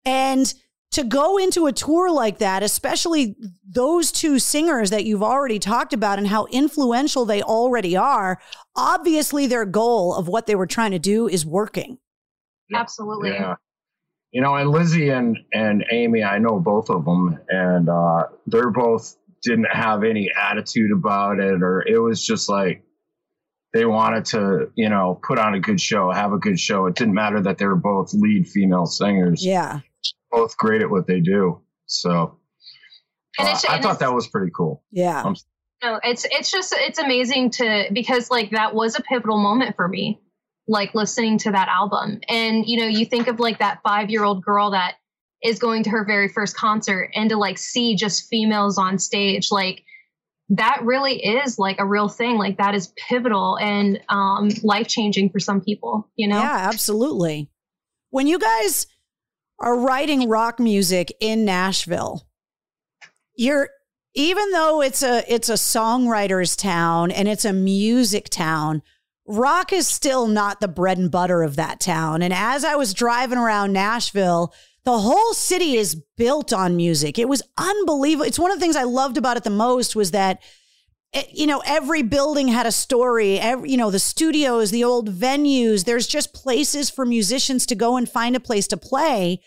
And 0.03 0.51
to 0.91 1.03
go 1.03 1.37
into 1.37 1.67
a 1.67 1.71
tour 1.71 2.11
like 2.11 2.39
that, 2.39 2.63
especially 2.63 3.35
those 3.67 4.11
two 4.11 4.39
singers 4.39 4.89
that 4.89 5.05
you've 5.05 5.23
already 5.23 5.59
talked 5.59 5.93
about 5.93 6.17
and 6.17 6.27
how 6.27 6.47
influential 6.47 7.25
they 7.25 7.43
already 7.43 7.95
are, 7.95 8.39
obviously 8.75 9.45
their 9.45 9.65
goal 9.65 10.15
of 10.15 10.27
what 10.27 10.47
they 10.47 10.55
were 10.55 10.65
trying 10.65 10.91
to 10.91 10.99
do 10.99 11.27
is 11.27 11.45
working. 11.45 11.99
Absolutely. 12.73 13.29
Yeah. 13.29 13.55
You 14.31 14.41
know, 14.41 14.55
and 14.55 14.69
Lzzy 14.71 15.15
and 15.15 15.37
and 15.53 15.83
Amy, 15.91 16.23
I 16.23 16.37
know 16.37 16.59
both 16.59 16.91
of 16.91 17.03
them, 17.03 17.39
and 17.49 17.89
uh, 17.89 18.25
they're 18.45 18.69
both 18.69 19.15
didn't 19.41 19.69
have 19.71 20.03
any 20.03 20.29
attitude 20.39 20.91
about 20.91 21.39
it, 21.39 21.63
or 21.63 21.83
it 21.87 21.97
was 21.97 22.23
just 22.23 22.47
like 22.47 22.83
they 23.73 23.85
wanted 23.85 24.25
to, 24.25 24.71
you 24.75 24.89
know, 24.89 25.19
put 25.23 25.39
on 25.39 25.55
a 25.55 25.59
good 25.59 25.79
show, 25.81 26.11
have 26.11 26.33
a 26.33 26.37
good 26.37 26.59
show. 26.59 26.85
It 26.85 26.95
didn't 26.95 27.13
matter 27.13 27.41
that 27.41 27.57
they 27.57 27.65
were 27.65 27.75
both 27.75 28.13
lead 28.13 28.47
female 28.47 28.85
singers. 28.85 29.43
Yeah. 29.43 29.79
Both 30.31 30.57
great 30.57 30.81
at 30.81 30.89
what 30.89 31.07
they 31.07 31.19
do. 31.19 31.61
So 31.85 32.37
And 33.37 33.47
uh, 33.47 33.51
it's- 33.51 33.65
I 33.67 33.81
thought 33.81 33.99
that 33.99 34.13
was 34.13 34.27
pretty 34.27 34.51
cool. 34.55 34.83
Yeah. 34.91 35.21
Um, 35.23 35.35
No, 35.83 35.99
it's 36.03 36.25
it's 36.29 36.51
just 36.51 36.73
it's 36.77 36.99
amazing 36.99 37.51
to 37.51 37.87
because 37.93 38.29
like 38.29 38.51
that 38.51 38.75
was 38.75 38.97
a 38.97 39.01
pivotal 39.01 39.37
moment 39.37 39.75
for 39.75 39.87
me, 39.87 40.19
like 40.67 40.93
listening 40.93 41.37
to 41.39 41.51
that 41.51 41.67
album. 41.69 42.19
And 42.27 42.65
you 42.65 42.79
know, 42.79 42.85
you 42.87 43.05
think 43.05 43.27
of 43.27 43.39
like 43.39 43.59
that 43.59 43.79
five 43.83 44.09
year 44.09 44.23
old 44.23 44.43
girl 44.43 44.71
that 44.71 44.95
is 45.41 45.57
going 45.57 45.83
to 45.83 45.89
her 45.89 46.03
very 46.05 46.27
first 46.27 46.55
concert 46.57 47.11
and 47.15 47.29
to 47.29 47.37
like 47.37 47.57
see 47.57 47.95
just 47.95 48.27
females 48.27 48.77
on 48.77 48.99
stage, 48.99 49.51
like 49.51 49.83
that 50.49 50.81
really 50.83 51.23
is 51.23 51.57
like 51.57 51.79
a 51.79 51.85
real 51.85 52.09
thing. 52.09 52.37
Like 52.37 52.57
that 52.57 52.75
is 52.75 52.91
pivotal 52.97 53.57
and 53.57 54.01
um 54.09 54.49
life 54.63 54.87
changing 54.89 55.29
for 55.29 55.39
some 55.39 55.61
people, 55.61 56.09
you 56.17 56.27
know? 56.27 56.39
Yeah, 56.39 56.57
absolutely. 56.67 57.49
When 58.09 58.27
you 58.27 58.37
guys 58.37 58.85
are 59.59 59.77
writing 59.77 60.29
rock 60.29 60.59
music 60.59 61.13
in 61.19 61.45
Nashville, 61.45 62.27
you're 63.35 63.69
even 64.15 64.51
though 64.51 64.81
it's 64.81 65.03
a 65.03 65.23
it's 65.33 65.49
a 65.49 65.53
songwriter's 65.53 66.55
town 66.55 67.11
and 67.11 67.27
it's 67.27 67.45
a 67.45 67.53
music 67.53 68.29
town, 68.29 68.81
rock 69.27 69.71
is 69.71 69.87
still 69.87 70.27
not 70.27 70.59
the 70.59 70.67
bread 70.67 70.97
and 70.97 71.11
butter 71.11 71.43
of 71.43 71.55
that 71.55 71.79
town. 71.79 72.21
And 72.21 72.33
as 72.33 72.63
I 72.63 72.75
was 72.75 72.93
driving 72.93 73.37
around 73.37 73.73
Nashville, 73.73 74.53
the 74.85 74.97
whole 74.99 75.33
city 75.33 75.75
is 75.75 76.01
built 76.17 76.51
on 76.51 76.75
music. 76.75 77.19
It 77.19 77.29
was 77.29 77.43
unbelievable. 77.57 78.25
It's 78.25 78.39
one 78.39 78.51
of 78.51 78.57
the 78.57 78.61
things 78.61 78.75
I 78.75 78.83
loved 78.83 79.17
about 79.17 79.37
it 79.37 79.43
the 79.43 79.49
most 79.49 79.95
was 79.95 80.11
that 80.11 80.41
it- 81.13 81.31
you 81.33 81.47
know 81.47 81.61
every 81.65 82.01
building 82.01 82.47
had 82.49 82.65
a 82.65 82.71
story. 82.71 83.39
Every, 83.39 83.71
you 83.71 83.77
know 83.77 83.91
the 83.91 83.99
studios 83.99 84.71
the 84.71 84.83
old 84.83 85.09
venues 85.13 85.85
there's 85.85 86.07
just 86.07 86.33
places 86.33 86.89
for 86.89 87.05
musicians 87.05 87.65
to 87.67 87.75
go 87.75 87.97
and 87.97 88.07
find 88.07 88.35
a 88.35 88.39
place 88.39 88.67
to 88.67 88.77
play. 88.77 89.41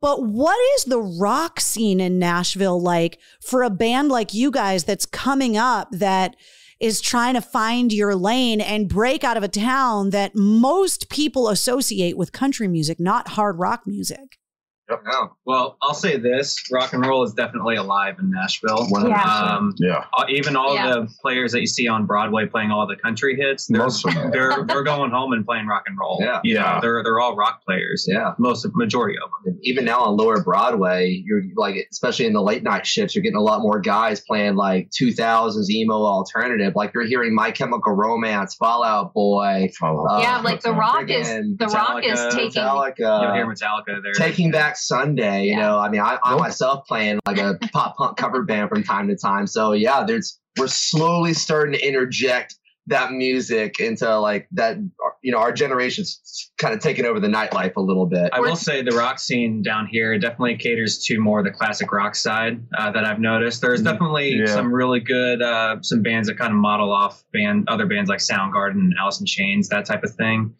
But 0.00 0.24
what 0.24 0.58
is 0.76 0.84
the 0.84 1.00
rock 1.00 1.58
scene 1.60 2.00
in 2.00 2.18
Nashville 2.18 2.80
like 2.80 3.18
for 3.42 3.62
a 3.62 3.70
band 3.70 4.10
like 4.10 4.32
you 4.32 4.50
guys 4.50 4.84
that's 4.84 5.06
coming 5.06 5.56
up 5.56 5.88
that 5.92 6.36
is 6.78 7.00
trying 7.00 7.34
to 7.34 7.40
find 7.40 7.92
your 7.92 8.14
lane 8.14 8.60
and 8.60 8.88
break 8.88 9.24
out 9.24 9.36
of 9.36 9.42
a 9.42 9.48
town 9.48 10.10
that 10.10 10.36
most 10.36 11.10
people 11.10 11.48
associate 11.48 12.16
with 12.16 12.30
country 12.30 12.68
music 12.68 13.00
not 13.00 13.28
hard 13.30 13.58
rock 13.58 13.82
music 13.86 14.38
Oh, 14.90 15.32
well, 15.44 15.76
I'll 15.82 15.94
say 15.94 16.16
this: 16.16 16.56
rock 16.72 16.92
and 16.92 17.04
roll 17.04 17.22
is 17.22 17.32
definitely 17.34 17.76
alive 17.76 18.16
in 18.18 18.30
Nashville. 18.30 18.86
Yeah. 19.06 19.22
Um, 19.22 19.74
Yeah. 19.78 20.04
uh, 20.16 20.24
even 20.28 20.56
all 20.56 20.74
Yeah. 20.74 20.88
the 20.90 21.08
players 21.20 21.52
that 21.52 21.60
you 21.60 21.66
see 21.66 21.86
on 21.88 22.06
Broadway 22.06 22.46
playing 22.46 22.70
all 22.70 22.86
the 22.86 22.96
country 22.96 23.36
hits, 23.36 23.66
they're 23.66 23.82
Most 23.82 24.06
of 24.06 24.14
them. 24.14 24.30
they're, 24.32 24.64
they're 24.66 24.82
going 24.84 25.10
home 25.10 25.32
and 25.32 25.44
playing 25.44 25.66
rock 25.66 25.84
and 25.86 25.96
roll. 25.98 26.18
Yeah. 26.22 26.40
you 26.42 26.54
know, 26.54 26.60
Yeah. 26.60 26.80
they're 26.80 27.02
they're 27.02 27.20
all 27.20 27.36
rock 27.36 27.62
players. 27.66 28.06
Yeah. 28.08 28.32
most 28.38 28.64
of 28.64 28.72
majority 28.74 29.18
of 29.22 29.30
them. 29.44 29.58
even 29.62 29.84
now 29.84 30.00
on 30.00 30.16
lower 30.16 30.42
Broadway, 30.42 31.22
you're 31.24 31.42
like, 31.56 31.86
especially 31.90 32.26
in 32.26 32.32
the 32.32 32.42
late 32.42 32.62
night 32.62 32.86
shifts, 32.86 33.14
you're 33.14 33.22
getting 33.22 33.36
a 33.36 33.42
lot 33.42 33.60
more 33.60 33.80
guys 33.80 34.20
playing 34.20 34.54
like 34.56 34.90
2000s 34.90 35.68
emo 35.70 35.94
alternative. 36.04 36.72
Like 36.74 36.92
you're 36.94 37.04
hearing 37.06 37.34
My 37.34 37.50
Chemical 37.50 37.92
Romance, 37.92 38.54
Fallout 38.54 39.12
Boy, 39.12 39.70
Follow. 39.78 40.06
Uh, 40.08 40.20
yeah, 40.20 40.40
like 40.40 40.60
the 40.62 40.72
rock 40.72 41.10
is 41.10 41.28
friggin' 41.28 41.58
the 41.58 41.66
rock 41.66 42.02
is 42.04 42.18
taking. 42.34 42.62
Metallica, 42.62 43.22
You'll 43.22 43.34
hear 43.34 43.46
Metallica 43.46 44.02
there. 44.02 44.12
Taking 44.14 44.50
Back 44.50 44.76
Sunday. 44.78 45.44
You 45.44 45.50
Yeah. 45.52 45.60
know, 45.60 45.78
I 45.78 45.88
mean, 45.88 46.00
I, 46.00 46.18
I 46.22 46.36
myself 46.36 46.86
playing 46.86 47.18
like 47.26 47.38
a 47.38 47.58
pop 47.72 47.96
punk 47.96 48.16
cover 48.16 48.42
band 48.42 48.68
from 48.68 48.82
time 48.84 49.08
to 49.08 49.16
time. 49.16 49.46
So 49.46 49.72
yeah, 49.72 50.04
there's 50.04 50.38
we're 50.58 50.66
slowly 50.68 51.34
starting 51.34 51.74
to 51.74 51.86
interject 51.86 52.54
that 52.88 53.12
music 53.12 53.80
into 53.80 54.18
like 54.18 54.48
that. 54.52 54.78
You 55.22 55.32
know, 55.32 55.38
our 55.38 55.52
generation's 55.52 56.50
kind 56.58 56.72
of 56.72 56.80
taking 56.80 57.04
over 57.04 57.20
the 57.20 57.26
nightlife 57.28 57.76
a 57.76 57.80
little 57.80 58.06
bit. 58.06 58.30
I 58.32 58.40
will 58.40 58.56
say 58.56 58.82
the 58.82 58.92
rock 58.96 59.18
scene 59.18 59.62
down 59.62 59.86
here 59.86 60.16
definitely 60.18 60.56
caters 60.56 61.04
to 61.06 61.18
more 61.20 61.42
the 61.42 61.50
classic 61.50 61.92
rock 61.92 62.14
side 62.14 62.62
uh, 62.78 62.90
that 62.92 63.04
I've 63.04 63.18
noticed. 63.20 63.60
There's 63.60 63.82
definitely 63.82 64.36
Yeah. 64.36 64.46
some 64.46 64.72
really 64.72 65.00
good 65.00 65.42
uh, 65.42 65.76
some 65.82 66.02
bands 66.02 66.28
that 66.28 66.38
kind 66.38 66.52
of 66.52 66.58
model 66.58 66.92
off 66.92 67.22
band 67.32 67.68
other 67.68 67.84
bands 67.86 68.08
like 68.08 68.20
Soundgarden, 68.20 68.72
and 68.74 68.94
Alice 68.98 69.20
in 69.20 69.26
Chains, 69.26 69.68
that 69.68 69.84
type 69.84 70.02
of 70.04 70.14
thing. 70.14 70.54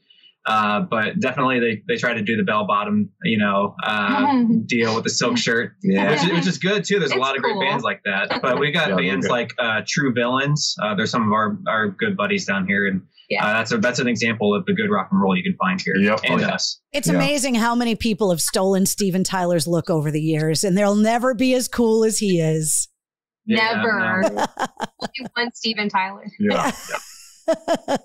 Uh, 0.46 0.80
but 0.80 1.20
definitely 1.20 1.60
they, 1.60 1.82
they 1.88 1.96
try 1.98 2.14
to 2.14 2.22
do 2.22 2.34
the 2.36 2.42
bell 2.42 2.66
bottom, 2.66 3.10
you 3.24 3.36
know, 3.36 3.74
uh, 3.84 4.44
deal 4.66 4.94
with 4.94 5.04
the 5.04 5.10
silk 5.10 5.36
shirt, 5.36 5.72
Yeah. 5.82 6.10
which, 6.10 6.22
is- 6.24 6.30
which 6.32 6.46
is 6.46 6.58
good 6.58 6.84
too. 6.84 6.98
There's 6.98 7.12
a 7.12 7.16
lot 7.18 7.36
of 7.36 7.42
cool. 7.42 7.58
great 7.58 7.68
bands 7.68 7.84
like 7.84 8.00
that. 8.06 8.38
But 8.42 8.58
we 8.58 8.70
got 8.72 8.88
Yeah, 8.88 8.96
bands 8.96 9.28
like 9.28 9.52
uh, 9.58 9.82
True 9.86 10.12
Villains. 10.14 10.74
Uh, 10.82 10.94
they're 10.94 11.04
some 11.06 11.26
of 11.26 11.32
our, 11.32 11.58
our 11.68 11.88
good 11.88 12.16
buddies 12.16 12.46
down 12.46 12.66
here, 12.66 12.86
and 12.86 13.02
Yeah. 13.28 13.44
uh, 13.44 13.52
that's 13.58 13.72
a 13.72 13.78
that's 13.78 13.98
an 13.98 14.08
example 14.08 14.54
of 14.54 14.64
the 14.64 14.72
good 14.72 14.88
rock 14.90 15.08
and 15.12 15.20
roll 15.20 15.36
you 15.36 15.42
can 15.42 15.56
find 15.58 15.78
here. 15.82 15.96
Yep. 15.96 16.20
And 16.24 16.34
Oh, 16.34 16.38
yeah. 16.46 16.54
us. 16.54 16.80
it's 16.92 17.08
Yeah. 17.08 17.14
amazing 17.16 17.54
how 17.56 17.74
many 17.74 17.94
people 17.94 18.30
have 18.30 18.40
stolen 18.40 18.86
Steven 18.86 19.24
Tyler's 19.24 19.66
look 19.66 19.90
over 19.90 20.10
the 20.10 20.20
years 20.22 20.64
and 20.64 20.78
they'll 20.78 20.94
never 20.96 21.34
be 21.34 21.52
as 21.54 21.68
cool 21.68 22.04
as 22.04 22.16
he 22.18 22.40
is 22.40 22.88
Yeah, 23.44 23.74
Never. 23.74 24.22
no. 24.22 24.46
Only 25.00 25.30
one 25.34 25.52
Steven 25.52 25.90
Tyler. 25.90 26.26
Yeah. 26.40 26.70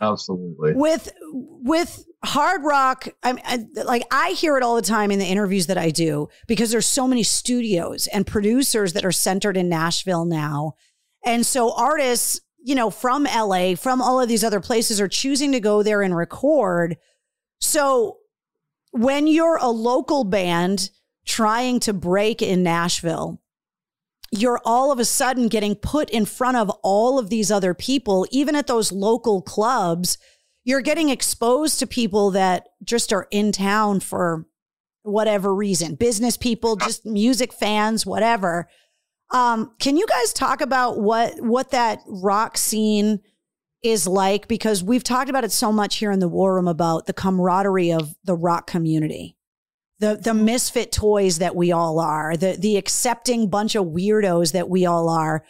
Absolutely. 0.00 0.74
with 0.74 1.12
with 1.32 2.04
hard 2.24 2.64
rock 2.64 3.08
I, 3.22 3.36
I 3.44 3.82
like 3.82 4.02
i 4.10 4.30
hear 4.30 4.56
it 4.56 4.62
all 4.62 4.76
the 4.76 4.82
time 4.82 5.10
in 5.10 5.18
the 5.18 5.26
interviews 5.26 5.66
that 5.66 5.78
i 5.78 5.90
do 5.90 6.28
because 6.48 6.70
there's 6.70 6.86
so 6.86 7.06
many 7.06 7.22
studios 7.22 8.06
and 8.08 8.26
producers 8.26 8.94
that 8.94 9.04
are 9.04 9.12
centered 9.12 9.56
in 9.56 9.68
nashville 9.68 10.24
now 10.24 10.74
and 11.24 11.46
so 11.46 11.72
artists 11.74 12.40
you 12.62 12.74
know 12.74 12.90
from 12.90 13.24
la 13.24 13.74
from 13.76 14.02
all 14.02 14.20
of 14.20 14.28
these 14.28 14.42
other 14.42 14.60
places 14.60 15.00
are 15.00 15.08
choosing 15.08 15.52
to 15.52 15.60
go 15.60 15.82
there 15.82 16.02
and 16.02 16.16
record 16.16 16.96
so 17.60 18.18
when 18.90 19.26
you're 19.26 19.58
a 19.58 19.68
local 19.68 20.24
band 20.24 20.90
trying 21.24 21.78
to 21.80 21.92
break 21.92 22.42
in 22.42 22.62
nashville 22.62 23.40
you're 24.36 24.60
all 24.64 24.90
of 24.90 24.98
a 24.98 25.04
sudden 25.04 25.48
getting 25.48 25.74
put 25.74 26.10
in 26.10 26.24
front 26.24 26.56
of 26.56 26.70
all 26.82 27.18
of 27.18 27.30
these 27.30 27.50
other 27.50 27.74
people, 27.74 28.26
even 28.30 28.56
at 28.56 28.66
those 28.66 28.90
local 28.90 29.42
clubs. 29.42 30.18
You're 30.64 30.80
getting 30.80 31.08
exposed 31.08 31.78
to 31.78 31.86
people 31.86 32.30
that 32.32 32.68
just 32.82 33.12
are 33.12 33.28
in 33.30 33.52
town 33.52 34.00
for 34.00 34.46
whatever 35.02 35.54
reason 35.54 35.94
business 35.94 36.36
people, 36.36 36.76
just 36.76 37.04
music 37.04 37.52
fans, 37.52 38.06
whatever. 38.06 38.68
Um, 39.32 39.72
can 39.78 39.96
you 39.96 40.06
guys 40.06 40.32
talk 40.32 40.60
about 40.60 40.98
what 40.98 41.40
what 41.40 41.70
that 41.70 42.00
rock 42.06 42.56
scene 42.56 43.20
is 43.82 44.06
like? 44.06 44.48
Because 44.48 44.82
we've 44.82 45.04
talked 45.04 45.28
about 45.28 45.44
it 45.44 45.52
so 45.52 45.70
much 45.70 45.96
here 45.96 46.10
in 46.10 46.20
the 46.20 46.28
War 46.28 46.54
Room 46.54 46.68
about 46.68 47.06
the 47.06 47.12
camaraderie 47.12 47.92
of 47.92 48.14
the 48.24 48.34
rock 48.34 48.66
community 48.66 49.36
the 50.04 50.16
the 50.16 50.34
misfit 50.34 50.92
toys 50.92 51.38
that 51.38 51.54
we 51.56 51.72
all 51.72 51.98
are, 52.00 52.36
the 52.36 52.56
the 52.58 52.76
accepting 52.76 53.48
bunch 53.48 53.74
of 53.74 53.86
weirdos 53.86 54.52
that 54.52 54.68
we 54.68 54.86
all 54.86 55.08
are. 55.08 55.44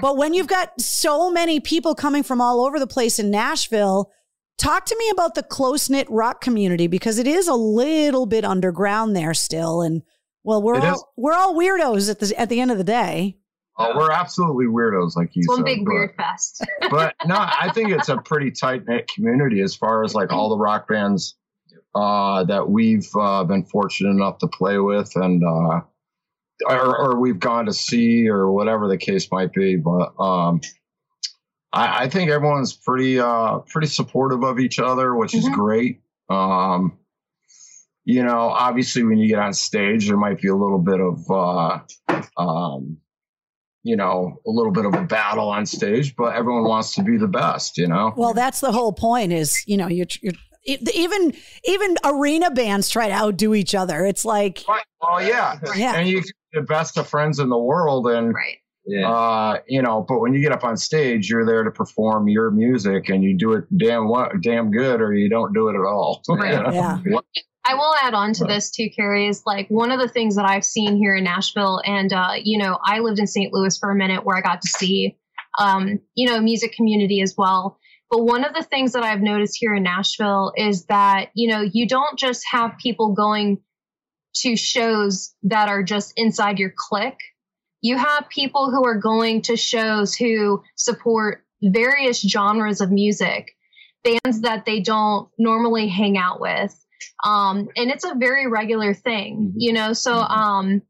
But 0.00 0.16
when 0.16 0.32
you've 0.34 0.46
got 0.46 0.80
so 0.80 1.30
many 1.30 1.60
people 1.60 1.94
coming 1.94 2.22
from 2.22 2.40
all 2.40 2.64
over 2.64 2.78
the 2.78 2.86
place 2.86 3.18
in 3.18 3.30
Nashville, 3.30 4.10
talk 4.56 4.86
to 4.86 4.96
me 4.98 5.10
about 5.10 5.34
the 5.34 5.42
close 5.42 5.90
knit 5.90 6.08
rock 6.10 6.40
community 6.40 6.86
because 6.86 7.18
it 7.18 7.26
is 7.26 7.48
a 7.48 7.54
little 7.54 8.24
bit 8.26 8.44
underground 8.44 9.14
there 9.14 9.34
still. 9.34 9.82
And 9.82 10.02
well, 10.42 10.62
we're 10.62 10.76
It 10.78 10.84
all 10.84 10.94
is. 10.94 11.04
we're 11.16 11.34
all 11.34 11.54
weirdos 11.54 12.10
at 12.10 12.18
the 12.20 12.34
at 12.40 12.48
the 12.48 12.60
end 12.60 12.70
of 12.70 12.78
the 12.78 12.84
day. 12.84 13.36
Oh, 13.76 13.92
we're 13.96 14.12
absolutely 14.12 14.66
weirdos, 14.66 15.16
like 15.16 15.30
you 15.34 15.40
It's 15.40 15.48
one 15.48 15.58
said. 15.58 15.64
big 15.64 15.84
but- 15.84 15.92
weird 15.92 16.14
fest. 16.16 16.64
but 16.90 17.14
no, 17.26 17.34
I 17.36 17.70
think 17.74 17.90
it's 17.90 18.08
a 18.08 18.16
pretty 18.18 18.50
tight 18.52 18.82
knit 18.86 19.08
community 19.14 19.60
as 19.62 19.74
far 19.74 20.04
as 20.04 20.14
like 20.14 20.32
all 20.32 20.48
the 20.48 20.56
rock 20.56 20.86
bands 20.88 21.34
uh, 21.94 22.44
that 22.44 22.68
we've 22.68 23.08
uh, 23.18 23.44
been 23.44 23.64
fortunate 23.64 24.10
enough 24.10 24.38
to 24.38 24.48
play 24.48 24.78
with, 24.78 25.14
and 25.16 25.42
uh, 25.44 25.80
or, 26.68 26.98
or 26.98 27.20
we've 27.20 27.38
gone 27.40 27.66
to 27.66 27.72
see, 27.72 28.28
or 28.28 28.50
whatever 28.50 28.88
the 28.88 28.96
case 28.98 29.28
might 29.30 29.52
be. 29.52 29.76
But 29.76 30.12
um, 30.20 30.60
I, 31.72 32.04
I 32.04 32.08
think 32.08 32.30
everyone's 32.30 32.72
pretty 32.74 33.18
uh, 33.18 33.58
pretty 33.66 33.88
supportive 33.88 34.42
of 34.42 34.58
each 34.58 34.78
other, 34.78 35.14
which 35.14 35.34
is 35.34 35.46
Mhm. 35.48 35.54
great. 35.54 36.00
Um, 36.28 36.98
you 38.04 38.22
know, 38.22 38.48
obviously, 38.50 39.02
when 39.04 39.18
you 39.18 39.28
get 39.28 39.38
on 39.38 39.52
stage, 39.54 40.08
there 40.08 40.16
might 40.16 40.40
be 40.40 40.48
a 40.48 40.54
little 40.56 40.78
bit 40.78 41.00
of 41.00 41.30
uh, 41.30 41.78
um, 42.36 42.98
you 43.82 43.96
know, 43.96 44.40
a 44.46 44.50
little 44.50 44.72
bit 44.72 44.86
of 44.86 44.94
a 44.94 45.02
battle 45.04 45.48
on 45.50 45.66
stage, 45.66 46.16
but 46.16 46.34
everyone 46.34 46.64
wants 46.64 46.94
to 46.94 47.02
be 47.02 47.18
the 47.18 47.28
best, 47.28 47.76
you 47.76 47.86
know? 47.86 48.14
Well, 48.16 48.32
that's 48.32 48.60
the 48.60 48.72
whole 48.72 48.92
point. 48.92 49.30
Is 49.32 49.62
you 49.66 49.76
know 49.76 49.88
you're, 49.88 50.06
you're 50.22 50.32
even 50.64 51.34
even 51.64 51.96
arena 52.04 52.50
bands 52.50 52.88
try 52.88 53.08
to 53.08 53.14
outdo 53.14 53.54
each 53.54 53.74
other. 53.74 54.04
It's 54.06 54.24
like 54.24 54.64
Right. 54.68 54.84
Oh, 55.02 55.18
yeah. 55.18 55.58
Yeah. 55.76 55.96
And 55.96 56.08
you 56.08 56.22
can 56.22 56.30
be 56.52 56.60
the 56.60 56.66
best 56.66 56.96
of 56.98 57.06
friends 57.06 57.38
in 57.38 57.48
the 57.48 57.58
world. 57.58 58.06
And, 58.08 58.34
Right. 58.34 58.56
Yeah. 58.86 59.10
uh, 59.10 59.58
you 59.66 59.80
know, 59.80 60.04
but 60.06 60.20
when 60.20 60.34
you 60.34 60.40
get 60.40 60.52
up 60.52 60.62
on 60.64 60.76
stage, 60.76 61.30
you're 61.30 61.46
there 61.46 61.62
to 61.64 61.70
perform 61.70 62.28
your 62.28 62.50
music 62.50 63.08
and 63.08 63.24
you 63.24 63.36
do 63.36 63.52
it 63.54 63.64
damn 63.78 64.08
what, 64.08 64.42
damn 64.42 64.70
good, 64.70 65.00
or 65.00 65.14
you 65.14 65.30
don't 65.30 65.54
do 65.54 65.68
it 65.68 65.74
at 65.74 65.86
all. 65.86 66.22
Right. 66.28 66.52
You 66.52 66.62
know? 66.62 66.70
Yeah. 66.70 66.98
I 67.66 67.74
will 67.74 67.94
add 68.02 68.12
on 68.12 68.34
to 68.34 68.44
this 68.44 68.70
too, 68.70 68.90
Carrie, 68.94 69.26
is 69.26 69.42
like 69.46 69.68
one 69.68 69.90
of 69.90 69.98
the 69.98 70.08
things 70.08 70.36
that 70.36 70.44
I've 70.44 70.66
seen 70.66 70.96
here 70.96 71.16
in 71.16 71.24
Nashville, 71.24 71.80
and 71.86 72.12
uh, 72.12 72.32
you 72.42 72.58
know, 72.58 72.78
I 72.84 72.98
lived 72.98 73.18
in 73.18 73.26
St. 73.26 73.54
Louis 73.54 73.78
for 73.78 73.90
a 73.90 73.94
minute 73.94 74.22
where 74.24 74.36
I 74.36 74.42
got 74.42 74.60
to 74.60 74.68
see, 74.68 75.16
um, 75.58 75.98
you 76.14 76.28
know, 76.28 76.42
music 76.42 76.74
community 76.74 77.22
as 77.22 77.34
well. 77.38 77.78
But 78.10 78.24
one 78.24 78.44
of 78.44 78.54
the 78.54 78.62
things 78.62 78.92
that 78.92 79.02
I've 79.02 79.22
noticed 79.22 79.56
here 79.58 79.74
in 79.74 79.82
Nashville 79.82 80.52
is 80.56 80.86
that, 80.86 81.30
you 81.34 81.48
know, 81.48 81.62
you 81.62 81.88
don't 81.88 82.18
just 82.18 82.44
have 82.50 82.78
people 82.78 83.14
going 83.14 83.60
to 84.36 84.56
shows 84.56 85.34
that 85.44 85.68
are 85.68 85.82
just 85.82 86.12
inside 86.16 86.58
your 86.58 86.72
clique. 86.76 87.20
You 87.80 87.96
have 87.96 88.28
people 88.28 88.70
who 88.70 88.84
are 88.86 88.98
going 88.98 89.42
to 89.42 89.56
shows 89.56 90.14
who 90.14 90.62
support 90.76 91.44
various 91.62 92.20
genres 92.20 92.80
of 92.80 92.90
music, 92.90 93.52
bands 94.02 94.42
that 94.42 94.64
they 94.64 94.80
don't 94.80 95.28
normally 95.38 95.88
hang 95.88 96.16
out 96.16 96.40
with. 96.40 96.74
Um, 97.24 97.68
and 97.76 97.90
it's 97.90 98.04
a 98.04 98.14
very 98.14 98.48
regular 98.48 98.94
thing, 98.94 99.52
you 99.56 99.72
know. 99.72 99.92
So 99.92 100.14
um, 100.14 100.82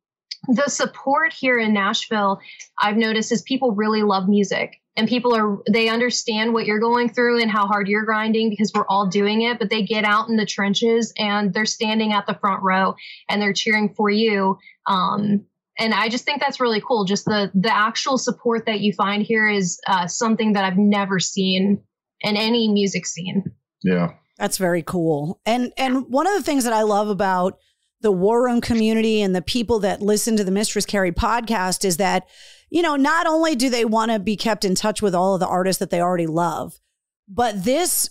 the 0.49 0.69
support 0.69 1.33
here 1.33 1.59
in 1.59 1.73
Nashville, 1.73 2.41
I've 2.81 2.97
noticed 2.97 3.33
is 3.33 3.43
people 3.43 3.73
really 3.73 4.03
love 4.03 4.29
music 4.29 4.81
and 4.97 5.09
people 5.09 5.35
are 5.35 5.59
they 5.71 5.89
understand 5.89 6.53
what 6.53 6.67
you're 6.67 6.81
going 6.81 7.09
through 7.09 7.41
and 7.41 7.51
how 7.51 7.67
hard 7.67 7.89
you're 7.89 8.05
grinding 8.05 8.51
because 8.51 8.73
we're 8.75 8.87
all 8.89 9.09
doing 9.09 9.43
it 9.43 9.59
but 9.59 9.71
they 9.71 9.83
get 9.83 10.05
out 10.05 10.29
in 10.29 10.37
the 10.37 10.47
trenches 10.47 11.13
and 11.19 11.53
they're 11.53 11.67
standing 11.67 12.13
at 12.13 12.27
the 12.27 12.35
front 12.35 12.63
row 12.63 12.95
and 13.29 13.43
they're 13.43 13.53
cheering 13.53 13.93
for 13.93 14.09
you 14.09 14.57
um, 14.87 15.45
and 15.81 15.93
i 15.95 16.09
just 16.09 16.25
think 16.25 16.41
that's 16.41 16.61
really 16.61 16.81
cool 16.81 17.05
just 17.05 17.25
the 17.25 17.51
the 17.55 17.75
actual 17.75 18.17
support 18.17 18.67
that 18.67 18.81
you 18.81 18.93
find 18.93 19.25
here 19.25 19.49
is 19.49 19.81
uh, 19.89 20.07
something 20.07 20.53
that 20.53 20.65
i've 20.65 20.79
never 20.79 21.19
seen 21.19 21.83
in 22.21 22.37
any 22.37 22.69
music 22.69 23.05
scene 23.05 23.43
Yeah. 23.85 24.15
That's 24.39 24.59
very 24.59 24.83
cool. 24.83 25.41
And 25.47 25.73
and 25.77 26.09
one 26.09 26.27
of 26.27 26.35
the 26.35 26.43
things 26.43 26.65
that 26.65 26.73
I 26.73 26.83
love 26.83 27.09
about 27.09 27.59
the 28.05 28.13
War 28.13 28.45
Room 28.45 28.61
community 28.61 29.23
and 29.23 29.35
the 29.35 29.43
people 29.43 29.81
that 29.81 30.03
listen 30.03 30.37
to 30.37 30.45
the 30.45 30.51
Mistress 30.51 30.85
Carrie 30.85 31.11
podcast 31.11 31.87
is 31.87 31.97
that, 31.97 32.29
you 32.69 32.83
know, 32.83 32.97
not 32.97 33.27
only 33.27 33.57
do 33.57 33.71
they 33.71 33.87
want 33.87 34.13
to 34.13 34.19
be 34.19 34.37
kept 34.37 34.63
in 34.65 34.75
touch 34.75 35.01
with 35.01 35.15
all 35.15 35.33
of 35.33 35.41
the 35.41 35.49
artists 35.49 35.81
that 35.81 35.89
they 35.89 36.03
already 36.03 36.27
love, 36.27 36.79
but 37.27 37.65
this 37.65 38.11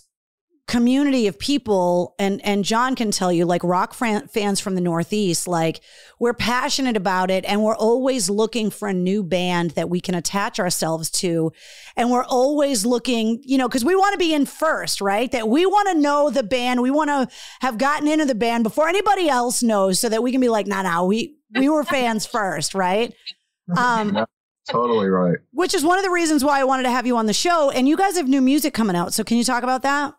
community 0.66 1.26
of 1.26 1.38
people 1.38 2.14
and 2.18 2.40
and 2.42 2.64
John 2.64 2.94
can 2.96 3.10
tell 3.10 3.30
you 3.30 3.44
like 3.44 3.62
rock 3.62 3.92
fran- 3.92 4.28
fans 4.28 4.60
from 4.60 4.74
the 4.74 4.80
northeast 4.80 5.46
like 5.46 5.82
we're 6.18 6.32
passionate 6.32 6.96
about 6.96 7.30
it 7.30 7.44
and 7.44 7.62
we're 7.62 7.76
always 7.76 8.30
looking 8.30 8.70
for 8.70 8.88
a 8.88 8.94
new 8.94 9.22
band 9.22 9.72
that 9.72 9.90
we 9.90 10.00
can 10.00 10.14
attach 10.14 10.58
ourselves 10.58 11.10
to 11.10 11.52
and 11.96 12.10
we're 12.10 12.24
always 12.24 12.86
looking 12.86 13.42
you 13.44 13.58
know 13.58 13.68
cuz 13.68 13.84
we 13.84 13.94
want 13.94 14.14
to 14.14 14.18
be 14.18 14.32
in 14.32 14.46
first 14.46 15.02
right? 15.02 15.30
That 15.32 15.50
we 15.50 15.66
want 15.66 15.88
to 15.88 15.94
know 15.94 16.30
the 16.30 16.42
band 16.42 16.80
we 16.80 16.90
want 16.90 17.10
to 17.10 17.28
have 17.60 17.76
gotten 17.76 18.08
into 18.08 18.24
the 18.24 18.34
band 18.34 18.64
before 18.64 18.88
anybody 18.88 19.28
else 19.28 19.62
knows 19.62 20.00
so 20.00 20.08
that 20.08 20.22
we 20.22 20.32
can 20.32 20.40
be 20.40 20.48
like 20.48 20.66
nah 20.66 20.80
nah 20.80 21.04
we 21.04 21.36
we 21.54 21.68
were 21.68 21.84
fans 21.84 22.24
first 22.24 22.74
right? 22.74 23.12
Um 23.76 24.26
totally 24.66 25.08
right. 25.10 25.36
which 25.52 25.74
is 25.74 25.84
one 25.84 25.98
of 25.98 26.04
the 26.04 26.10
reasons 26.10 26.42
why 26.42 26.58
I 26.58 26.64
wanted 26.64 26.84
to 26.84 26.90
have 26.90 27.06
you 27.06 27.18
on 27.18 27.26
the 27.26 27.34
show 27.34 27.70
and 27.70 27.86
you 27.86 27.98
guys 27.98 28.16
have 28.16 28.28
new 28.28 28.40
music 28.40 28.72
coming 28.72 28.96
out 28.96 29.12
so 29.12 29.22
can 29.24 29.36
you 29.36 29.44
talk 29.44 29.62
about 29.62 29.82
that 29.82 30.14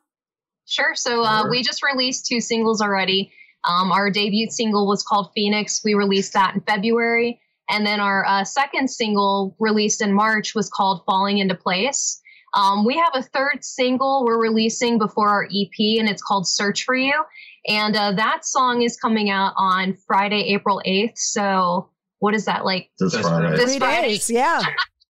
Sure. 0.65 0.95
So 0.95 1.23
uh, 1.23 1.41
Sure. 1.41 1.49
we 1.51 1.63
just 1.63 1.83
released 1.83 2.25
two 2.25 2.39
singles 2.41 2.81
already. 2.81 3.31
Um, 3.67 3.91
our 3.91 4.09
debut 4.11 4.49
single 4.49 4.87
was 4.87 5.03
called 5.03 5.31
Phoenix. 5.35 5.81
We 5.83 5.93
released 5.95 6.33
that 6.33 6.53
in 6.55 6.61
February. 6.61 7.39
And 7.69 7.85
then 7.85 7.99
our 7.99 8.23
uh, 8.25 8.43
second 8.43 8.89
single 8.89 9.55
released 9.59 10.01
in 10.01 10.13
March 10.13 10.53
was 10.53 10.69
called 10.69 11.01
Falling 11.05 11.39
into 11.39 11.55
Place. 11.55 12.21
Um, 12.53 12.85
we 12.85 12.95
have 12.95 13.09
a 13.15 13.23
third 13.23 13.63
single 13.65 14.23
we're 14.23 14.39
releasing 14.39 14.97
before 14.99 15.29
our 15.29 15.43
EP, 15.45 15.99
and 15.99 16.07
it's 16.07 16.21
called 16.21 16.47
Search 16.47 16.83
for 16.85 16.95
You. 16.95 17.23
And 17.67 17.95
uh, 17.95 18.11
that 18.13 18.45
song 18.45 18.83
is 18.83 18.95
coming 18.97 19.29
out 19.31 19.53
on 19.57 19.97
Friday, 20.07 20.53
April 20.53 20.81
8th. 20.85 21.17
So, 21.17 21.89
what 22.19 22.33
is 22.35 22.45
that 22.45 22.63
like? 22.63 22.91
This 22.99 23.13
That's 23.13 23.27
Friday. 23.27 23.47
right. 23.47 23.55
This 23.57 23.71
Three 23.71 23.79
Friday. 23.79 24.07
days 24.09 24.29
yeah 24.29 24.61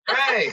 Hey, 0.09 0.53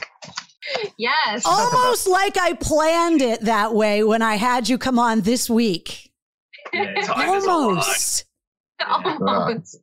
Yes. 0.97 1.43
almost 1.45 2.07
like 2.07 2.37
I 2.37 2.53
planned 2.53 3.21
it 3.21 3.41
that 3.41 3.73
way 3.73 4.03
when 4.03 4.21
I 4.21 4.35
had 4.35 4.69
you 4.69 4.77
come 4.77 4.99
on 4.99 5.21
this 5.21 5.49
week. 5.49 6.11
yeah, 6.73 6.93
time 7.01 7.33
is 7.35 7.45
a 7.45 7.47
lot. 7.47 8.23
Almost. 8.87 9.21
almost. 9.21 9.79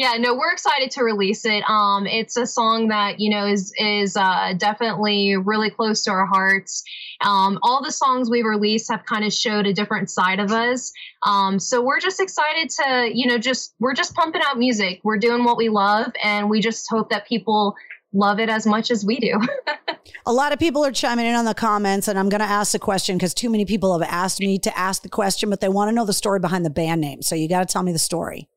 Yeah, 0.00 0.14
no, 0.18 0.34
we're 0.34 0.50
excited 0.50 0.90
to 0.92 1.04
release 1.04 1.44
it. 1.44 1.62
Um, 1.68 2.06
it's 2.06 2.34
a 2.38 2.46
song 2.46 2.88
that 2.88 3.20
you 3.20 3.28
know 3.28 3.46
is 3.46 3.70
is 3.76 4.16
uh, 4.16 4.54
definitely 4.56 5.36
really 5.36 5.68
close 5.68 6.02
to 6.04 6.10
our 6.10 6.24
hearts. 6.24 6.82
Um, 7.20 7.58
all 7.62 7.84
the 7.84 7.92
songs 7.92 8.30
we've 8.30 8.46
released 8.46 8.90
have 8.90 9.04
kind 9.04 9.26
of 9.26 9.32
showed 9.34 9.66
a 9.66 9.74
different 9.74 10.08
side 10.08 10.40
of 10.40 10.52
us. 10.52 10.90
Um, 11.22 11.58
so 11.58 11.82
we're 11.82 12.00
just 12.00 12.18
excited 12.18 12.70
to 12.70 13.10
you 13.12 13.26
know 13.26 13.36
just 13.36 13.74
we're 13.78 13.92
just 13.92 14.14
pumping 14.14 14.40
out 14.42 14.58
music. 14.58 15.00
We're 15.04 15.18
doing 15.18 15.44
what 15.44 15.58
we 15.58 15.68
love, 15.68 16.12
and 16.24 16.48
we 16.48 16.62
just 16.62 16.88
hope 16.88 17.10
that 17.10 17.26
people 17.28 17.76
love 18.12 18.38
it 18.40 18.48
as 18.48 18.66
much 18.66 18.90
as 18.90 19.04
we 19.04 19.18
do. 19.18 19.38
A 20.26 20.32
lot 20.32 20.52
of 20.52 20.58
people 20.58 20.84
are 20.84 20.92
chiming 20.92 21.26
in 21.26 21.34
on 21.34 21.44
the 21.44 21.54
comments, 21.54 22.08
and 22.08 22.18
I'm 22.18 22.28
going 22.28 22.40
to 22.40 22.46
ask 22.46 22.72
the 22.72 22.78
question 22.78 23.16
because 23.16 23.32
too 23.34 23.48
many 23.50 23.64
people 23.64 23.98
have 23.98 24.08
asked 24.10 24.40
me 24.40 24.58
to 24.60 24.78
ask 24.78 25.02
the 25.02 25.08
question, 25.08 25.48
but 25.50 25.60
they 25.60 25.68
want 25.68 25.88
to 25.88 25.92
know 25.94 26.04
the 26.04 26.12
story 26.12 26.40
behind 26.40 26.64
the 26.64 26.70
band 26.70 27.00
name. 27.00 27.22
So 27.22 27.34
you 27.34 27.48
got 27.48 27.66
to 27.66 27.72
tell 27.72 27.82
me 27.82 27.92
the 27.92 27.98
story. 27.98 28.48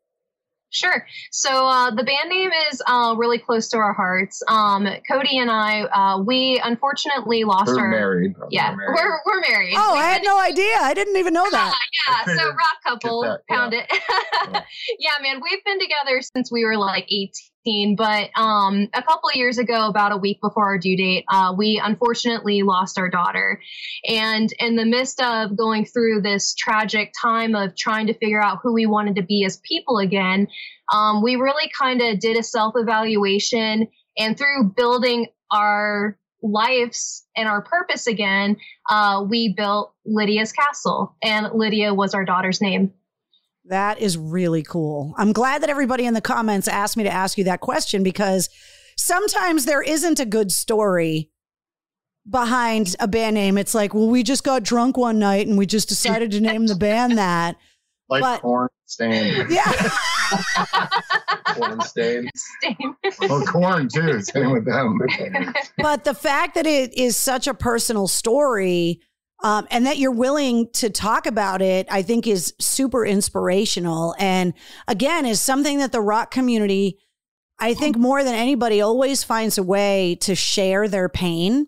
Sure. 0.72 1.06
So 1.32 1.68
uh, 1.68 1.92
the 1.92 2.04
band 2.04 2.30
name 2.30 2.50
is 2.72 2.82
uh, 2.88 3.14
really 3.16 3.38
close 3.38 3.70
to 3.70 3.78
our 3.78 3.94
hearts. 3.94 4.42
Um, 4.48 4.88
Cody 5.10 5.38
and 5.38 5.52
I, 5.52 5.82
uh, 5.84 6.24
we 6.24 6.60
unfortunately 6.64 7.44
lost 7.44 7.68
We're 7.68 7.80
our. 7.82 7.92
married. 7.92 8.34
Yeah, 8.50 8.72
We're 8.72 8.78
married. 8.78 8.96
we're 8.96 9.20
we're 9.36 9.42
married. 9.42 9.76
Oh, 9.78 9.94
We've 9.94 10.02
I 10.02 10.06
had 10.08 10.22
been- 10.24 10.30
no 10.32 10.40
idea. 10.40 10.76
I 10.82 10.96
didn't 10.96 11.18
even 11.18 11.32
know 11.36 11.48
that. 11.52 11.76
yeah, 12.08 12.36
so 12.38 12.48
rock 12.48 12.58
couple, 12.84 13.22
Get 13.22 13.30
that, 13.30 13.40
yeah. 13.50 13.56
found 13.56 13.74
it. 13.76 13.86
Yeah. 14.52 14.62
yeah, 15.00 15.12
man, 15.22 15.42
we've 15.44 15.64
been 15.64 15.80
together 15.80 16.22
since 16.36 16.52
we 16.52 16.66
were 16.66 16.76
like 16.76 17.06
18. 17.08 17.32
But 17.66 18.30
um, 18.36 18.90
a 18.94 19.02
couple 19.02 19.30
of 19.30 19.36
years 19.36 19.58
ago, 19.58 19.88
about 19.88 20.12
a 20.12 20.18
week 20.18 20.42
before 20.42 20.66
our 20.66 20.78
due 20.78 20.98
date, 20.98 21.26
uh, 21.30 21.54
we 21.58 21.82
unfortunately 21.84 22.62
lost 22.62 23.00
our 23.00 23.10
daughter. 23.10 23.62
And 24.08 24.52
in 24.60 24.76
the 24.76 24.86
midst 24.86 25.22
of 25.22 25.56
going 25.56 25.86
through 25.86 26.22
this 26.22 26.54
tragic 26.56 27.14
time 27.20 27.56
of 27.56 27.76
trying 27.76 28.08
to 28.08 28.14
figure 28.14 28.44
out 28.44 28.60
who 28.62 28.74
we 28.74 28.86
wanted 28.86 29.16
to 29.16 29.24
be 29.24 29.46
as 29.46 29.58
people 29.58 30.00
again, 30.00 30.48
um, 30.92 31.24
we 31.24 31.38
really 31.38 31.72
kind 31.78 32.02
of 32.02 32.20
did 32.20 32.38
a 32.38 32.44
self 32.44 32.74
evaluation. 32.76 33.88
And 34.18 34.38
through 34.38 34.74
building 34.76 35.28
our 35.50 36.18
lives 36.42 37.26
and 37.38 37.48
our 37.48 37.62
purpose 37.62 38.08
again, 38.08 38.58
uh, 38.90 39.26
we 39.28 39.54
built 39.54 39.94
Lydia's 40.06 40.52
Castle. 40.52 41.16
And 41.24 41.48
Lydia 41.54 41.94
was 41.94 42.14
our 42.14 42.26
daughter's 42.26 42.62
name. 42.62 42.94
That 43.66 44.00
is 44.00 44.18
really 44.18 44.64
cool. 44.64 45.14
I'm 45.18 45.32
glad 45.32 45.62
that 45.64 45.70
everybody 45.70 46.06
in 46.06 46.14
the 46.14 46.22
comments 46.22 46.68
asked 46.68 46.98
me 46.98 47.04
to 47.04 47.14
ask 47.14 47.38
you 47.38 47.46
that 47.46 47.62
question 47.62 48.04
because 48.04 48.50
sometimes 48.98 49.66
there 49.66 49.82
isn't 49.82 50.20
a 50.20 50.26
good 50.26 50.52
story 50.52 51.30
behind 52.30 52.96
a 53.00 53.08
band 53.08 53.36
name. 53.36 53.58
It's 53.58 53.74
like, 53.74 53.94
well, 53.94 54.08
we 54.10 54.24
just 54.24 54.44
got 54.44 54.64
drunk 54.64 54.98
one 54.98 55.20
night 55.20 55.48
and 55.48 55.58
we 55.58 55.66
just 55.66 55.90
decided 55.90 56.32
to 56.32 56.42
name 56.42 56.68
the 56.68 56.76
band 56.76 57.18
that. 57.18 57.56
Like 58.10 58.22
But- 58.22 58.42
Korn 58.42 58.70
stain. 58.86 59.48
Yeah. 59.50 59.72
Korn 61.48 61.82
stain. 61.82 62.30
Same. 62.62 62.96
Well, 63.22 63.46
Korn 63.46 63.88
too. 63.88 64.22
Same 64.22 64.52
with 64.52 64.66
them. 64.66 65.00
but 65.78 66.04
the 66.04 66.14
fact 66.14 66.56
that 66.56 66.68
it 66.68 66.94
is 66.98 67.16
such 67.16 67.48
a 67.48 67.54
personal 67.54 68.08
story 68.08 69.00
um, 69.44 69.68
and 69.70 69.86
that 69.86 69.98
you're 69.98 70.12
willing 70.12 70.70
to 70.74 70.90
talk 70.90 71.26
about 71.26 71.62
it, 71.62 71.86
I 71.92 72.02
think 72.02 72.26
is 72.26 72.54
super 72.60 73.06
inspirational. 73.06 74.16
And 74.18 74.54
again, 74.88 75.26
is 75.26 75.42
something 75.42 75.80
that 75.80 75.92
the 75.92 76.02
rock 76.02 76.32
community, 76.32 76.98
I 77.60 77.74
think 77.74 77.98
more 77.98 78.24
than 78.24 78.36
anybody, 78.36 78.80
always 78.80 79.24
finds 79.24 79.58
a 79.58 79.64
way 79.64 80.18
to 80.22 80.34
share 80.34 80.88
their 80.88 81.10
pain 81.10 81.68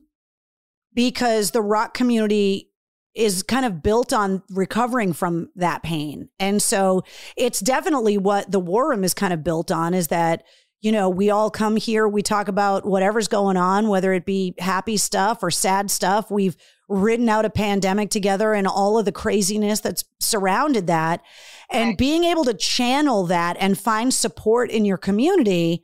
because 0.93 1.51
the 1.51 1.61
rock 1.61 1.93
community 1.93 2.71
is 3.13 3.43
kind 3.43 3.65
of 3.65 3.83
built 3.83 4.13
on 4.13 4.41
recovering 4.49 5.13
from 5.13 5.49
that 5.55 5.83
pain. 5.83 6.29
And 6.39 6.61
so 6.61 7.03
it's 7.35 7.59
definitely 7.59 8.17
what 8.17 8.51
the 8.51 8.59
War 8.59 8.89
Room 8.89 9.03
is 9.03 9.13
kind 9.13 9.33
of 9.33 9.43
built 9.43 9.71
on 9.71 9.93
is 9.93 10.07
that, 10.07 10.43
you 10.81 10.91
know, 10.91 11.09
we 11.09 11.29
all 11.29 11.49
come 11.49 11.77
here, 11.77 12.07
we 12.07 12.21
talk 12.21 12.47
about 12.47 12.85
whatever's 12.85 13.27
going 13.27 13.57
on, 13.57 13.87
whether 13.87 14.13
it 14.13 14.25
be 14.25 14.53
happy 14.59 14.97
stuff 14.97 15.43
or 15.43 15.51
sad 15.51 15.89
stuff. 15.89 16.29
We've 16.29 16.57
ridden 16.87 17.29
out 17.29 17.45
a 17.45 17.49
pandemic 17.49 18.09
together 18.09 18.53
and 18.53 18.67
all 18.67 18.97
of 18.97 19.05
the 19.05 19.11
craziness 19.11 19.79
that's 19.79 20.03
surrounded 20.19 20.87
that. 20.87 21.21
And 21.69 21.89
Right. 21.89 21.97
being 21.97 22.23
able 22.23 22.45
to 22.45 22.53
channel 22.53 23.25
that 23.25 23.57
and 23.59 23.77
find 23.77 24.13
support 24.13 24.69
in 24.69 24.85
your 24.85 24.97
community 24.97 25.83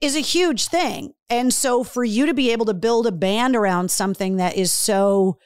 is 0.00 0.14
a 0.14 0.20
huge 0.20 0.68
thing. 0.68 1.14
And 1.30 1.54
so 1.54 1.82
for 1.82 2.04
you 2.04 2.26
to 2.26 2.34
be 2.34 2.50
able 2.50 2.66
to 2.66 2.74
build 2.74 3.06
a 3.06 3.12
band 3.12 3.56
around 3.56 3.90
something 3.90 4.36
that 4.36 4.56
is 4.56 4.70
so 4.72 5.38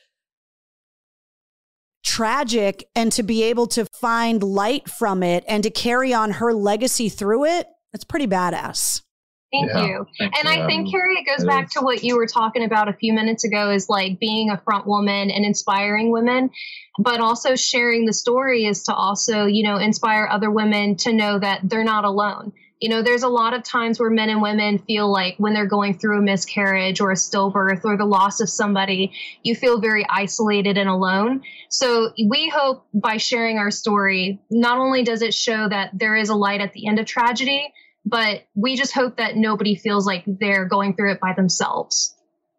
tragic 2.02 2.88
and 2.96 3.12
to 3.12 3.22
be 3.22 3.42
able 3.44 3.66
to 3.68 3.84
find 4.00 4.42
light 4.42 4.88
from 4.88 5.22
it 5.22 5.44
and 5.46 5.62
to 5.62 5.70
carry 5.70 6.12
on 6.12 6.32
her 6.32 6.52
legacy 6.52 7.08
through 7.08 7.44
it, 7.44 7.68
it's 7.92 8.04
pretty 8.04 8.26
badass. 8.26 9.02
Thank 9.52 9.70
Yeah. 9.70 9.84
you. 9.84 10.06
Thank 10.18 10.38
And 10.38 10.48
you. 10.48 10.62
I 10.62 10.66
think, 10.66 10.90
Carrie, 10.90 11.16
it 11.16 11.26
goes 11.26 11.42
It 11.44 11.46
back 11.48 11.66
is. 11.66 11.72
to 11.72 11.80
what 11.80 12.04
you 12.04 12.16
were 12.16 12.26
talking 12.26 12.62
about 12.64 12.88
a 12.88 12.92
few 12.92 13.12
minutes 13.12 13.44
ago 13.44 13.70
is 13.70 13.88
like 13.88 14.20
being 14.20 14.50
a 14.50 14.58
front 14.58 14.86
woman 14.86 15.30
and 15.30 15.44
inspiring 15.44 16.12
women, 16.12 16.50
but 16.98 17.20
also 17.20 17.56
sharing 17.56 18.06
the 18.06 18.12
story 18.12 18.64
is 18.66 18.84
to 18.84 18.94
also, 18.94 19.46
you 19.46 19.64
know, 19.64 19.76
inspire 19.76 20.28
other 20.30 20.50
women 20.50 20.96
to 20.98 21.12
know 21.12 21.38
that 21.38 21.60
they're 21.64 21.84
not 21.84 22.04
alone. 22.04 22.52
You 22.78 22.88
know, 22.88 23.02
there's 23.02 23.24
a 23.24 23.28
lot 23.28 23.52
of 23.52 23.62
times 23.62 24.00
where 24.00 24.08
men 24.08 24.30
and 24.30 24.40
women 24.40 24.78
feel 24.78 25.10
like 25.12 25.34
when 25.36 25.52
they're 25.52 25.66
going 25.66 25.98
through 25.98 26.18
a 26.18 26.22
miscarriage 26.22 27.00
or 27.02 27.10
a 27.10 27.14
stillbirth 27.14 27.84
or 27.84 27.98
the 27.98 28.06
loss 28.06 28.40
of 28.40 28.48
somebody, 28.48 29.12
you 29.42 29.54
feel 29.54 29.80
very 29.80 30.06
isolated 30.08 30.78
and 30.78 30.88
alone. 30.88 31.42
So 31.68 32.12
we 32.26 32.48
hope 32.48 32.86
by 32.94 33.18
sharing 33.18 33.58
our 33.58 33.70
story, 33.70 34.40
not 34.50 34.78
only 34.78 35.02
does 35.02 35.20
it 35.20 35.34
show 35.34 35.68
that 35.68 35.90
there 35.92 36.16
is 36.16 36.30
a 36.30 36.34
light 36.34 36.62
at 36.62 36.72
the 36.72 36.86
end 36.86 36.98
of 36.98 37.04
tragedy, 37.04 37.70
but 38.04 38.46
we 38.54 38.76
just 38.76 38.92
hope 38.92 39.16
that 39.16 39.36
nobody 39.36 39.74
feels 39.74 40.06
like 40.06 40.24
they're 40.26 40.64
going 40.64 40.94
through 40.94 41.12
it 41.12 41.20
by 41.20 41.32
themselves. 41.32 42.14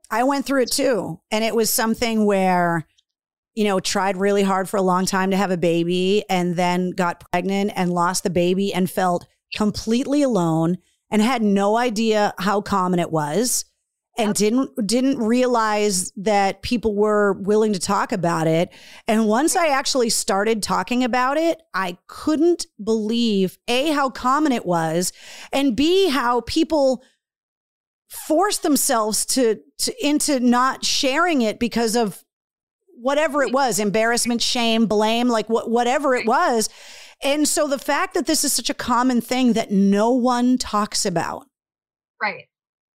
I 0.09 0.23
went 0.23 0.45
through 0.45 0.63
it 0.63 0.71
too. 0.71 1.19
And 1.31 1.43
it 1.43 1.55
was 1.55 1.69
something 1.69 2.25
where, 2.25 2.85
you 3.55 3.63
know, 3.63 3.79
tried 3.79 4.17
really 4.17 4.43
hard 4.43 4.69
for 4.69 4.77
a 4.77 4.81
long 4.81 5.05
time 5.05 5.31
to 5.31 5.37
have 5.37 5.51
a 5.51 5.57
baby 5.57 6.23
and 6.29 6.55
then 6.55 6.91
got 6.91 7.23
pregnant 7.31 7.71
and 7.75 7.91
lost 7.91 8.23
the 8.23 8.29
baby 8.29 8.73
and 8.73 8.89
felt 8.89 9.25
completely 9.55 10.21
alone 10.21 10.77
and 11.09 11.21
had 11.21 11.41
no 11.41 11.77
idea 11.77 12.33
how 12.37 12.61
common 12.61 12.99
it 12.99 13.11
was 13.11 13.65
and 14.17 14.35
didn't 14.35 14.69
didn't 14.85 15.17
realize 15.19 16.11
that 16.15 16.61
people 16.61 16.95
were 16.95 17.33
willing 17.33 17.73
to 17.73 17.79
talk 17.79 18.11
about 18.11 18.45
it 18.45 18.69
and 19.07 19.27
once 19.27 19.55
i 19.55 19.67
actually 19.67 20.09
started 20.09 20.61
talking 20.61 21.03
about 21.03 21.37
it 21.37 21.61
i 21.73 21.97
couldn't 22.07 22.65
believe 22.83 23.57
a 23.67 23.91
how 23.91 24.09
common 24.09 24.51
it 24.51 24.65
was 24.65 25.13
and 25.53 25.75
b 25.75 26.09
how 26.09 26.41
people 26.41 27.03
forced 28.09 28.63
themselves 28.63 29.25
to, 29.25 29.57
to 29.77 30.05
into 30.05 30.39
not 30.41 30.83
sharing 30.83 31.41
it 31.41 31.59
because 31.59 31.95
of 31.95 32.23
whatever 32.95 33.41
it 33.41 33.53
was 33.53 33.79
embarrassment 33.79 34.41
shame 34.41 34.85
blame 34.85 35.29
like 35.29 35.49
what, 35.49 35.69
whatever 35.71 36.13
it 36.13 36.27
was 36.27 36.69
and 37.23 37.47
so 37.47 37.67
the 37.67 37.79
fact 37.79 38.13
that 38.15 38.25
this 38.25 38.43
is 38.43 38.51
such 38.51 38.69
a 38.69 38.73
common 38.73 39.21
thing 39.21 39.53
that 39.53 39.71
no 39.71 40.11
one 40.11 40.57
talks 40.57 41.05
about. 41.05 41.45
Right. 42.21 42.47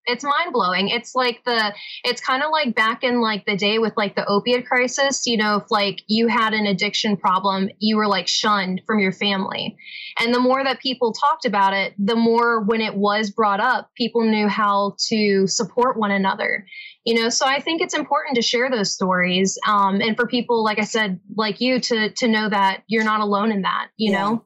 It's 0.06 0.24
mind 0.24 0.54
blowing. 0.54 0.90
It's 0.90 1.16
like 1.16 1.44
the, 1.46 1.74
it's 2.04 2.22
kind 2.22 2.44
of 2.44 2.52
like 2.52 2.76
back 2.76 3.04
in 3.04 3.22
like 3.22 3.46
the 3.46 3.58
day 3.58 3.80
with 3.80 3.94
like 3.98 4.16
the 4.16 4.26
opiate 4.26 4.66
crisis, 4.66 5.26
you 5.26 5.38
know, 5.38 5.58
if 5.58 5.72
like 5.72 6.02
you 6.08 6.28
had 6.28 6.54
an 6.54 6.66
addiction 6.66 7.18
problem, 7.18 7.70
you 7.80 7.98
were 7.98 8.08
like 8.08 8.28
shunned 8.28 8.82
from 8.86 9.00
your 9.00 9.12
family. 9.12 9.78
And 10.20 10.34
the 10.34 10.40
more 10.40 10.64
that 10.64 10.80
people 10.80 11.14
talked 11.14 11.46
about 11.46 11.74
it, 11.74 11.94
the 11.98 12.16
more 12.16 12.64
when 12.64 12.82
it 12.82 12.96
was 12.96 13.32
brought 13.32 13.60
up, 13.60 13.92
people 13.96 14.24
knew 14.24 14.48
how 14.48 14.96
to 15.10 15.48
support 15.48 15.98
one 15.98 16.12
another 16.12 16.66
you 17.06 17.14
know 17.14 17.30
so 17.30 17.46
i 17.46 17.62
think 17.62 17.82
it's 17.82 17.94
important 17.94 18.36
to 18.36 18.42
share 18.42 18.70
those 18.70 18.94
stories 18.94 19.58
um, 19.68 20.02
and 20.02 20.18
for 20.18 20.28
people 20.28 20.64
like 20.64 20.80
i 20.80 20.84
said 20.84 21.20
like 21.38 21.62
you 21.62 21.80
to 21.80 22.10
to 22.10 22.28
know 22.28 22.50
that 22.50 22.84
you're 22.88 23.04
not 23.04 23.22
alone 23.22 23.52
in 23.52 23.62
that 23.62 23.88
you 23.96 24.12
yeah. 24.12 24.20
know 24.20 24.46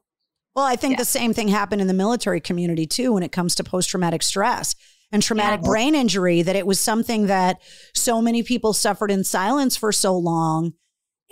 well 0.54 0.64
i 0.64 0.76
think 0.76 0.92
yeah. 0.92 0.98
the 0.98 1.04
same 1.04 1.32
thing 1.32 1.48
happened 1.48 1.80
in 1.80 1.88
the 1.88 1.94
military 1.94 2.40
community 2.40 2.86
too 2.86 3.12
when 3.12 3.22
it 3.22 3.32
comes 3.32 3.54
to 3.54 3.64
post-traumatic 3.64 4.22
stress 4.22 4.76
and 5.12 5.22
traumatic 5.22 5.60
yeah. 5.62 5.68
brain 5.68 5.94
injury 5.94 6.42
that 6.42 6.56
it 6.56 6.66
was 6.66 6.78
something 6.78 7.26
that 7.26 7.60
so 7.94 8.22
many 8.22 8.42
people 8.42 8.72
suffered 8.72 9.10
in 9.10 9.24
silence 9.24 9.76
for 9.76 9.92
so 9.92 10.16
long. 10.16 10.72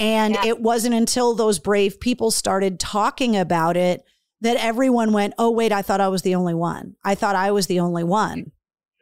And 0.00 0.36
it 0.36 0.60
wasn't 0.60 0.94
until 0.94 1.34
those 1.34 1.58
brave 1.58 1.98
people 1.98 2.30
started 2.30 2.78
talking 2.78 3.36
about 3.36 3.76
it 3.76 4.02
that 4.40 4.56
everyone 4.56 5.12
went 5.12 5.34
oh 5.36 5.50
wait 5.50 5.72
i 5.72 5.82
thought 5.82 6.00
i 6.00 6.06
was 6.06 6.22
the 6.22 6.36
only 6.36 6.54
one. 6.54 6.94
I 7.04 7.16
thought 7.16 7.34
i 7.34 7.50
was 7.50 7.66
the 7.66 7.80
only 7.80 8.04
one. 8.04 8.52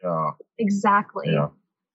Yeah. 0.03 0.31
Exactly. 0.57 1.27
Yeah. 1.27 1.49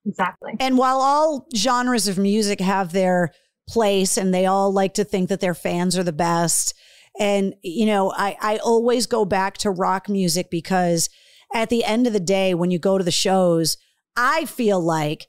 Exactly. 0.06 0.52
And 0.60 0.78
while 0.78 1.00
all 1.00 1.46
genres 1.54 2.08
of 2.08 2.18
music 2.18 2.60
have 2.60 2.92
their 2.92 3.32
place 3.68 4.16
and 4.16 4.32
they 4.32 4.46
all 4.46 4.72
like 4.72 4.94
to 4.94 5.04
think 5.04 5.28
that 5.28 5.40
their 5.40 5.54
fans 5.54 5.96
are 5.96 6.02
the 6.02 6.12
best, 6.12 6.74
and, 7.18 7.54
you 7.62 7.86
know, 7.86 8.12
I, 8.16 8.36
I 8.40 8.56
always 8.58 9.06
go 9.06 9.24
back 9.24 9.58
to 9.58 9.70
rock 9.70 10.08
music 10.08 10.50
because 10.50 11.08
at 11.54 11.68
the 11.68 11.84
end 11.84 12.06
of 12.06 12.12
the 12.12 12.20
day, 12.20 12.54
when 12.54 12.70
you 12.70 12.78
go 12.78 12.98
to 12.98 13.04
the 13.04 13.10
shows, 13.10 13.76
I 14.16 14.44
feel 14.44 14.80
like 14.80 15.26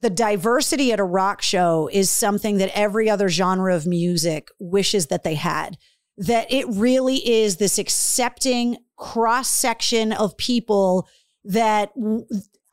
the 0.00 0.10
diversity 0.10 0.92
at 0.92 1.00
a 1.00 1.04
rock 1.04 1.40
show 1.40 1.88
is 1.92 2.10
something 2.10 2.58
that 2.58 2.76
every 2.76 3.08
other 3.08 3.28
genre 3.28 3.74
of 3.74 3.86
music 3.86 4.48
wishes 4.60 5.06
that 5.06 5.24
they 5.24 5.34
had. 5.34 5.78
That 6.16 6.52
it 6.52 6.66
really 6.68 7.16
is 7.28 7.56
this 7.56 7.78
accepting 7.78 8.76
cross 8.96 9.48
section 9.48 10.12
of 10.12 10.36
people 10.36 11.08
that 11.44 11.92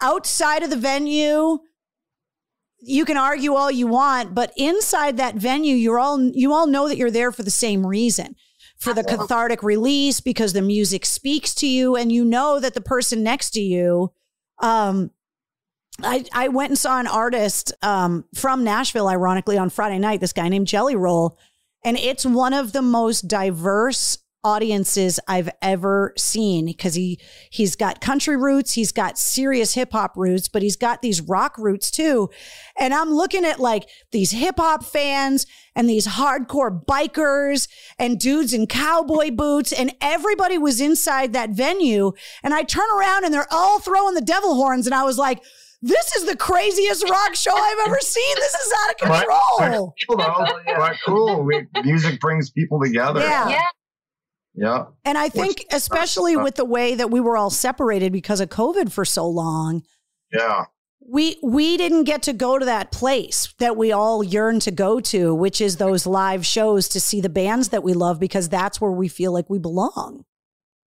outside 0.01 0.63
of 0.63 0.69
the 0.69 0.75
venue, 0.75 1.59
you 2.79 3.05
can 3.05 3.17
argue 3.17 3.53
all 3.53 3.71
you 3.71 3.87
want, 3.87 4.35
but 4.35 4.51
inside 4.57 5.17
that 5.17 5.35
venue, 5.35 5.75
you're 5.75 5.99
all 5.99 6.21
you 6.21 6.51
all 6.53 6.67
know 6.67 6.87
that 6.87 6.97
you're 6.97 7.11
there 7.11 7.31
for 7.31 7.43
the 7.43 7.51
same 7.51 7.85
reason. 7.85 8.35
For 8.81 8.93
the 8.93 9.03
cathartic 9.03 9.61
release, 9.61 10.21
because 10.21 10.53
the 10.53 10.61
music 10.61 11.05
speaks 11.05 11.53
to 11.55 11.67
you, 11.67 11.95
and 11.95 12.11
you 12.11 12.25
know 12.25 12.59
that 12.59 12.73
the 12.73 12.81
person 12.81 13.21
next 13.21 13.51
to 13.51 13.61
you, 13.61 14.11
um, 14.59 15.11
I, 16.01 16.25
I 16.33 16.47
went 16.47 16.71
and 16.71 16.77
saw 16.77 16.99
an 16.99 17.07
artist 17.07 17.73
um, 17.83 18.25
from 18.33 18.63
Nashville, 18.63 19.07
ironically, 19.07 19.57
on 19.57 19.69
Friday 19.69 19.99
night, 19.99 20.19
this 20.19 20.33
guy 20.33 20.49
named 20.49 20.67
Jelly 20.67 20.95
Roll. 20.95 21.37
And 21.83 21.97
it's 21.97 22.25
one 22.25 22.53
of 22.53 22.73
the 22.73 22.81
most 22.81 23.27
diverse 23.27 24.17
audiences 24.43 25.19
I've 25.27 25.49
ever 25.61 26.13
seen 26.17 26.65
because 26.65 26.95
he 26.95 27.19
he's 27.51 27.75
got 27.75 28.01
country 28.01 28.37
roots, 28.37 28.73
he's 28.73 28.91
got 28.91 29.17
serious 29.17 29.73
hip 29.73 29.91
hop 29.91 30.17
roots, 30.17 30.47
but 30.47 30.63
he's 30.63 30.75
got 30.75 31.01
these 31.01 31.21
rock 31.21 31.57
roots 31.57 31.91
too. 31.91 32.29
And 32.79 32.93
I'm 32.93 33.11
looking 33.11 33.45
at 33.45 33.59
like 33.59 33.87
these 34.11 34.31
hip 34.31 34.55
hop 34.57 34.83
fans 34.83 35.45
and 35.75 35.89
these 35.89 36.07
hardcore 36.07 36.83
bikers 36.85 37.67
and 37.97 38.19
dudes 38.19 38.53
in 38.53 38.67
cowboy 38.67 39.31
boots 39.31 39.71
and 39.71 39.93
everybody 40.01 40.57
was 40.57 40.81
inside 40.81 41.33
that 41.33 41.51
venue 41.51 42.11
and 42.43 42.53
I 42.53 42.63
turn 42.63 42.87
around 42.97 43.25
and 43.25 43.33
they're 43.33 43.51
all 43.51 43.79
throwing 43.79 44.15
the 44.15 44.21
devil 44.21 44.55
horns 44.55 44.85
and 44.85 44.95
I 44.95 45.03
was 45.03 45.17
like 45.17 45.41
this 45.81 46.15
is 46.15 46.25
the 46.25 46.37
craziest 46.37 47.09
rock 47.09 47.33
show 47.33 47.55
I've 47.55 47.87
ever 47.87 47.99
seen. 48.01 48.35
This 48.35 48.53
is 48.53 48.73
out 48.83 48.91
of 48.91 48.97
control. 48.97 49.93
But, 50.07 50.17
but, 50.17 50.77
but 50.77 50.95
cool. 51.03 51.41
We, 51.41 51.65
music 51.83 52.19
brings 52.19 52.51
people 52.51 52.79
together. 52.79 53.21
Yeah. 53.21 53.49
Yeah. 53.49 53.61
Yeah. 54.53 54.83
And 55.05 55.17
I 55.17 55.29
think, 55.29 55.59
Which, 55.59 55.65
especially 55.71 56.35
uh, 56.35 56.43
with 56.43 56.55
the 56.55 56.65
way 56.65 56.95
that 56.95 57.09
we 57.09 57.19
were 57.19 57.37
all 57.37 57.49
separated 57.49 58.11
because 58.11 58.41
of 58.41 58.49
COVID 58.49 58.91
for 58.91 59.05
so 59.05 59.27
long. 59.27 59.83
Yeah. 60.31 60.65
We 61.11 61.37
we 61.43 61.75
didn't 61.75 62.05
get 62.05 62.23
to 62.23 62.33
go 62.33 62.57
to 62.57 62.63
that 62.63 62.93
place 62.93 63.53
that 63.59 63.75
we 63.75 63.91
all 63.91 64.23
yearn 64.23 64.61
to 64.61 64.71
go 64.71 65.01
to, 65.01 65.35
which 65.35 65.59
is 65.59 65.75
those 65.75 66.05
live 66.05 66.45
shows 66.45 66.87
to 66.87 67.01
see 67.01 67.19
the 67.19 67.27
bands 67.27 67.67
that 67.69 67.83
we 67.83 67.93
love 67.93 68.17
because 68.17 68.47
that's 68.47 68.79
where 68.79 68.91
we 68.91 69.09
feel 69.09 69.33
like 69.33 69.49
we 69.49 69.59
belong. 69.59 70.23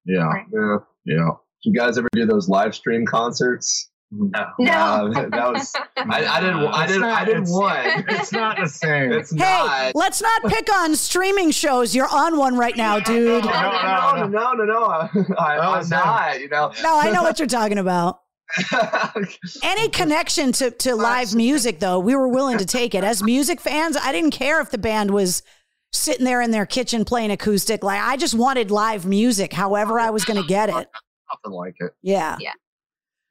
Yeah. 0.05 0.31
Yeah. 0.53 0.77
Yeah. 1.03 1.29
you 1.63 1.73
guys 1.73 1.97
ever 1.97 2.07
do 2.13 2.25
those 2.25 2.47
live 2.47 2.73
stream 2.73 3.05
concerts? 3.05 3.89
No, 4.15 4.45
no. 4.59 5.11
that 5.13 5.53
was. 5.53 5.73
I, 5.97 6.25
I 6.25 6.39
didn't. 6.39 6.67
I 6.67 6.87
didn't. 6.87 7.03
I 7.03 7.25
didn't 7.25 7.49
one. 7.49 8.05
It's 8.07 8.31
not 8.31 8.57
the 8.57 8.67
same. 8.67 9.11
It's 9.11 9.31
hey, 9.31 9.39
not. 9.39 9.95
let's 9.95 10.21
not 10.21 10.43
pick 10.43 10.71
on 10.73 10.95
streaming 10.95 11.51
shows. 11.51 11.95
You're 11.95 12.07
on 12.09 12.37
one 12.37 12.55
right 12.55 12.77
now, 12.77 12.99
dude. 12.99 13.43
No, 13.45 13.51
no, 13.51 14.27
no, 14.27 14.53
no, 14.53 14.63
no. 14.63 15.09
no. 15.13 15.35
I, 15.35 15.57
I'm 15.57 15.89
not. 15.89 16.39
You 16.39 16.47
know. 16.47 16.71
No, 16.81 16.97
I 16.97 17.09
know 17.11 17.23
what 17.23 17.39
you're 17.39 17.47
talking 17.47 17.77
about. 17.79 18.22
Any 19.63 19.89
connection 19.89 20.51
to, 20.53 20.71
to 20.71 20.95
live 20.95 21.33
music, 21.33 21.79
though, 21.79 21.99
we 21.99 22.15
were 22.15 22.27
willing 22.27 22.57
to 22.59 22.65
take 22.65 22.93
it. 22.93 23.03
As 23.03 23.23
music 23.23 23.59
fans, 23.59 23.97
I 23.97 24.11
didn't 24.11 24.31
care 24.31 24.61
if 24.61 24.69
the 24.69 24.77
band 24.77 25.11
was 25.11 25.43
sitting 25.91 26.25
there 26.25 26.41
in 26.41 26.51
their 26.51 26.65
kitchen 26.65 27.05
playing 27.05 27.31
acoustic. 27.31 27.83
Like, 27.83 28.01
I 28.01 28.17
just 28.17 28.33
wanted 28.33 28.71
live 28.71 29.05
music, 29.05 29.53
however, 29.53 29.99
I 29.99 30.09
was 30.09 30.25
going 30.25 30.41
to 30.41 30.47
get 30.47 30.69
it. 30.69 30.73
Nothing 30.73 31.51
like 31.51 31.75
it. 31.79 31.93
Yeah. 32.01 32.37
Yeah. 32.39 32.53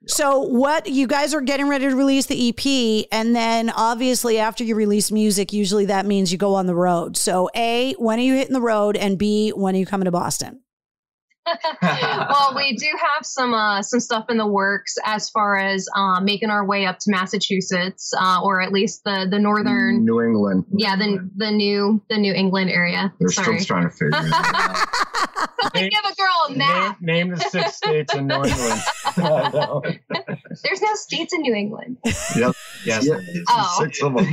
So, 0.08 0.40
what 0.40 0.88
you 0.88 1.06
guys 1.06 1.32
are 1.32 1.40
getting 1.40 1.68
ready 1.68 1.88
to 1.88 1.94
release 1.94 2.26
the 2.26 2.48
EP, 2.48 3.06
and 3.12 3.36
then 3.36 3.70
obviously 3.70 4.38
after 4.38 4.64
you 4.64 4.74
release 4.74 5.12
music, 5.12 5.52
usually 5.52 5.84
that 5.86 6.06
means 6.06 6.32
you 6.32 6.38
go 6.38 6.54
on 6.56 6.66
the 6.66 6.74
road. 6.74 7.16
So, 7.16 7.48
A, 7.54 7.94
when 7.98 8.18
are 8.18 8.22
you 8.22 8.34
hitting 8.34 8.52
the 8.52 8.60
road? 8.60 8.96
And 8.96 9.16
B, 9.16 9.50
when 9.50 9.76
are 9.76 9.78
you 9.78 9.86
coming 9.86 10.06
to 10.06 10.10
Boston? 10.10 10.61
well, 11.82 12.52
we 12.54 12.76
do 12.76 12.86
have 12.86 13.24
some 13.24 13.52
uh, 13.54 13.82
some 13.82 14.00
stuff 14.00 14.26
in 14.28 14.36
the 14.36 14.46
works 14.46 14.94
as 15.04 15.28
far 15.30 15.56
as 15.56 15.88
um, 15.96 16.24
making 16.24 16.50
our 16.50 16.64
way 16.64 16.86
up 16.86 16.98
to 17.00 17.10
Massachusetts, 17.10 18.12
uh, 18.18 18.40
or 18.42 18.60
at 18.60 18.72
least 18.72 19.02
the 19.04 19.26
the 19.30 19.38
northern 19.38 20.04
New 20.04 20.20
England. 20.22 20.64
Yeah, 20.76 20.96
the 20.96 21.28
the 21.36 21.50
new 21.50 22.02
the 22.08 22.18
New 22.18 22.32
England 22.32 22.70
area. 22.70 23.12
They're 23.18 23.28
Sorry. 23.30 23.58
still 23.60 23.76
trying 23.76 23.90
to 23.90 23.94
figure 23.94 24.10
it 24.12 24.32
out. 24.32 24.88
Name, 25.74 25.90
give 25.90 26.00
a 26.04 26.14
girl 26.14 26.46
a 26.48 26.56
map. 26.56 27.00
Name, 27.00 27.28
name 27.28 27.36
the 27.36 27.40
six 27.40 27.76
states 27.76 28.14
in 28.14 28.26
New 28.26 28.34
England. 28.34 28.80
There's 30.62 30.82
no 30.82 30.94
states 30.94 31.32
in 31.32 31.40
New 31.42 31.54
England. 31.54 31.98
Yep. 32.36 32.54
Yes. 32.84 33.06
Yep. 33.06 33.20
Oh. 33.48 33.76
Six 33.78 34.02
of 34.02 34.14
them. 34.14 34.26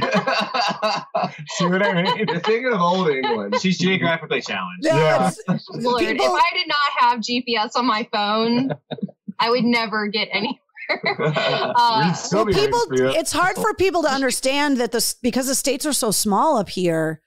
See 1.49 1.65
what 1.65 1.83
I 1.83 2.01
mean? 2.01 2.17
You're 2.27 2.39
thinking 2.39 2.73
of 2.73 2.81
old 2.81 3.09
England. 3.09 3.55
She's 3.61 3.77
geographically 3.77 4.41
challenged. 4.41 4.85
Yeah. 4.85 5.31
Lord, 5.75 5.99
People- 6.03 6.25
if 6.25 6.31
I 6.31 6.57
did 6.57 6.67
not 6.67 6.77
have 6.99 7.19
GPS 7.19 7.71
on 7.75 7.85
my 7.85 8.07
phone, 8.11 8.71
I 9.39 9.49
would 9.49 9.63
never 9.63 10.07
get 10.07 10.27
anywhere. 10.31 10.57
Uh, 11.03 12.15
Well, 12.31 12.45
people, 12.45 12.45
waiting 12.45 12.71
for 12.87 12.95
you. 12.95 13.09
it's 13.09 13.31
hard 13.31 13.55
for 13.57 13.75
people 13.75 14.01
to 14.01 14.09
understand 14.09 14.77
that 14.77 14.91
the 14.91 15.15
because 15.21 15.45
the 15.45 15.53
states 15.53 15.85
are 15.85 15.93
so 15.93 16.09
small 16.09 16.57
up 16.57 16.67
here 16.69 17.21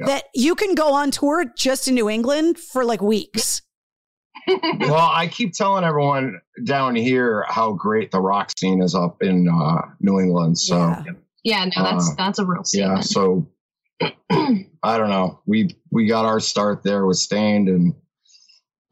Yeah. 0.00 0.06
that 0.06 0.24
you 0.34 0.56
can 0.56 0.74
go 0.74 0.92
on 0.94 1.12
tour 1.12 1.44
just 1.56 1.86
in 1.86 1.94
New 1.94 2.10
England 2.10 2.58
for 2.58 2.84
like 2.84 3.00
weeks. 3.00 3.62
well, 4.80 5.10
I 5.12 5.28
keep 5.28 5.52
telling 5.52 5.84
everyone 5.84 6.40
down 6.64 6.96
here 6.96 7.44
how 7.48 7.72
great 7.72 8.10
the 8.10 8.20
rock 8.20 8.50
scene 8.58 8.82
is 8.82 8.96
up 8.96 9.22
in 9.22 9.48
uh, 9.48 9.82
New 10.00 10.18
England. 10.18 10.58
So 10.58 10.76
Yeah. 10.76 11.04
Yeah, 11.44 11.64
no, 11.76 11.84
that's 11.84 12.10
Uh, 12.10 12.14
that's 12.16 12.38
a 12.40 12.44
real 12.44 12.62
yeah, 12.74 12.98
so 13.00 13.46
I 14.02 14.96
don't 14.98 15.10
know. 15.10 15.40
We 15.46 15.76
we 15.92 16.06
got 16.06 16.24
our 16.24 16.40
start 16.40 16.82
there 16.82 17.06
with 17.06 17.16
Staind, 17.18 17.68
and 17.68 17.94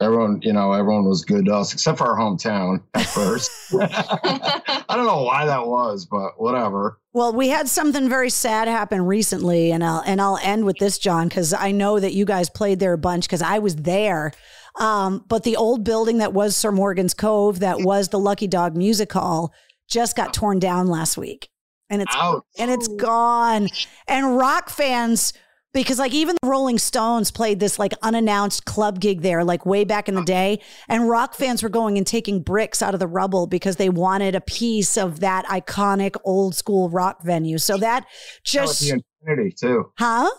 everyone, 0.01 0.41
you 0.43 0.53
know, 0.53 0.73
everyone 0.73 1.05
was 1.05 1.25
good 1.25 1.47
to 1.47 1.55
us 1.55 1.73
except 1.73 1.99
for 1.99 2.05
our 2.05 2.19
hometown 2.19 2.83
at 2.95 3.07
first. 3.07 3.51
I 3.81 4.85
don't 4.91 5.07
know 5.07 5.23
why 5.23 5.47
that 5.47 5.67
was, 5.67 6.07
but 6.07 6.41
whatever. 6.41 6.99
Well, 7.13 7.33
we 7.33 7.49
had 7.49 7.69
something 7.69 8.09
very 8.09 8.31
sad 8.31 8.69
happen 8.69 9.03
recently, 9.03 9.73
and 9.73 9.83
I'll 9.83 10.03
and 10.07 10.21
I'll 10.21 10.39
end 10.43 10.65
with 10.65 10.77
this, 10.79 10.99
John, 10.99 11.29
because 11.29 11.55
I 11.55 11.71
know 11.73 11.99
that 11.99 12.13
you 12.13 12.25
guys 12.25 12.51
played 12.51 12.79
there 12.79 12.93
a 12.93 12.99
bunch 12.99 13.27
because 13.27 13.43
I 13.43 13.59
was 13.59 13.77
there. 13.77 14.33
Um, 14.79 15.25
but 15.27 15.43
the 15.43 15.57
old 15.57 15.85
building 15.85 16.19
that 16.19 16.35
was 16.35 16.55
Sir 16.55 16.71
Morgan's 16.71 17.15
Cove, 17.15 17.61
that 17.61 17.81
was 17.81 18.09
the 18.09 18.19
Lucky 18.19 18.47
Dog 18.47 18.77
Music 18.77 19.11
Hall, 19.11 19.55
just 19.89 20.15
got 20.17 20.35
torn 20.35 20.59
down 20.59 20.89
last 20.89 21.17
week, 21.17 21.49
and 21.89 22.03
it's 22.03 22.15
Ouch. 22.15 22.45
and 22.59 22.71
it's 22.71 22.89
gone. 22.89 23.69
And 24.07 24.37
rock 24.37 24.69
fans, 24.69 25.33
because 25.77 25.99
like 25.99 26.15
even 26.15 26.37
the 26.43 26.49
Rolling 26.49 26.79
Stones 26.79 27.31
played 27.31 27.61
this 27.61 27.79
like 27.79 27.93
unannounced 28.03 28.65
club 28.65 28.99
gig 28.99 29.21
there, 29.21 29.45
like 29.45 29.67
way 29.67 29.85
back 29.85 30.09
in 30.09 30.15
the 30.15 30.25
day, 30.25 30.61
and 30.89 31.09
rock 31.09 31.35
fans 31.35 31.63
were 31.63 31.69
going 31.69 31.99
and 31.99 32.07
taking 32.07 32.41
bricks 32.41 32.83
out 32.83 32.95
of 32.95 33.01
the 33.01 33.07
rubble 33.07 33.47
because 33.47 33.77
they 33.77 33.91
wanted 33.91 34.35
a 34.35 34.41
piece 34.41 34.97
of 34.97 35.21
that 35.21 35.45
iconic 35.47 36.17
old 36.25 36.55
school 36.55 36.89
rock 36.89 37.23
venue. 37.23 37.59
So 37.59 37.77
that 37.77 38.05
That 38.05 38.09
just, 38.43 38.81
the 38.81 39.03
Infinity 39.23 39.55
too. 39.61 39.93
huh? 39.99 40.31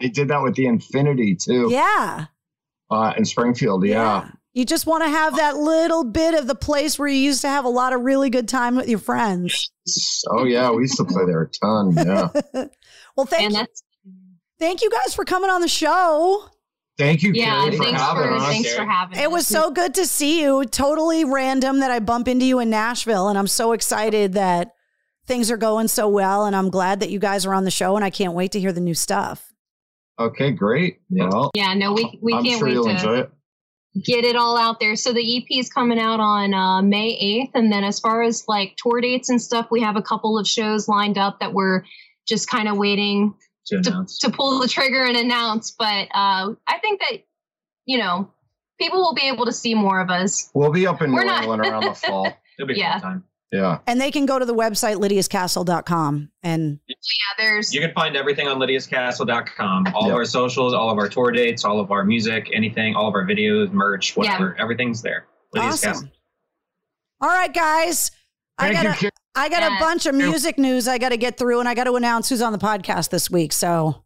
They 0.00 0.08
did 0.08 0.28
that 0.28 0.42
with 0.42 0.54
the 0.54 0.66
Infinity 0.66 1.36
too. 1.36 1.68
Yeah. 1.70 2.26
Uh, 2.90 3.12
in 3.18 3.26
Springfield. 3.26 3.84
Yeah. 3.84 4.30
You 4.54 4.64
just 4.64 4.86
want 4.86 5.04
to 5.04 5.10
have 5.10 5.36
that 5.36 5.56
little 5.56 6.02
bit 6.02 6.34
of 6.34 6.46
the 6.46 6.54
place 6.54 6.98
where 6.98 7.08
you 7.08 7.18
used 7.18 7.42
to 7.42 7.48
have 7.48 7.66
a 7.66 7.68
lot 7.68 7.92
of 7.92 8.00
really 8.00 8.30
good 8.30 8.48
time 8.48 8.74
with 8.74 8.88
your 8.88 8.98
friends. 8.98 9.70
Oh 10.30 10.44
yeah, 10.44 10.70
we 10.70 10.82
used 10.82 10.96
to 10.96 11.04
play 11.04 11.26
there 11.26 11.42
a 11.42 11.48
ton. 11.48 11.92
Yeah. 11.94 12.28
well, 13.16 13.26
thank 13.26 13.42
and 13.42 13.52
you, 13.52 13.58
that's 13.58 13.82
thank 14.58 14.82
you 14.82 14.90
guys 14.90 15.14
for 15.14 15.24
coming 15.24 15.50
on 15.50 15.60
the 15.60 15.68
show. 15.68 16.44
Thank 16.96 17.22
you, 17.22 17.32
yeah. 17.32 17.60
Carrie, 17.62 17.76
for 17.76 17.84
Thanks 17.84 18.00
having 18.00 18.22
for 18.24 18.32
us. 18.34 18.46
thanks 18.48 18.74
for 18.74 18.84
having. 18.84 19.18
It 19.20 19.30
was 19.30 19.46
so 19.46 19.70
good 19.70 19.94
to 19.94 20.04
see 20.06 20.42
you. 20.42 20.64
Totally 20.64 21.24
random 21.24 21.78
that 21.80 21.92
I 21.92 22.00
bump 22.00 22.26
into 22.26 22.44
you 22.44 22.58
in 22.58 22.70
Nashville, 22.70 23.28
and 23.28 23.38
I'm 23.38 23.46
so 23.46 23.72
excited 23.72 24.32
that 24.32 24.72
things 25.26 25.50
are 25.50 25.56
going 25.56 25.86
so 25.86 26.08
well. 26.08 26.44
And 26.44 26.56
I'm 26.56 26.70
glad 26.70 26.98
that 27.00 27.10
you 27.10 27.20
guys 27.20 27.46
are 27.46 27.54
on 27.54 27.64
the 27.64 27.70
show, 27.70 27.94
and 27.94 28.04
I 28.04 28.10
can't 28.10 28.32
wait 28.34 28.50
to 28.52 28.60
hear 28.60 28.72
the 28.72 28.80
new 28.80 28.94
stuff. 28.94 29.52
Okay, 30.18 30.50
great. 30.50 30.98
Well, 31.08 31.52
Yeah, 31.54 31.74
no, 31.74 31.92
we 31.92 32.18
we 32.20 32.34
I'm 32.34 32.42
can't 32.44 32.58
sure 32.58 32.66
wait 32.66 32.72
you'll 32.74 32.84
to 32.86 32.90
enjoy 32.90 33.18
it. 33.20 33.30
get 34.02 34.24
it 34.24 34.34
all 34.34 34.56
out 34.58 34.80
there. 34.80 34.96
So 34.96 35.12
the 35.12 35.36
EP 35.36 35.44
is 35.50 35.70
coming 35.70 36.00
out 36.00 36.18
on 36.18 36.52
uh, 36.52 36.82
May 36.82 37.16
8th. 37.46 37.52
And 37.54 37.70
then 37.70 37.84
as 37.84 38.00
far 38.00 38.24
as 38.24 38.42
like 38.48 38.74
tour 38.76 39.00
dates 39.00 39.28
and 39.28 39.40
stuff, 39.40 39.68
we 39.70 39.80
have 39.82 39.94
a 39.94 40.02
couple 40.02 40.36
of 40.36 40.48
shows 40.48 40.88
lined 40.88 41.16
up 41.18 41.38
that 41.38 41.52
we're 41.54 41.84
just 42.26 42.50
kind 42.50 42.66
of 42.68 42.76
waiting 42.76 43.32
to 43.68 43.80
to, 43.82 43.90
announce. 43.90 44.18
to 44.18 44.30
pull 44.30 44.58
the 44.60 44.68
trigger 44.68 45.04
and 45.04 45.16
announce. 45.16 45.70
But 45.70 46.08
uh, 46.14 46.54
I 46.66 46.78
think 46.80 47.00
that, 47.00 47.18
you 47.86 47.98
know, 47.98 48.30
people 48.80 48.98
will 49.00 49.14
be 49.14 49.28
able 49.28 49.46
to 49.46 49.52
see 49.52 49.74
more 49.74 50.00
of 50.00 50.10
us. 50.10 50.50
We'll 50.54 50.72
be 50.72 50.86
up 50.86 51.02
in 51.02 51.12
We're 51.12 51.20
New 51.22 51.26
not- 51.26 51.42
England 51.44 51.62
around 51.62 51.84
the 51.84 51.94
fall. 52.06 52.26
It'll 52.58 52.66
be 52.68 52.74
a 52.74 52.76
Yeah. 52.78 52.92
fun 52.94 53.02
time. 53.02 53.24
Yeah. 53.50 53.78
And 53.86 53.98
they 53.98 54.10
can 54.10 54.26
go 54.26 54.38
to 54.38 54.44
the 54.44 54.54
website 54.54 54.96
lydiascastle.com 54.96 56.30
and 56.42 56.78
Yeah, 56.86 56.96
there's 57.38 57.72
You 57.72 57.80
can 57.80 57.92
find 57.94 58.14
everything 58.14 58.46
on 58.46 58.58
lydiascastle.com. 58.58 59.86
All 59.94 60.02
Yep. 60.02 60.10
of 60.10 60.16
our 60.16 60.24
socials, 60.26 60.74
all 60.74 60.90
of 60.90 60.98
our 60.98 61.08
tour 61.08 61.30
dates, 61.30 61.64
all 61.64 61.80
of 61.80 61.90
our 61.90 62.04
music, 62.04 62.50
anything, 62.52 62.94
all 62.94 63.08
of 63.08 63.14
our 63.14 63.24
videos, 63.24 63.72
merch, 63.72 64.16
whatever. 64.16 64.54
Everything's 64.60 65.00
there. 65.00 65.26
Lydia's 65.54 65.76
awesome. 65.76 65.92
Castle. 65.92 66.08
All 67.22 67.28
right, 67.30 67.52
guys. 67.54 68.10
I 68.58 68.64
Thank 68.72 68.76
you, 68.78 68.84
got 68.84 68.96
Carrie. 68.98 69.12
a, 69.16 69.17
I 69.38 69.48
got 69.48 69.62
a 69.62 69.76
bunch 69.78 70.06
of 70.06 70.14
music 70.14 70.58
news 70.58 70.88
I 70.88 70.98
got 70.98 71.10
to 71.10 71.16
get 71.16 71.36
through, 71.38 71.60
and 71.60 71.68
I 71.68 71.74
got 71.74 71.84
to 71.84 71.94
announce 71.94 72.28
who's 72.28 72.42
on 72.42 72.52
the 72.52 72.58
podcast 72.58 73.10
this 73.10 73.30
week. 73.30 73.52
So 73.52 74.02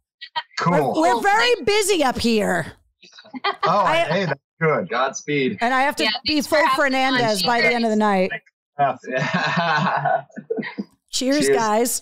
Cool. 0.59 0.93
we're 1.01 1.21
very 1.21 1.55
busy 1.63 2.03
up 2.03 2.17
here, 2.19 2.73
Oh, 3.45 3.51
I- 3.63 3.97
hey, 4.09 4.25
that's 4.25 4.39
good. 4.61 4.89
Godspeed. 4.89 5.57
and 5.61 5.73
I 5.73 5.81
have 5.81 5.95
to 5.97 6.03
Yeah, 6.03 6.11
be 6.25 6.33
thanks 6.35 6.47
for 6.47 6.57
full 6.59 6.67
having 6.67 6.93
me 6.93 7.03
on, 7.03 7.11
Fernandez 7.13 7.43
by 7.43 7.61
the 7.61 7.73
end 7.73 7.83
of 7.83 7.89
the 7.89 7.95
night. 7.97 8.31
Cheers, 11.11 11.45
Cheers. 11.45 11.49
guys. 11.49 12.01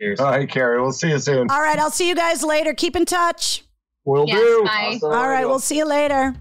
Cheers. 0.00 0.20
All 0.20 0.30
right, 0.30 0.48
Carrie. 0.48 0.80
We'll 0.80 0.92
see 0.92 1.10
you 1.10 1.18
soon. 1.18 1.50
All 1.50 1.60
right, 1.60 1.78
I'll 1.78 1.90
see 1.90 2.08
you 2.08 2.14
guys 2.14 2.42
later. 2.42 2.72
Keep 2.74 2.96
in 2.96 3.04
touch. 3.04 3.64
We'll 4.04 4.26
yes, 4.26 4.38
do. 4.38 4.62
bye. 4.64 4.98
All 5.02 5.28
right, 5.28 5.44
we'll 5.46 5.58
see 5.58 5.76
you 5.78 5.84
later. 5.84 6.34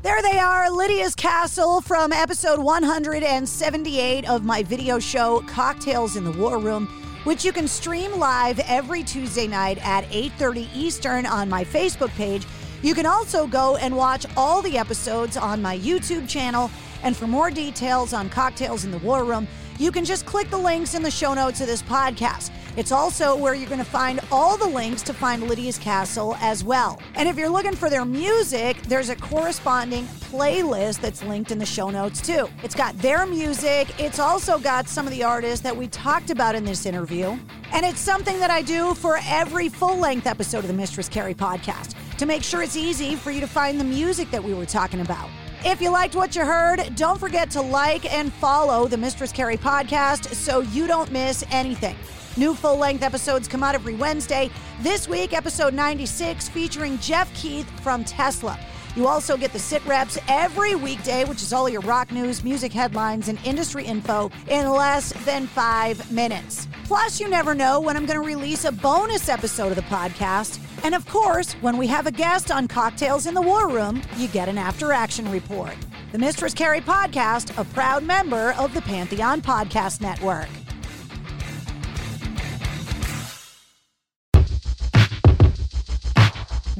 There 0.00 0.22
they 0.22 0.38
are, 0.38 0.70
Lydia's 0.70 1.16
Castle 1.16 1.80
from 1.80 2.12
episode 2.12 2.60
178 2.60 4.30
of 4.30 4.44
my 4.44 4.62
video 4.62 5.00
show 5.00 5.40
Cocktails 5.48 6.14
in 6.14 6.22
the 6.22 6.30
War 6.30 6.58
Room, 6.58 6.86
which 7.24 7.44
you 7.44 7.50
can 7.50 7.66
stream 7.66 8.16
live 8.16 8.60
every 8.60 9.02
Tuesday 9.02 9.48
night 9.48 9.78
at 9.84 10.04
8:30 10.12 10.68
Eastern 10.72 11.26
on 11.26 11.48
my 11.48 11.64
Facebook 11.64 12.10
page. 12.10 12.46
You 12.80 12.94
can 12.94 13.06
also 13.06 13.48
go 13.48 13.74
and 13.74 13.96
watch 13.96 14.24
all 14.36 14.62
the 14.62 14.78
episodes 14.78 15.36
on 15.36 15.60
my 15.60 15.76
YouTube 15.76 16.28
channel, 16.28 16.70
and 17.02 17.16
for 17.16 17.26
more 17.26 17.50
details 17.50 18.12
on 18.12 18.30
Cocktails 18.30 18.84
in 18.84 18.92
the 18.92 18.98
War 18.98 19.24
Room, 19.24 19.48
you 19.80 19.90
can 19.90 20.04
just 20.04 20.26
click 20.26 20.48
the 20.48 20.58
links 20.58 20.94
in 20.94 21.02
the 21.02 21.10
show 21.10 21.34
notes 21.34 21.60
of 21.60 21.66
this 21.66 21.82
podcast. 21.82 22.50
It's 22.76 22.92
also 22.92 23.36
where 23.36 23.54
you're 23.54 23.68
going 23.68 23.78
to 23.78 23.84
find 23.84 24.20
all 24.30 24.56
the 24.56 24.66
links 24.66 25.02
to 25.02 25.12
find 25.12 25.48
Lydia's 25.48 25.78
Castle 25.78 26.36
as 26.40 26.62
well. 26.62 27.00
And 27.14 27.28
if 27.28 27.36
you're 27.36 27.48
looking 27.48 27.74
for 27.74 27.90
their 27.90 28.04
music, 28.04 28.80
there's 28.82 29.08
a 29.08 29.16
corresponding 29.16 30.04
playlist 30.30 31.00
that's 31.00 31.22
linked 31.24 31.50
in 31.50 31.58
the 31.58 31.66
show 31.66 31.90
notes 31.90 32.20
too. 32.20 32.48
It's 32.62 32.74
got 32.74 32.96
their 32.98 33.26
music, 33.26 33.88
it's 33.98 34.18
also 34.18 34.58
got 34.58 34.88
some 34.88 35.06
of 35.06 35.12
the 35.12 35.24
artists 35.24 35.60
that 35.62 35.76
we 35.76 35.88
talked 35.88 36.30
about 36.30 36.54
in 36.54 36.64
this 36.64 36.86
interview. 36.86 37.36
And 37.72 37.84
it's 37.84 38.00
something 38.00 38.38
that 38.38 38.50
I 38.50 38.62
do 38.62 38.94
for 38.94 39.18
every 39.26 39.68
full 39.68 39.98
length 39.98 40.26
episode 40.26 40.58
of 40.60 40.68
the 40.68 40.74
Mistress 40.74 41.08
Carrie 41.08 41.34
podcast 41.34 41.94
to 42.18 42.26
make 42.26 42.42
sure 42.42 42.62
it's 42.62 42.76
easy 42.76 43.14
for 43.14 43.30
you 43.30 43.40
to 43.40 43.46
find 43.46 43.80
the 43.80 43.84
music 43.84 44.30
that 44.30 44.42
we 44.42 44.54
were 44.54 44.66
talking 44.66 45.00
about. 45.00 45.28
If 45.64 45.80
you 45.80 45.90
liked 45.90 46.14
what 46.14 46.36
you 46.36 46.44
heard, 46.44 46.94
don't 46.94 47.18
forget 47.18 47.50
to 47.50 47.60
like 47.60 48.10
and 48.12 48.32
follow 48.34 48.86
the 48.86 48.96
Mistress 48.96 49.32
Carrie 49.32 49.56
podcast 49.56 50.32
so 50.34 50.60
you 50.60 50.86
don't 50.86 51.10
miss 51.10 51.44
anything. 51.50 51.96
New 52.38 52.54
full 52.54 52.76
length 52.76 53.02
episodes 53.02 53.48
come 53.48 53.64
out 53.64 53.74
every 53.74 53.96
Wednesday. 53.96 54.48
This 54.80 55.08
week, 55.08 55.32
episode 55.32 55.74
96, 55.74 56.48
featuring 56.50 56.96
Jeff 56.98 57.28
Keith 57.34 57.68
from 57.80 58.04
Tesla. 58.04 58.56
You 58.94 59.08
also 59.08 59.36
get 59.36 59.52
the 59.52 59.58
sit 59.58 59.84
reps 59.84 60.20
every 60.28 60.76
weekday, 60.76 61.24
which 61.24 61.42
is 61.42 61.52
all 61.52 61.68
your 61.68 61.80
rock 61.80 62.12
news, 62.12 62.44
music 62.44 62.72
headlines, 62.72 63.26
and 63.26 63.40
industry 63.44 63.84
info 63.84 64.30
in 64.48 64.70
less 64.70 65.12
than 65.24 65.48
five 65.48 66.12
minutes. 66.12 66.68
Plus, 66.84 67.18
you 67.18 67.28
never 67.28 67.56
know 67.56 67.80
when 67.80 67.96
I'm 67.96 68.06
going 68.06 68.20
to 68.20 68.24
release 68.24 68.64
a 68.64 68.70
bonus 68.70 69.28
episode 69.28 69.70
of 69.70 69.76
the 69.76 69.82
podcast. 69.82 70.60
And 70.84 70.94
of 70.94 71.04
course, 71.08 71.54
when 71.54 71.76
we 71.76 71.88
have 71.88 72.06
a 72.06 72.12
guest 72.12 72.52
on 72.52 72.68
Cocktails 72.68 73.26
in 73.26 73.34
the 73.34 73.42
War 73.42 73.68
Room, 73.68 74.00
you 74.16 74.28
get 74.28 74.48
an 74.48 74.58
after 74.58 74.92
action 74.92 75.28
report. 75.28 75.74
The 76.12 76.18
Mistress 76.18 76.54
Carrie 76.54 76.82
podcast, 76.82 77.58
a 77.58 77.64
proud 77.64 78.04
member 78.04 78.52
of 78.52 78.74
the 78.74 78.82
Pantheon 78.82 79.42
Podcast 79.42 80.00
Network. 80.00 80.48